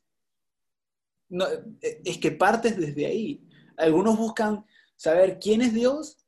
No, 1.28 1.46
eh, 1.46 2.02
es 2.04 2.18
que 2.18 2.32
partes 2.32 2.76
desde 2.76 3.06
ahí. 3.06 3.48
Algunos 3.76 4.16
buscan 4.16 4.64
saber 4.96 5.38
quién 5.38 5.62
es 5.62 5.74
Dios 5.74 6.18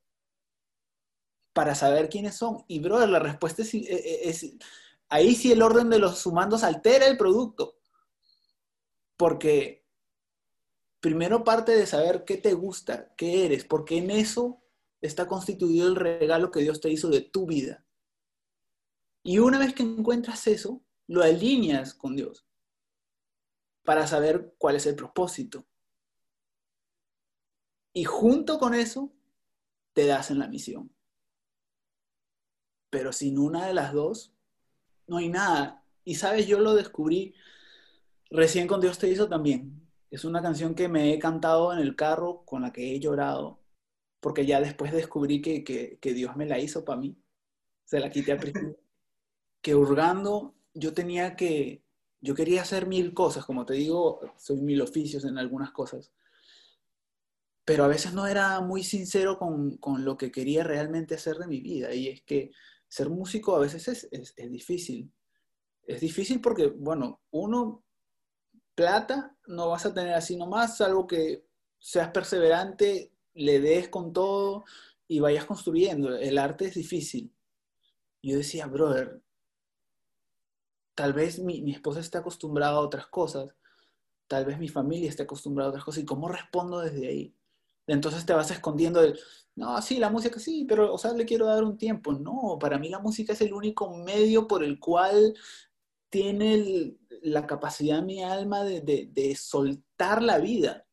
para 1.53 1.75
saber 1.75 2.09
quiénes 2.09 2.35
son. 2.35 2.63
Y, 2.67 2.79
brother, 2.79 3.09
la 3.09 3.19
respuesta 3.19 3.61
es, 3.61 3.73
es, 3.73 4.55
ahí 5.09 5.35
sí 5.35 5.51
el 5.51 5.61
orden 5.61 5.89
de 5.89 5.99
los 5.99 6.19
sumandos 6.19 6.63
altera 6.63 7.07
el 7.07 7.17
producto. 7.17 7.76
Porque 9.17 9.85
primero 10.99 11.43
parte 11.43 11.73
de 11.73 11.85
saber 11.85 12.23
qué 12.23 12.37
te 12.37 12.53
gusta, 12.53 13.13
qué 13.15 13.45
eres, 13.45 13.65
porque 13.65 13.97
en 13.97 14.11
eso 14.11 14.63
está 15.01 15.27
constituido 15.27 15.87
el 15.87 15.95
regalo 15.95 16.51
que 16.51 16.61
Dios 16.61 16.81
te 16.81 16.89
hizo 16.89 17.09
de 17.09 17.21
tu 17.21 17.45
vida. 17.45 17.85
Y 19.23 19.39
una 19.39 19.59
vez 19.59 19.73
que 19.73 19.83
encuentras 19.83 20.47
eso, 20.47 20.81
lo 21.07 21.23
alineas 21.23 21.93
con 21.93 22.15
Dios 22.15 22.45
para 23.83 24.05
saber 24.05 24.53
cuál 24.57 24.75
es 24.75 24.85
el 24.85 24.95
propósito. 24.95 25.65
Y 27.93 28.03
junto 28.03 28.59
con 28.59 28.73
eso, 28.73 29.13
te 29.93 30.05
das 30.05 30.29
en 30.29 30.39
la 30.39 30.47
misión. 30.47 30.93
Pero 32.89 33.11
sin 33.13 33.39
una 33.39 33.65
de 33.65 33.73
las 33.73 33.93
dos, 33.93 34.33
no 35.07 35.17
hay 35.17 35.29
nada. 35.29 35.83
Y 36.03 36.15
sabes, 36.15 36.47
yo 36.47 36.59
lo 36.59 36.75
descubrí 36.75 37.33
recién 38.29 38.67
con 38.67 38.81
Dios 38.81 38.97
te 38.97 39.09
hizo 39.09 39.27
también. 39.27 39.87
Es 40.09 40.25
una 40.25 40.41
canción 40.41 40.73
que 40.75 40.87
me 40.87 41.13
he 41.13 41.19
cantado 41.19 41.73
en 41.73 41.79
el 41.79 41.95
carro, 41.95 42.43
con 42.45 42.61
la 42.61 42.71
que 42.71 42.93
he 42.93 42.99
llorado, 42.99 43.59
porque 44.19 44.45
ya 44.45 44.61
después 44.61 44.91
descubrí 44.91 45.41
que, 45.41 45.63
que, 45.63 46.13
Dios 46.13 46.35
me 46.35 46.45
la 46.45 46.59
hizo 46.59 46.85
para 46.85 46.99
mí. 46.99 47.17
Se 47.83 47.99
la 47.99 48.09
quité 48.09 48.33
a 48.33 48.37
principio. 48.37 48.77
que 49.61 49.75
hurgando 49.75 50.55
yo 50.73 50.93
tenía 50.93 51.35
que, 51.35 51.83
yo 52.21 52.35
quería 52.35 52.61
hacer 52.61 52.87
mil 52.87 53.13
cosas, 53.13 53.45
como 53.45 53.65
te 53.65 53.73
digo, 53.73 54.21
soy 54.37 54.61
mil 54.61 54.81
oficios 54.81 55.25
en 55.25 55.37
algunas 55.37 55.71
cosas, 55.71 56.11
pero 57.65 57.83
a 57.83 57.87
veces 57.87 58.13
no 58.13 58.27
era 58.27 58.61
muy 58.61 58.83
sincero 58.83 59.37
con, 59.37 59.77
con 59.77 60.05
lo 60.05 60.15
que 60.15 60.31
quería 60.31 60.63
realmente 60.63 61.15
hacer 61.15 61.37
de 61.37 61.47
mi 61.47 61.59
vida. 61.59 61.93
Y 61.93 62.07
es 62.07 62.21
que 62.21 62.51
ser 62.87 63.09
músico 63.09 63.55
a 63.55 63.59
veces 63.59 63.87
es, 63.89 64.07
es, 64.11 64.33
es 64.37 64.51
difícil. 64.51 65.11
Es 65.83 65.99
difícil 65.99 66.39
porque, 66.39 66.67
bueno, 66.67 67.21
uno 67.31 67.83
plata 68.77 69.35
no 69.47 69.69
vas 69.69 69.87
a 69.87 69.93
tener 69.93 70.13
así 70.13 70.37
nomás, 70.37 70.77
salvo 70.77 71.07
que 71.07 71.43
seas 71.79 72.09
perseverante, 72.11 73.11
le 73.33 73.59
des 73.59 73.89
con 73.89 74.13
todo 74.13 74.65
y 75.07 75.19
vayas 75.19 75.45
construyendo. 75.45 76.15
El 76.15 76.37
arte 76.37 76.65
es 76.65 76.75
difícil. 76.75 77.33
Yo 78.21 78.37
decía, 78.37 78.67
brother, 78.67 79.19
tal 80.93 81.13
vez 81.13 81.39
mi, 81.39 81.71
esposa 81.71 82.01
esté 82.01 82.19
acostumbrada 82.19 82.73
a 82.73 82.81
otras 82.81 83.07
cosas, 83.07 83.49
tal 84.27 84.45
vez 84.45 84.59
mi 84.59 84.67
familia 84.67 85.09
esté 85.09 85.23
acostumbrada 85.23 85.69
a 85.69 85.71
otras 85.71 85.85
cosas, 85.85 86.03
¿y 86.03 86.05
cómo 86.05 86.27
respondo 86.27 86.79
desde 86.79 87.07
ahí? 87.07 87.35
Entonces 87.87 88.25
te 88.25 88.33
vas 88.33 88.51
escondiendo 88.51 89.01
de, 89.01 89.17
no, 89.55 89.81
sí, 89.81 89.97
la 89.97 90.11
música 90.11 90.39
sí, 90.39 90.65
pero, 90.69 90.93
o 90.93 90.97
sea, 90.99 91.13
le 91.13 91.25
quiero 91.25 91.47
dar 91.47 91.63
un 91.63 91.77
tiempo. 91.77 92.13
No, 92.13 92.57
para 92.59 92.77
mí 92.77 92.89
la 92.89 92.99
música 92.99 93.33
es 93.33 93.41
el 93.41 93.53
único 93.53 93.95
medio 93.95 94.47
por 94.47 94.63
el 94.63 94.79
cual 94.79 95.33
tiene 96.09 96.97
la 97.21 97.45
capacidad 97.45 98.01
mi 98.01 98.23
alma 98.23 98.63
de, 98.63 99.35
soltar 99.35 100.21
la 100.23 100.39
vida. 100.39 100.85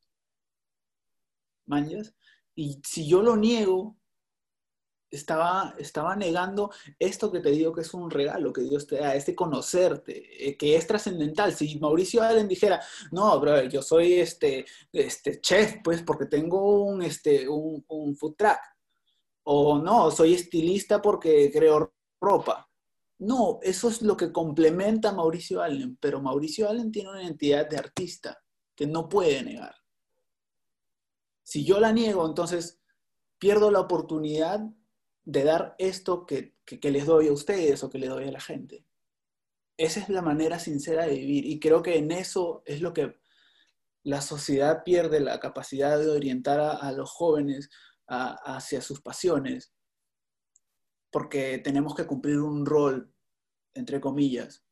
¿Mañas? 1.65 2.15
Y 2.53 2.81
si 2.83 3.07
yo 3.07 3.21
lo 3.21 3.35
niego, 3.35 3.97
estaba, 5.09 5.73
estaba 5.77 6.15
negando 6.15 6.71
esto 6.99 7.31
que 7.31 7.39
te 7.39 7.51
digo 7.51 7.73
que 7.73 7.81
es 7.81 7.93
un 7.93 8.11
regalo 8.11 8.51
que 8.51 8.61
Dios 8.61 8.85
te 8.85 8.97
da, 8.97 9.15
este 9.15 9.35
conocerte, 9.35 10.47
eh, 10.47 10.57
que 10.57 10.75
es 10.75 10.85
trascendental. 10.87 11.55
Si 11.55 11.79
Mauricio 11.79 12.21
Allen 12.21 12.47
dijera, 12.47 12.81
no, 13.11 13.39
bro, 13.39 13.63
yo 13.63 13.81
soy 13.81 14.13
este, 14.13 14.65
este 14.91 15.41
chef, 15.41 15.77
pues 15.83 16.03
porque 16.03 16.25
tengo 16.25 16.83
un, 16.83 17.01
este, 17.01 17.47
un, 17.47 17.83
un 17.87 18.15
food 18.15 18.35
track. 18.35 18.61
O 19.43 19.77
no, 19.79 20.11
soy 20.11 20.33
estilista 20.33 21.01
porque 21.01 21.51
creo 21.51 21.93
ropa. 22.19 22.69
No, 23.17 23.59
eso 23.61 23.87
es 23.87 24.01
lo 24.01 24.17
que 24.17 24.31
complementa 24.31 25.09
a 25.09 25.13
Mauricio 25.13 25.61
Allen, 25.61 25.97
pero 25.97 26.21
Mauricio 26.21 26.69
Allen 26.69 26.91
tiene 26.91 27.09
una 27.09 27.23
identidad 27.23 27.69
de 27.69 27.77
artista 27.77 28.43
que 28.75 28.87
no 28.87 29.07
puede 29.07 29.41
negar. 29.41 29.75
Si 31.43 31.63
yo 31.63 31.79
la 31.79 31.93
niego, 31.93 32.25
entonces 32.25 32.81
pierdo 33.37 33.71
la 33.71 33.79
oportunidad 33.79 34.61
de 35.23 35.43
dar 35.43 35.75
esto 35.77 36.25
que, 36.25 36.55
les 36.81 37.05
doy 37.05 37.27
a 37.27 37.33
ustedes 37.33 37.83
o 37.83 37.89
que 37.89 37.99
le 37.99 38.07
doy 38.07 38.27
a 38.27 38.31
la 38.31 38.39
gente. 38.39 38.85
Esa 39.77 39.99
es 39.99 40.09
la 40.09 40.21
manera 40.21 40.59
sincera 40.59 41.05
de 41.05 41.15
vivir 41.15 41.45
y 41.45 41.59
creo 41.59 41.81
que 41.81 41.97
en 41.97 42.11
eso 42.11 42.63
es 42.65 42.81
lo 42.81 42.93
que 42.93 43.19
la 44.03 44.21
sociedad 44.21 44.83
pierde 44.83 45.19
la 45.19 45.39
capacidad 45.39 45.99
de 45.99 46.09
orientar 46.09 46.59
a, 46.59 46.91
los 46.91 47.11
jóvenes 47.11 47.69
hacia 48.07 48.81
sus 48.81 49.01
pasiones 49.01 49.74
porque 51.15 51.59
tenemos 51.59 51.95
que 51.95 52.05
cumplir 52.05 52.41
un 52.41 52.65
rol, 52.65 53.09
entre 53.73 54.01
comillas, 54.01 54.65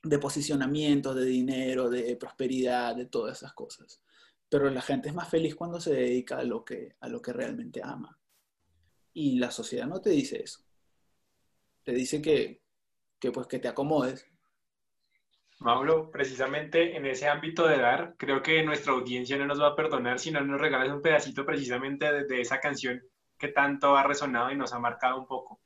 de 0.00 0.20
posicionamiento, 0.20 1.16
de 1.16 1.24
dinero, 1.24 1.90
de 1.90 2.14
prosperidad, 2.14 2.94
de 2.94 3.06
todas 3.06 3.38
esas 3.38 3.52
cosas. 3.52 4.00
Pero 4.48 4.70
la 4.70 4.82
gente 4.82 5.08
es 5.08 5.16
más 5.16 5.28
feliz 5.28 5.56
cuando 5.56 5.80
se 5.80 5.94
dedica 5.94 6.38
a 6.38 6.44
lo 6.44 6.64
que, 6.64 6.94
a 7.00 7.08
lo 7.08 7.20
que 7.20 7.32
realmente 7.32 7.80
ama. 7.82 8.16
Y 9.14 9.40
la 9.40 9.50
sociedad 9.50 9.88
no 9.88 10.00
te 10.00 10.10
dice 10.10 10.40
eso. 10.40 10.62
Te 11.82 11.90
dice 11.90 12.22
que, 12.22 12.62
que, 13.18 13.32
pues, 13.32 13.48
que 13.48 13.58
te 13.58 13.66
acomodes. 13.66 14.24
Mauro, 15.58 16.08
precisamente 16.12 16.96
en 16.96 17.04
ese 17.04 17.26
ámbito 17.26 17.66
de 17.66 17.78
dar, 17.78 18.14
creo 18.16 18.44
que 18.44 18.62
nuestra 18.62 18.92
audiencia 18.92 19.36
no 19.38 19.46
nos 19.46 19.60
va 19.60 19.70
a 19.70 19.76
perdonar 19.76 20.20
si 20.20 20.30
no 20.30 20.40
nos 20.40 20.60
regalas 20.60 20.94
un 20.94 21.02
pedacito 21.02 21.44
precisamente 21.44 22.26
de 22.26 22.40
esa 22.40 22.60
canción 22.60 23.02
que 23.42 23.48
tanto 23.48 23.96
ha 23.96 24.04
resonado 24.04 24.52
y 24.52 24.56
nos 24.56 24.72
ha 24.72 24.78
marcado 24.78 25.18
un 25.18 25.26
poco. 25.26 25.58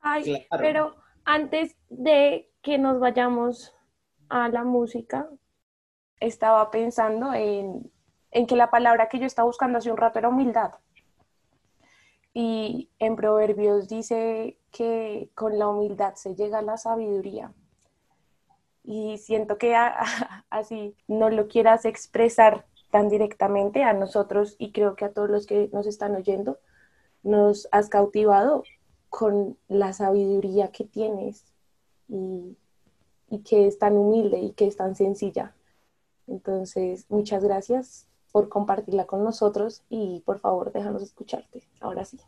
Ay, 0.00 0.46
pero 0.58 0.96
antes 1.26 1.76
de 1.90 2.50
que 2.62 2.78
nos 2.78 3.00
vayamos 3.00 3.76
a 4.30 4.48
la 4.48 4.64
música, 4.64 5.28
estaba 6.20 6.70
pensando 6.70 7.34
en, 7.34 7.92
en 8.30 8.46
que 8.46 8.56
la 8.56 8.70
palabra 8.70 9.10
que 9.10 9.18
yo 9.18 9.26
estaba 9.26 9.44
buscando 9.44 9.76
hace 9.76 9.90
un 9.90 9.98
rato 9.98 10.20
era 10.20 10.30
humildad. 10.30 10.72
Y 12.32 12.88
en 12.98 13.14
Proverbios 13.14 13.88
dice 13.90 14.56
que 14.70 15.28
con 15.34 15.58
la 15.58 15.68
humildad 15.68 16.14
se 16.14 16.34
llega 16.34 16.60
a 16.60 16.62
la 16.62 16.78
sabiduría. 16.78 17.52
Y 18.84 19.18
siento 19.18 19.58
que 19.58 19.76
así 20.48 20.96
no 21.08 21.28
lo 21.28 21.46
quieras 21.46 21.84
expresar 21.84 22.64
tan 22.90 23.10
directamente 23.10 23.82
a 23.84 23.92
nosotros 23.92 24.56
y 24.58 24.72
creo 24.72 24.96
que 24.96 25.04
a 25.04 25.12
todos 25.12 25.28
los 25.28 25.46
que 25.46 25.68
nos 25.74 25.86
están 25.86 26.16
oyendo, 26.16 26.58
nos 27.22 27.68
has 27.70 27.88
cautivado 27.88 28.64
con 29.08 29.58
la 29.68 29.92
sabiduría 29.92 30.72
que 30.72 30.84
tienes 30.84 31.44
y, 32.08 32.56
que 33.44 33.66
es 33.66 33.78
tan 33.78 33.96
humilde 33.96 34.40
y 34.40 34.52
que 34.52 34.66
es 34.66 34.76
tan 34.76 34.94
sencilla. 34.94 35.54
Entonces, 36.26 37.06
muchas 37.08 37.44
gracias 37.44 38.06
por 38.30 38.48
compartirla 38.48 39.06
con 39.06 39.22
nosotros 39.24 39.82
y 39.88 40.22
por 40.24 40.38
favor 40.38 40.72
déjanos 40.72 41.02
escucharte. 41.02 41.62
Ahora 41.80 42.04
sí. 42.04 42.18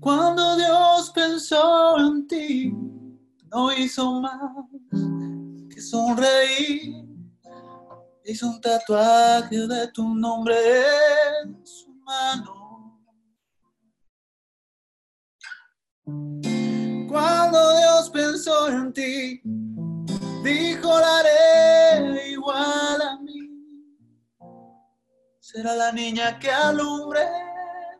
Cuando 0.00 0.56
Dios 0.56 1.10
pensó 1.10 1.98
en 1.98 2.26
ti, 2.28 2.72
no 3.50 3.72
hizo 3.72 4.20
más 4.20 4.40
sonreír. 5.90 7.04
Hizo 8.24 8.48
un 8.48 8.60
tatuaje 8.60 9.66
de 9.66 9.88
tu 9.88 10.14
nombre 10.14 10.54
en 11.42 11.66
su 11.66 11.92
mano. 12.04 13.02
Cuando 17.08 17.76
Dios 17.78 18.10
pensó 18.10 18.68
en 18.68 18.92
ti, 18.92 19.40
dijo 20.44 20.88
la 21.00 21.18
haré 21.18 22.30
igual 22.30 23.02
a 23.02 23.18
mí. 23.18 23.40
Será 25.40 25.74
la 25.74 25.92
niña 25.92 26.38
que 26.38 26.50
alumbre 26.50 27.22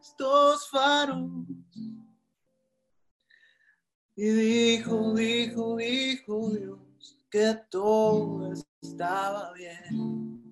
estos 0.01 0.69
faros. 0.69 1.29
Y 4.15 4.29
dijo, 4.29 5.15
dijo, 5.15 5.77
dijo 5.77 6.51
Dios 6.51 6.90
que 7.31 7.55
todo 7.71 8.53
estaba 8.83 9.53
bien. 9.53 10.43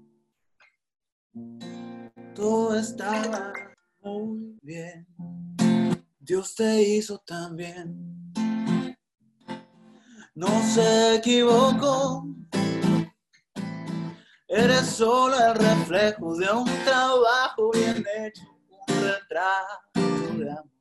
Todo 2.34 2.78
estaba 2.78 3.52
muy 4.00 4.56
bien. 4.62 5.06
Dios 6.20 6.54
te 6.54 6.82
hizo 6.82 7.18
también. 7.18 8.32
No 10.34 10.48
se 10.62 11.16
equivocó. 11.16 12.26
Eres 14.46 14.86
solo 14.86 15.36
el 15.36 15.54
reflejo 15.56 16.36
de 16.36 16.50
un 16.50 16.64
trabajo 16.84 17.70
bien 17.72 18.04
hecho, 18.18 18.42
un 18.70 19.02
retrato 19.02 20.38
de 20.38 20.50
amor. 20.50 20.78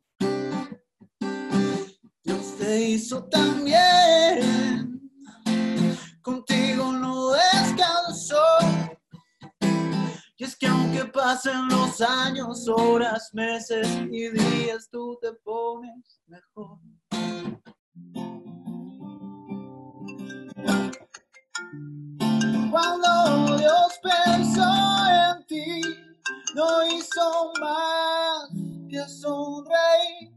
Dios 2.24 2.58
te 2.58 2.82
hizo 2.82 3.24
también, 3.26 4.97
contigo 6.28 6.92
no 6.92 7.32
descansó. 7.32 8.44
Y 10.36 10.44
es 10.44 10.58
que 10.58 10.68
aunque 10.68 11.06
pasen 11.06 11.70
los 11.70 12.02
años, 12.02 12.68
horas, 12.68 13.30
meses 13.34 13.88
y 14.12 14.30
días, 14.32 14.90
tú 14.92 15.18
te 15.22 15.32
pones 15.32 16.20
mejor. 16.28 16.80
Cuando 22.70 23.58
Dios 23.58 24.00
pensó 24.04 24.70
en 25.08 25.46
ti, 25.46 25.82
no 26.54 26.86
hizo 26.88 27.54
más 27.62 28.50
que 28.90 29.08
sonreír. 29.08 30.34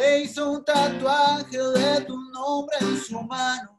E 0.00 0.20
hizo 0.22 0.52
un 0.52 0.64
tatuaje 0.64 1.58
de 1.58 2.00
tu 2.06 2.16
nombre 2.30 2.76
en 2.80 2.96
su 2.96 3.20
mano. 3.22 3.77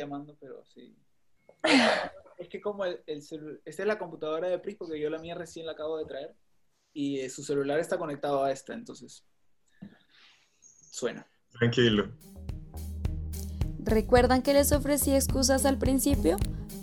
Llamando, 0.00 0.36
pero 0.40 0.64
sí. 0.64 0.96
Es 2.38 2.48
que 2.48 2.58
como 2.58 2.86
el, 2.86 3.02
el 3.06 3.18
esta 3.66 3.82
es 3.82 3.86
la 3.86 3.98
computadora 3.98 4.48
de 4.48 4.58
Pris, 4.58 4.76
porque 4.76 4.98
yo 4.98 5.10
la 5.10 5.18
mía 5.18 5.34
recién 5.34 5.66
la 5.66 5.72
acabo 5.72 5.98
de 5.98 6.06
traer, 6.06 6.34
y 6.92 7.20
eh, 7.20 7.28
su 7.28 7.44
celular 7.44 7.78
está 7.78 7.98
conectado 7.98 8.42
a 8.42 8.50
esta, 8.50 8.72
entonces 8.72 9.26
suena. 10.90 11.26
Tranquilo. 11.50 12.10
¿Recuerdan 13.78 14.42
que 14.42 14.52
les 14.52 14.72
ofrecí 14.72 15.14
excusas 15.14 15.64
al 15.66 15.78
principio? 15.78 16.36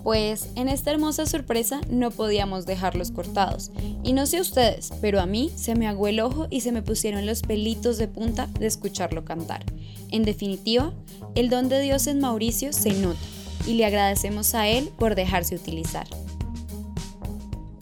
Pues 0.03 0.49
en 0.55 0.70
esta 0.70 0.91
hermosa 0.91 1.26
sorpresa 1.26 1.82
no 1.89 2.11
podíamos 2.11 2.65
dejarlos 2.65 3.11
cortados. 3.11 3.72
Y 4.03 4.13
no 4.13 4.26
sé 4.26 4.39
ustedes, 4.39 4.91
pero 5.01 5.20
a 5.20 5.26
mí 5.26 5.51
se 5.55 5.76
me 5.76 5.88
aguó 5.88 6.07
el 6.07 6.20
ojo 6.20 6.47
y 6.49 6.61
se 6.61 6.72
me 6.72 6.82
pusieron 6.82 7.26
los 7.26 7.41
pelitos 7.41 7.97
de 7.97 8.07
punta 8.07 8.47
de 8.59 8.68
escucharlo 8.68 9.26
cantar. 9.26 9.65
En 10.12 10.24
definitiva, 10.24 10.93
el 11.36 11.49
don 11.49 11.68
de 11.70 11.82
Dios 11.82 12.08
en 12.08 12.20
Mauricio 12.20 12.72
se 12.72 12.93
nota 12.93 13.20
y 13.66 13.76
le 13.76 13.86
agradecemos 13.86 14.55
a 14.55 14.68
él 14.68 14.89
por 14.97 15.16
dejarse 15.16 15.55
utilizar. 15.55 16.08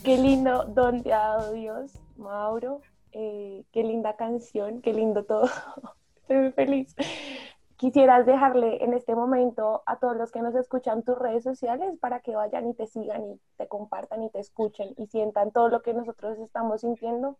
Qué 0.04 0.18
lindo 0.18 0.66
don 0.66 1.04
te 1.04 1.14
ha 1.14 1.20
dado 1.20 1.54
Dios, 1.54 1.92
Mauro. 2.18 2.82
Eh, 3.12 3.64
qué 3.72 3.84
linda 3.84 4.16
canción, 4.16 4.82
qué 4.82 4.94
lindo 4.94 5.24
todo. 5.24 5.50
Estoy 6.22 6.38
muy 6.38 6.52
feliz. 6.52 6.96
Quisieras 7.78 8.26
dejarle 8.26 8.84
en 8.84 8.94
este 8.94 9.16
momento 9.16 9.84
a 9.86 10.00
todos 10.00 10.16
los 10.18 10.32
que 10.32 10.42
nos 10.42 10.56
escuchan 10.56 11.04
tus 11.04 11.18
redes 11.18 11.44
sociales 11.44 11.98
para 12.00 12.22
que 12.22 12.36
vayan 12.36 12.68
y 12.68 12.74
te 12.74 12.88
sigan 12.88 13.24
y 13.24 13.40
te 13.58 13.68
compartan 13.68 14.24
y 14.24 14.30
te 14.32 14.40
escuchen 14.40 14.94
y 14.98 15.08
sientan 15.08 15.52
todo 15.52 15.70
lo 15.70 15.82
que 15.82 15.94
nosotros 15.94 16.40
estamos 16.40 16.82
sintiendo. 16.82 17.38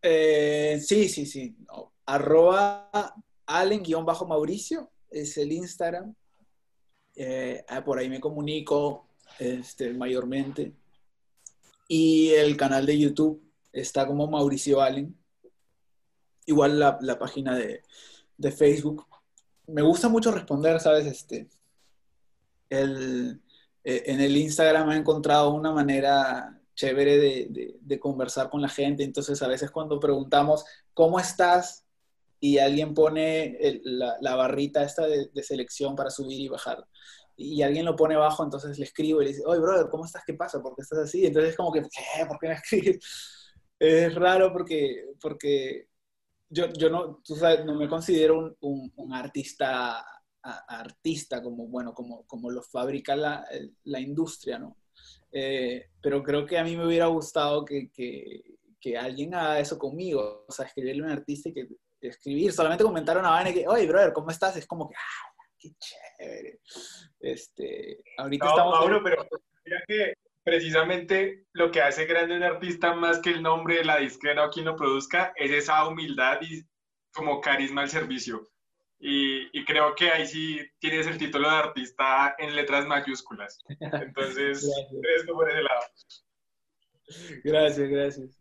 Eh, 0.00 0.78
sí, 0.80 1.08
sí, 1.08 1.26
sí. 1.26 1.56
No. 1.66 1.92
Arroba 2.06 2.90
Allen-Mauricio 3.46 4.90
es 5.10 5.36
el 5.36 5.52
Instagram. 5.52 6.14
Eh, 7.14 7.64
ah, 7.68 7.84
por 7.84 7.98
ahí 7.98 8.08
me 8.08 8.20
comunico 8.20 9.06
este, 9.38 9.92
mayormente. 9.92 10.72
Y 11.88 12.30
el 12.30 12.56
canal 12.56 12.86
de 12.86 12.98
YouTube 12.98 13.42
está 13.72 14.06
como 14.06 14.26
Mauricio 14.26 14.80
Allen. 14.80 15.16
Igual 16.46 16.78
la, 16.78 16.98
la 17.00 17.18
página 17.18 17.56
de, 17.56 17.82
de 18.36 18.52
Facebook. 18.52 19.06
Me 19.66 19.82
gusta 19.82 20.08
mucho 20.08 20.32
responder, 20.32 20.80
¿sabes? 20.80 21.06
Este, 21.06 21.48
el, 22.68 23.40
eh, 23.84 24.02
en 24.06 24.20
el 24.20 24.36
Instagram 24.36 24.90
he 24.90 24.96
encontrado 24.96 25.54
una 25.54 25.72
manera 25.72 26.58
chévere 26.74 27.18
de, 27.18 27.46
de, 27.50 27.76
de, 27.80 28.00
conversar 28.00 28.48
con 28.48 28.62
la 28.62 28.68
gente. 28.68 29.04
Entonces, 29.04 29.42
a 29.42 29.48
veces 29.48 29.70
cuando 29.70 30.00
preguntamos, 30.00 30.64
¿cómo 30.94 31.20
estás? 31.20 31.81
Y 32.44 32.58
alguien 32.58 32.92
pone 32.92 33.56
el, 33.60 33.80
la, 33.84 34.16
la, 34.20 34.34
barrita 34.34 34.82
esta 34.82 35.06
de, 35.06 35.28
de, 35.32 35.42
selección 35.44 35.94
para 35.94 36.10
subir 36.10 36.40
y 36.40 36.48
bajar. 36.48 36.84
Y 37.36 37.62
alguien 37.62 37.84
lo 37.84 37.94
pone 37.94 38.16
abajo, 38.16 38.42
entonces 38.42 38.78
le 38.78 38.84
escribo 38.84 39.22
y 39.22 39.26
le 39.26 39.30
dice, 39.30 39.44
oye, 39.46 39.60
brother, 39.60 39.88
¿cómo 39.88 40.04
estás? 40.04 40.24
¿Qué 40.26 40.34
pasa? 40.34 40.60
¿Por 40.60 40.74
qué 40.74 40.82
estás 40.82 40.98
así? 40.98 41.24
Entonces 41.24 41.50
es 41.50 41.56
como 41.56 41.70
que, 41.70 41.82
¿qué? 41.82 42.26
¿Por 42.26 42.38
qué 42.40 42.48
me 42.48 42.54
escribes? 42.54 42.98
Es 43.78 44.14
raro 44.14 44.52
porque, 44.52 45.06
porque 45.20 45.88
yo, 46.48 46.66
yo 46.74 46.88
no, 46.90 47.20
tú 47.24 47.34
sabes, 47.34 47.64
no 47.64 47.74
me 47.74 47.88
considero 47.88 48.38
un, 48.38 48.56
un, 48.60 48.92
un 48.94 49.12
artista, 49.12 49.98
a, 50.42 50.64
artista 50.68 51.42
como, 51.42 51.66
bueno, 51.66 51.94
como, 51.94 52.24
como 52.26 52.50
lo 52.50 52.62
fabrica 52.62 53.16
la, 53.16 53.44
la 53.84 54.00
industria, 54.00 54.58
¿no? 54.58 54.76
Eh, 55.32 55.86
pero 56.02 56.22
creo 56.22 56.44
que 56.44 56.58
a 56.58 56.64
mí 56.64 56.76
me 56.76 56.86
hubiera 56.86 57.06
gustado 57.06 57.64
que, 57.64 57.90
que, 57.90 58.42
que, 58.80 58.98
alguien 58.98 59.34
haga 59.34 59.60
eso 59.60 59.78
conmigo, 59.78 60.44
o 60.46 60.52
sea, 60.52 60.66
escribirle 60.66 61.02
a 61.02 61.06
un 61.06 61.12
artista 61.12 61.48
y 61.48 61.54
que 61.54 61.68
escribir, 62.08 62.52
solamente 62.52 62.84
comentar 62.84 63.18
una 63.18 63.30
vaina 63.30 63.50
y 63.50 63.54
que, 63.54 63.68
oye, 63.68 63.86
brother, 63.86 64.12
¿cómo 64.12 64.30
estás? 64.30 64.56
Es 64.56 64.66
como 64.66 64.88
que, 64.88 64.96
ah, 64.96 65.44
qué 65.58 65.70
chévere. 65.78 66.60
Este, 67.20 67.98
ahorita 68.18 68.44
no, 68.44 68.50
estamos... 68.50 68.78
Mauro, 68.78 68.96
en... 68.98 69.04
pero 69.04 69.28
mira 69.64 69.82
que 69.86 70.14
precisamente 70.44 71.46
lo 71.52 71.70
que 71.70 71.82
hace 71.82 72.06
grande 72.06 72.36
un 72.36 72.42
artista 72.42 72.94
más 72.94 73.20
que 73.20 73.30
el 73.30 73.42
nombre 73.42 73.76
de 73.76 73.84
la 73.84 73.98
disquera 73.98 74.46
o 74.46 74.50
quien 74.50 74.66
lo 74.66 74.76
produzca 74.76 75.32
es 75.36 75.50
esa 75.50 75.86
humildad 75.86 76.38
y 76.42 76.62
como 77.12 77.40
carisma 77.40 77.82
al 77.82 77.88
servicio. 77.88 78.48
Y, 78.98 79.48
y, 79.58 79.64
creo 79.64 79.96
que 79.96 80.10
ahí 80.10 80.28
sí 80.28 80.60
tienes 80.78 81.08
el 81.08 81.18
título 81.18 81.50
de 81.50 81.56
artista 81.56 82.36
en 82.38 82.54
letras 82.54 82.86
mayúsculas. 82.86 83.58
Entonces, 83.80 84.64
esto 85.16 85.32
por 85.32 85.50
ese 85.50 85.62
lado. 85.62 85.80
Gracias, 87.42 87.88
gracias. 87.88 88.40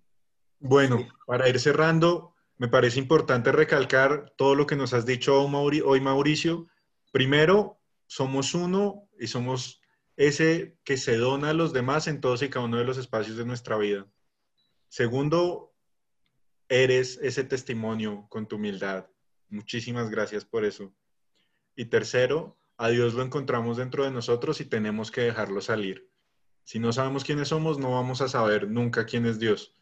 Bueno, 0.60 1.08
para 1.26 1.50
ir 1.50 1.60
cerrando, 1.60 2.36
me 2.62 2.68
parece 2.68 3.00
importante 3.00 3.52
recalcar 3.52 4.36
todo 4.38 4.54
lo 4.54 4.68
que 4.68 4.76
nos 4.76 4.94
has 4.94 5.04
dicho 5.04 5.36
hoy, 5.42 6.00
Mauricio. 6.00 6.68
Primero, 7.12 7.80
somos 8.06 8.54
uno 8.54 9.10
y 9.20 9.26
somos 9.26 9.82
ese 10.16 10.78
que 10.84 10.98
se 10.98 11.18
dona 11.18 11.50
a 11.50 11.54
los 11.56 11.74
demás 11.74 12.06
en 12.06 12.22
todos 12.22 12.44
y 12.44 12.50
cada 12.50 12.66
uno 12.66 12.78
de 12.78 12.84
los 12.84 13.00
espacios 13.00 13.36
de 13.36 13.46
nuestra 13.46 13.80
vida. 13.80 14.06
Segundo, 14.90 15.74
eres 16.70 17.18
ese 17.24 17.44
testimonio 17.44 18.28
con 18.30 18.48
tu 18.48 18.58
humildad. 18.58 19.08
Muchísimas 19.50 20.12
gracias 20.12 20.46
por 20.46 20.64
eso. 20.64 20.94
Y 21.76 21.86
tercero, 21.86 22.60
a 22.78 22.90
Dios 22.90 23.16
lo 23.16 23.24
encontramos 23.24 23.78
dentro 23.78 24.04
de 24.04 24.12
nosotros 24.12 24.62
y 24.62 24.66
tenemos 24.66 25.10
que 25.10 25.22
dejarlo 25.22 25.62
salir. 25.62 26.12
Si 26.64 26.78
no 26.78 26.94
sabemos 26.94 27.24
quiénes 27.24 27.48
somos, 27.48 27.80
no 27.80 27.94
vamos 27.96 28.22
a 28.22 28.28
saber 28.28 28.70
nunca 28.70 29.08
quién 29.08 29.26
es 29.26 29.40
Dios. 29.40 29.74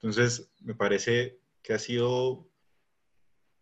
Entonces, 0.00 0.50
me 0.58 0.74
parece 0.74 1.38
que 1.66 1.74
ha 1.74 1.78
sido, 1.80 2.48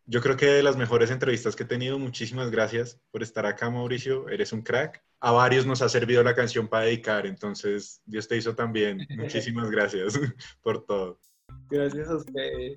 yo 0.04 0.20
creo 0.20 0.36
que 0.36 0.44
de 0.44 0.62
las 0.62 0.76
mejores 0.76 1.10
entrevistas 1.10 1.56
que 1.56 1.62
he 1.62 1.66
tenido. 1.66 1.98
Muchísimas 1.98 2.50
gracias 2.50 3.00
por 3.10 3.22
estar 3.22 3.46
acá, 3.46 3.70
Mauricio. 3.70 4.28
Eres 4.28 4.52
un 4.52 4.60
crack. 4.60 5.02
A 5.20 5.32
varios 5.32 5.64
nos 5.64 5.80
ha 5.80 5.88
servido 5.88 6.22
la 6.22 6.34
canción 6.34 6.68
para 6.68 6.84
dedicar, 6.84 7.24
entonces 7.24 8.02
Dios 8.04 8.28
te 8.28 8.36
hizo 8.36 8.54
también. 8.54 9.06
Muchísimas 9.16 9.70
gracias 9.70 10.20
por 10.62 10.84
todo. 10.84 11.18
Gracias 11.70 12.06
a 12.08 12.16
ustedes. 12.16 12.76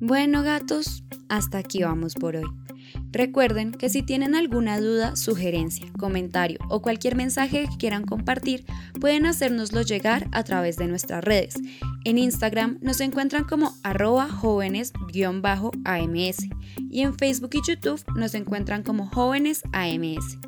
Bueno, 0.00 0.42
gatos, 0.42 1.04
hasta 1.28 1.58
aquí 1.58 1.82
vamos 1.82 2.14
por 2.14 2.36
hoy. 2.36 2.46
Recuerden 3.10 3.72
que 3.72 3.88
si 3.88 4.02
tienen 4.02 4.34
alguna 4.34 4.80
duda, 4.80 5.16
sugerencia, 5.16 5.86
comentario 5.98 6.58
o 6.68 6.82
cualquier 6.82 7.16
mensaje 7.16 7.66
que 7.70 7.76
quieran 7.76 8.04
compartir, 8.04 8.64
pueden 9.00 9.26
hacérnoslo 9.26 9.82
llegar 9.82 10.28
a 10.32 10.44
través 10.44 10.76
de 10.76 10.86
nuestras 10.86 11.24
redes. 11.24 11.56
En 12.06 12.18
Instagram 12.18 12.78
nos 12.82 13.00
encuentran 13.00 13.42
como 13.42 13.76
arroba 13.82 14.28
jóvenes-ams 14.28 16.36
y 16.88 17.00
en 17.00 17.18
Facebook 17.18 17.50
y 17.54 17.68
YouTube 17.68 18.00
nos 18.14 18.34
encuentran 18.34 18.84
como 18.84 19.08
jóvenes 19.08 19.62
AMS. 19.72 20.38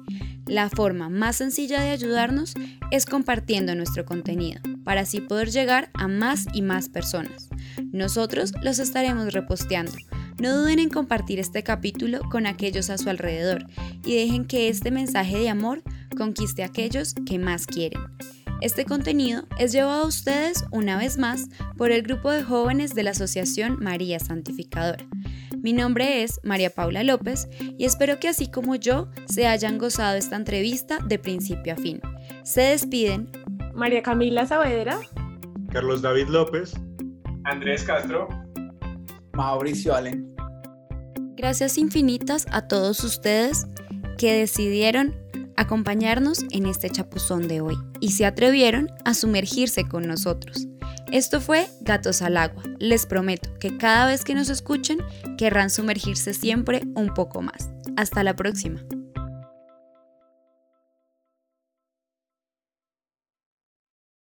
La 0.46 0.70
forma 0.70 1.08
más 1.08 1.34
sencilla 1.34 1.80
de 1.80 1.90
ayudarnos 1.90 2.54
es 2.92 3.06
compartiendo 3.06 3.74
nuestro 3.74 4.06
contenido 4.06 4.60
para 4.84 5.00
así 5.00 5.20
poder 5.20 5.50
llegar 5.50 5.90
a 5.94 6.06
más 6.06 6.46
y 6.52 6.62
más 6.62 6.88
personas. 6.88 7.48
Nosotros 7.90 8.52
los 8.62 8.78
estaremos 8.78 9.32
reposteando. 9.32 9.94
No 10.40 10.56
duden 10.56 10.78
en 10.78 10.90
compartir 10.90 11.40
este 11.40 11.64
capítulo 11.64 12.20
con 12.30 12.46
aquellos 12.46 12.88
a 12.88 12.98
su 12.98 13.10
alrededor 13.10 13.66
y 14.04 14.14
dejen 14.14 14.44
que 14.44 14.68
este 14.68 14.92
mensaje 14.92 15.36
de 15.36 15.48
amor 15.48 15.82
conquiste 16.16 16.62
a 16.62 16.66
aquellos 16.66 17.14
que 17.26 17.40
más 17.40 17.66
quieren. 17.66 18.00
Este 18.60 18.84
contenido 18.84 19.44
es 19.58 19.70
llevado 19.70 20.02
a 20.02 20.06
ustedes 20.06 20.64
una 20.72 20.98
vez 20.98 21.16
más 21.16 21.48
por 21.76 21.92
el 21.92 22.02
grupo 22.02 22.32
de 22.32 22.42
jóvenes 22.42 22.92
de 22.92 23.04
la 23.04 23.10
Asociación 23.10 23.78
María 23.80 24.18
Santificadora. 24.18 25.06
Mi 25.62 25.72
nombre 25.72 26.24
es 26.24 26.40
María 26.42 26.70
Paula 26.70 27.04
López 27.04 27.48
y 27.60 27.84
espero 27.84 28.18
que 28.18 28.26
así 28.28 28.50
como 28.50 28.74
yo 28.74 29.10
se 29.28 29.46
hayan 29.46 29.78
gozado 29.78 30.16
esta 30.16 30.34
entrevista 30.34 30.98
de 30.98 31.20
principio 31.20 31.74
a 31.74 31.76
fin. 31.76 32.00
Se 32.42 32.62
despiden 32.62 33.30
María 33.74 34.02
Camila 34.02 34.44
Saavedra, 34.44 34.98
Carlos 35.70 36.02
David 36.02 36.26
López, 36.26 36.74
Andrés 37.44 37.84
Castro, 37.84 38.28
Mauricio 39.34 39.94
Allen. 39.94 40.34
Gracias 41.36 41.78
infinitas 41.78 42.44
a 42.50 42.66
todos 42.66 43.04
ustedes 43.04 43.68
que 44.16 44.32
decidieron 44.32 45.14
acompañarnos 45.58 46.44
en 46.50 46.66
este 46.66 46.88
chapuzón 46.88 47.48
de 47.48 47.60
hoy 47.60 47.76
y 48.00 48.12
se 48.12 48.26
atrevieron 48.26 48.90
a 49.04 49.14
sumergirse 49.14 49.86
con 49.88 50.06
nosotros. 50.06 50.66
Esto 51.10 51.40
fue 51.40 51.66
Gatos 51.80 52.22
al 52.22 52.36
Agua. 52.36 52.62
Les 52.78 53.06
prometo 53.06 53.50
que 53.58 53.76
cada 53.76 54.06
vez 54.06 54.24
que 54.24 54.34
nos 54.34 54.50
escuchen 54.50 54.98
querrán 55.36 55.70
sumergirse 55.70 56.34
siempre 56.34 56.82
un 56.94 57.12
poco 57.14 57.42
más. 57.42 57.70
Hasta 57.96 58.22
la 58.22 58.36
próxima. 58.36 58.84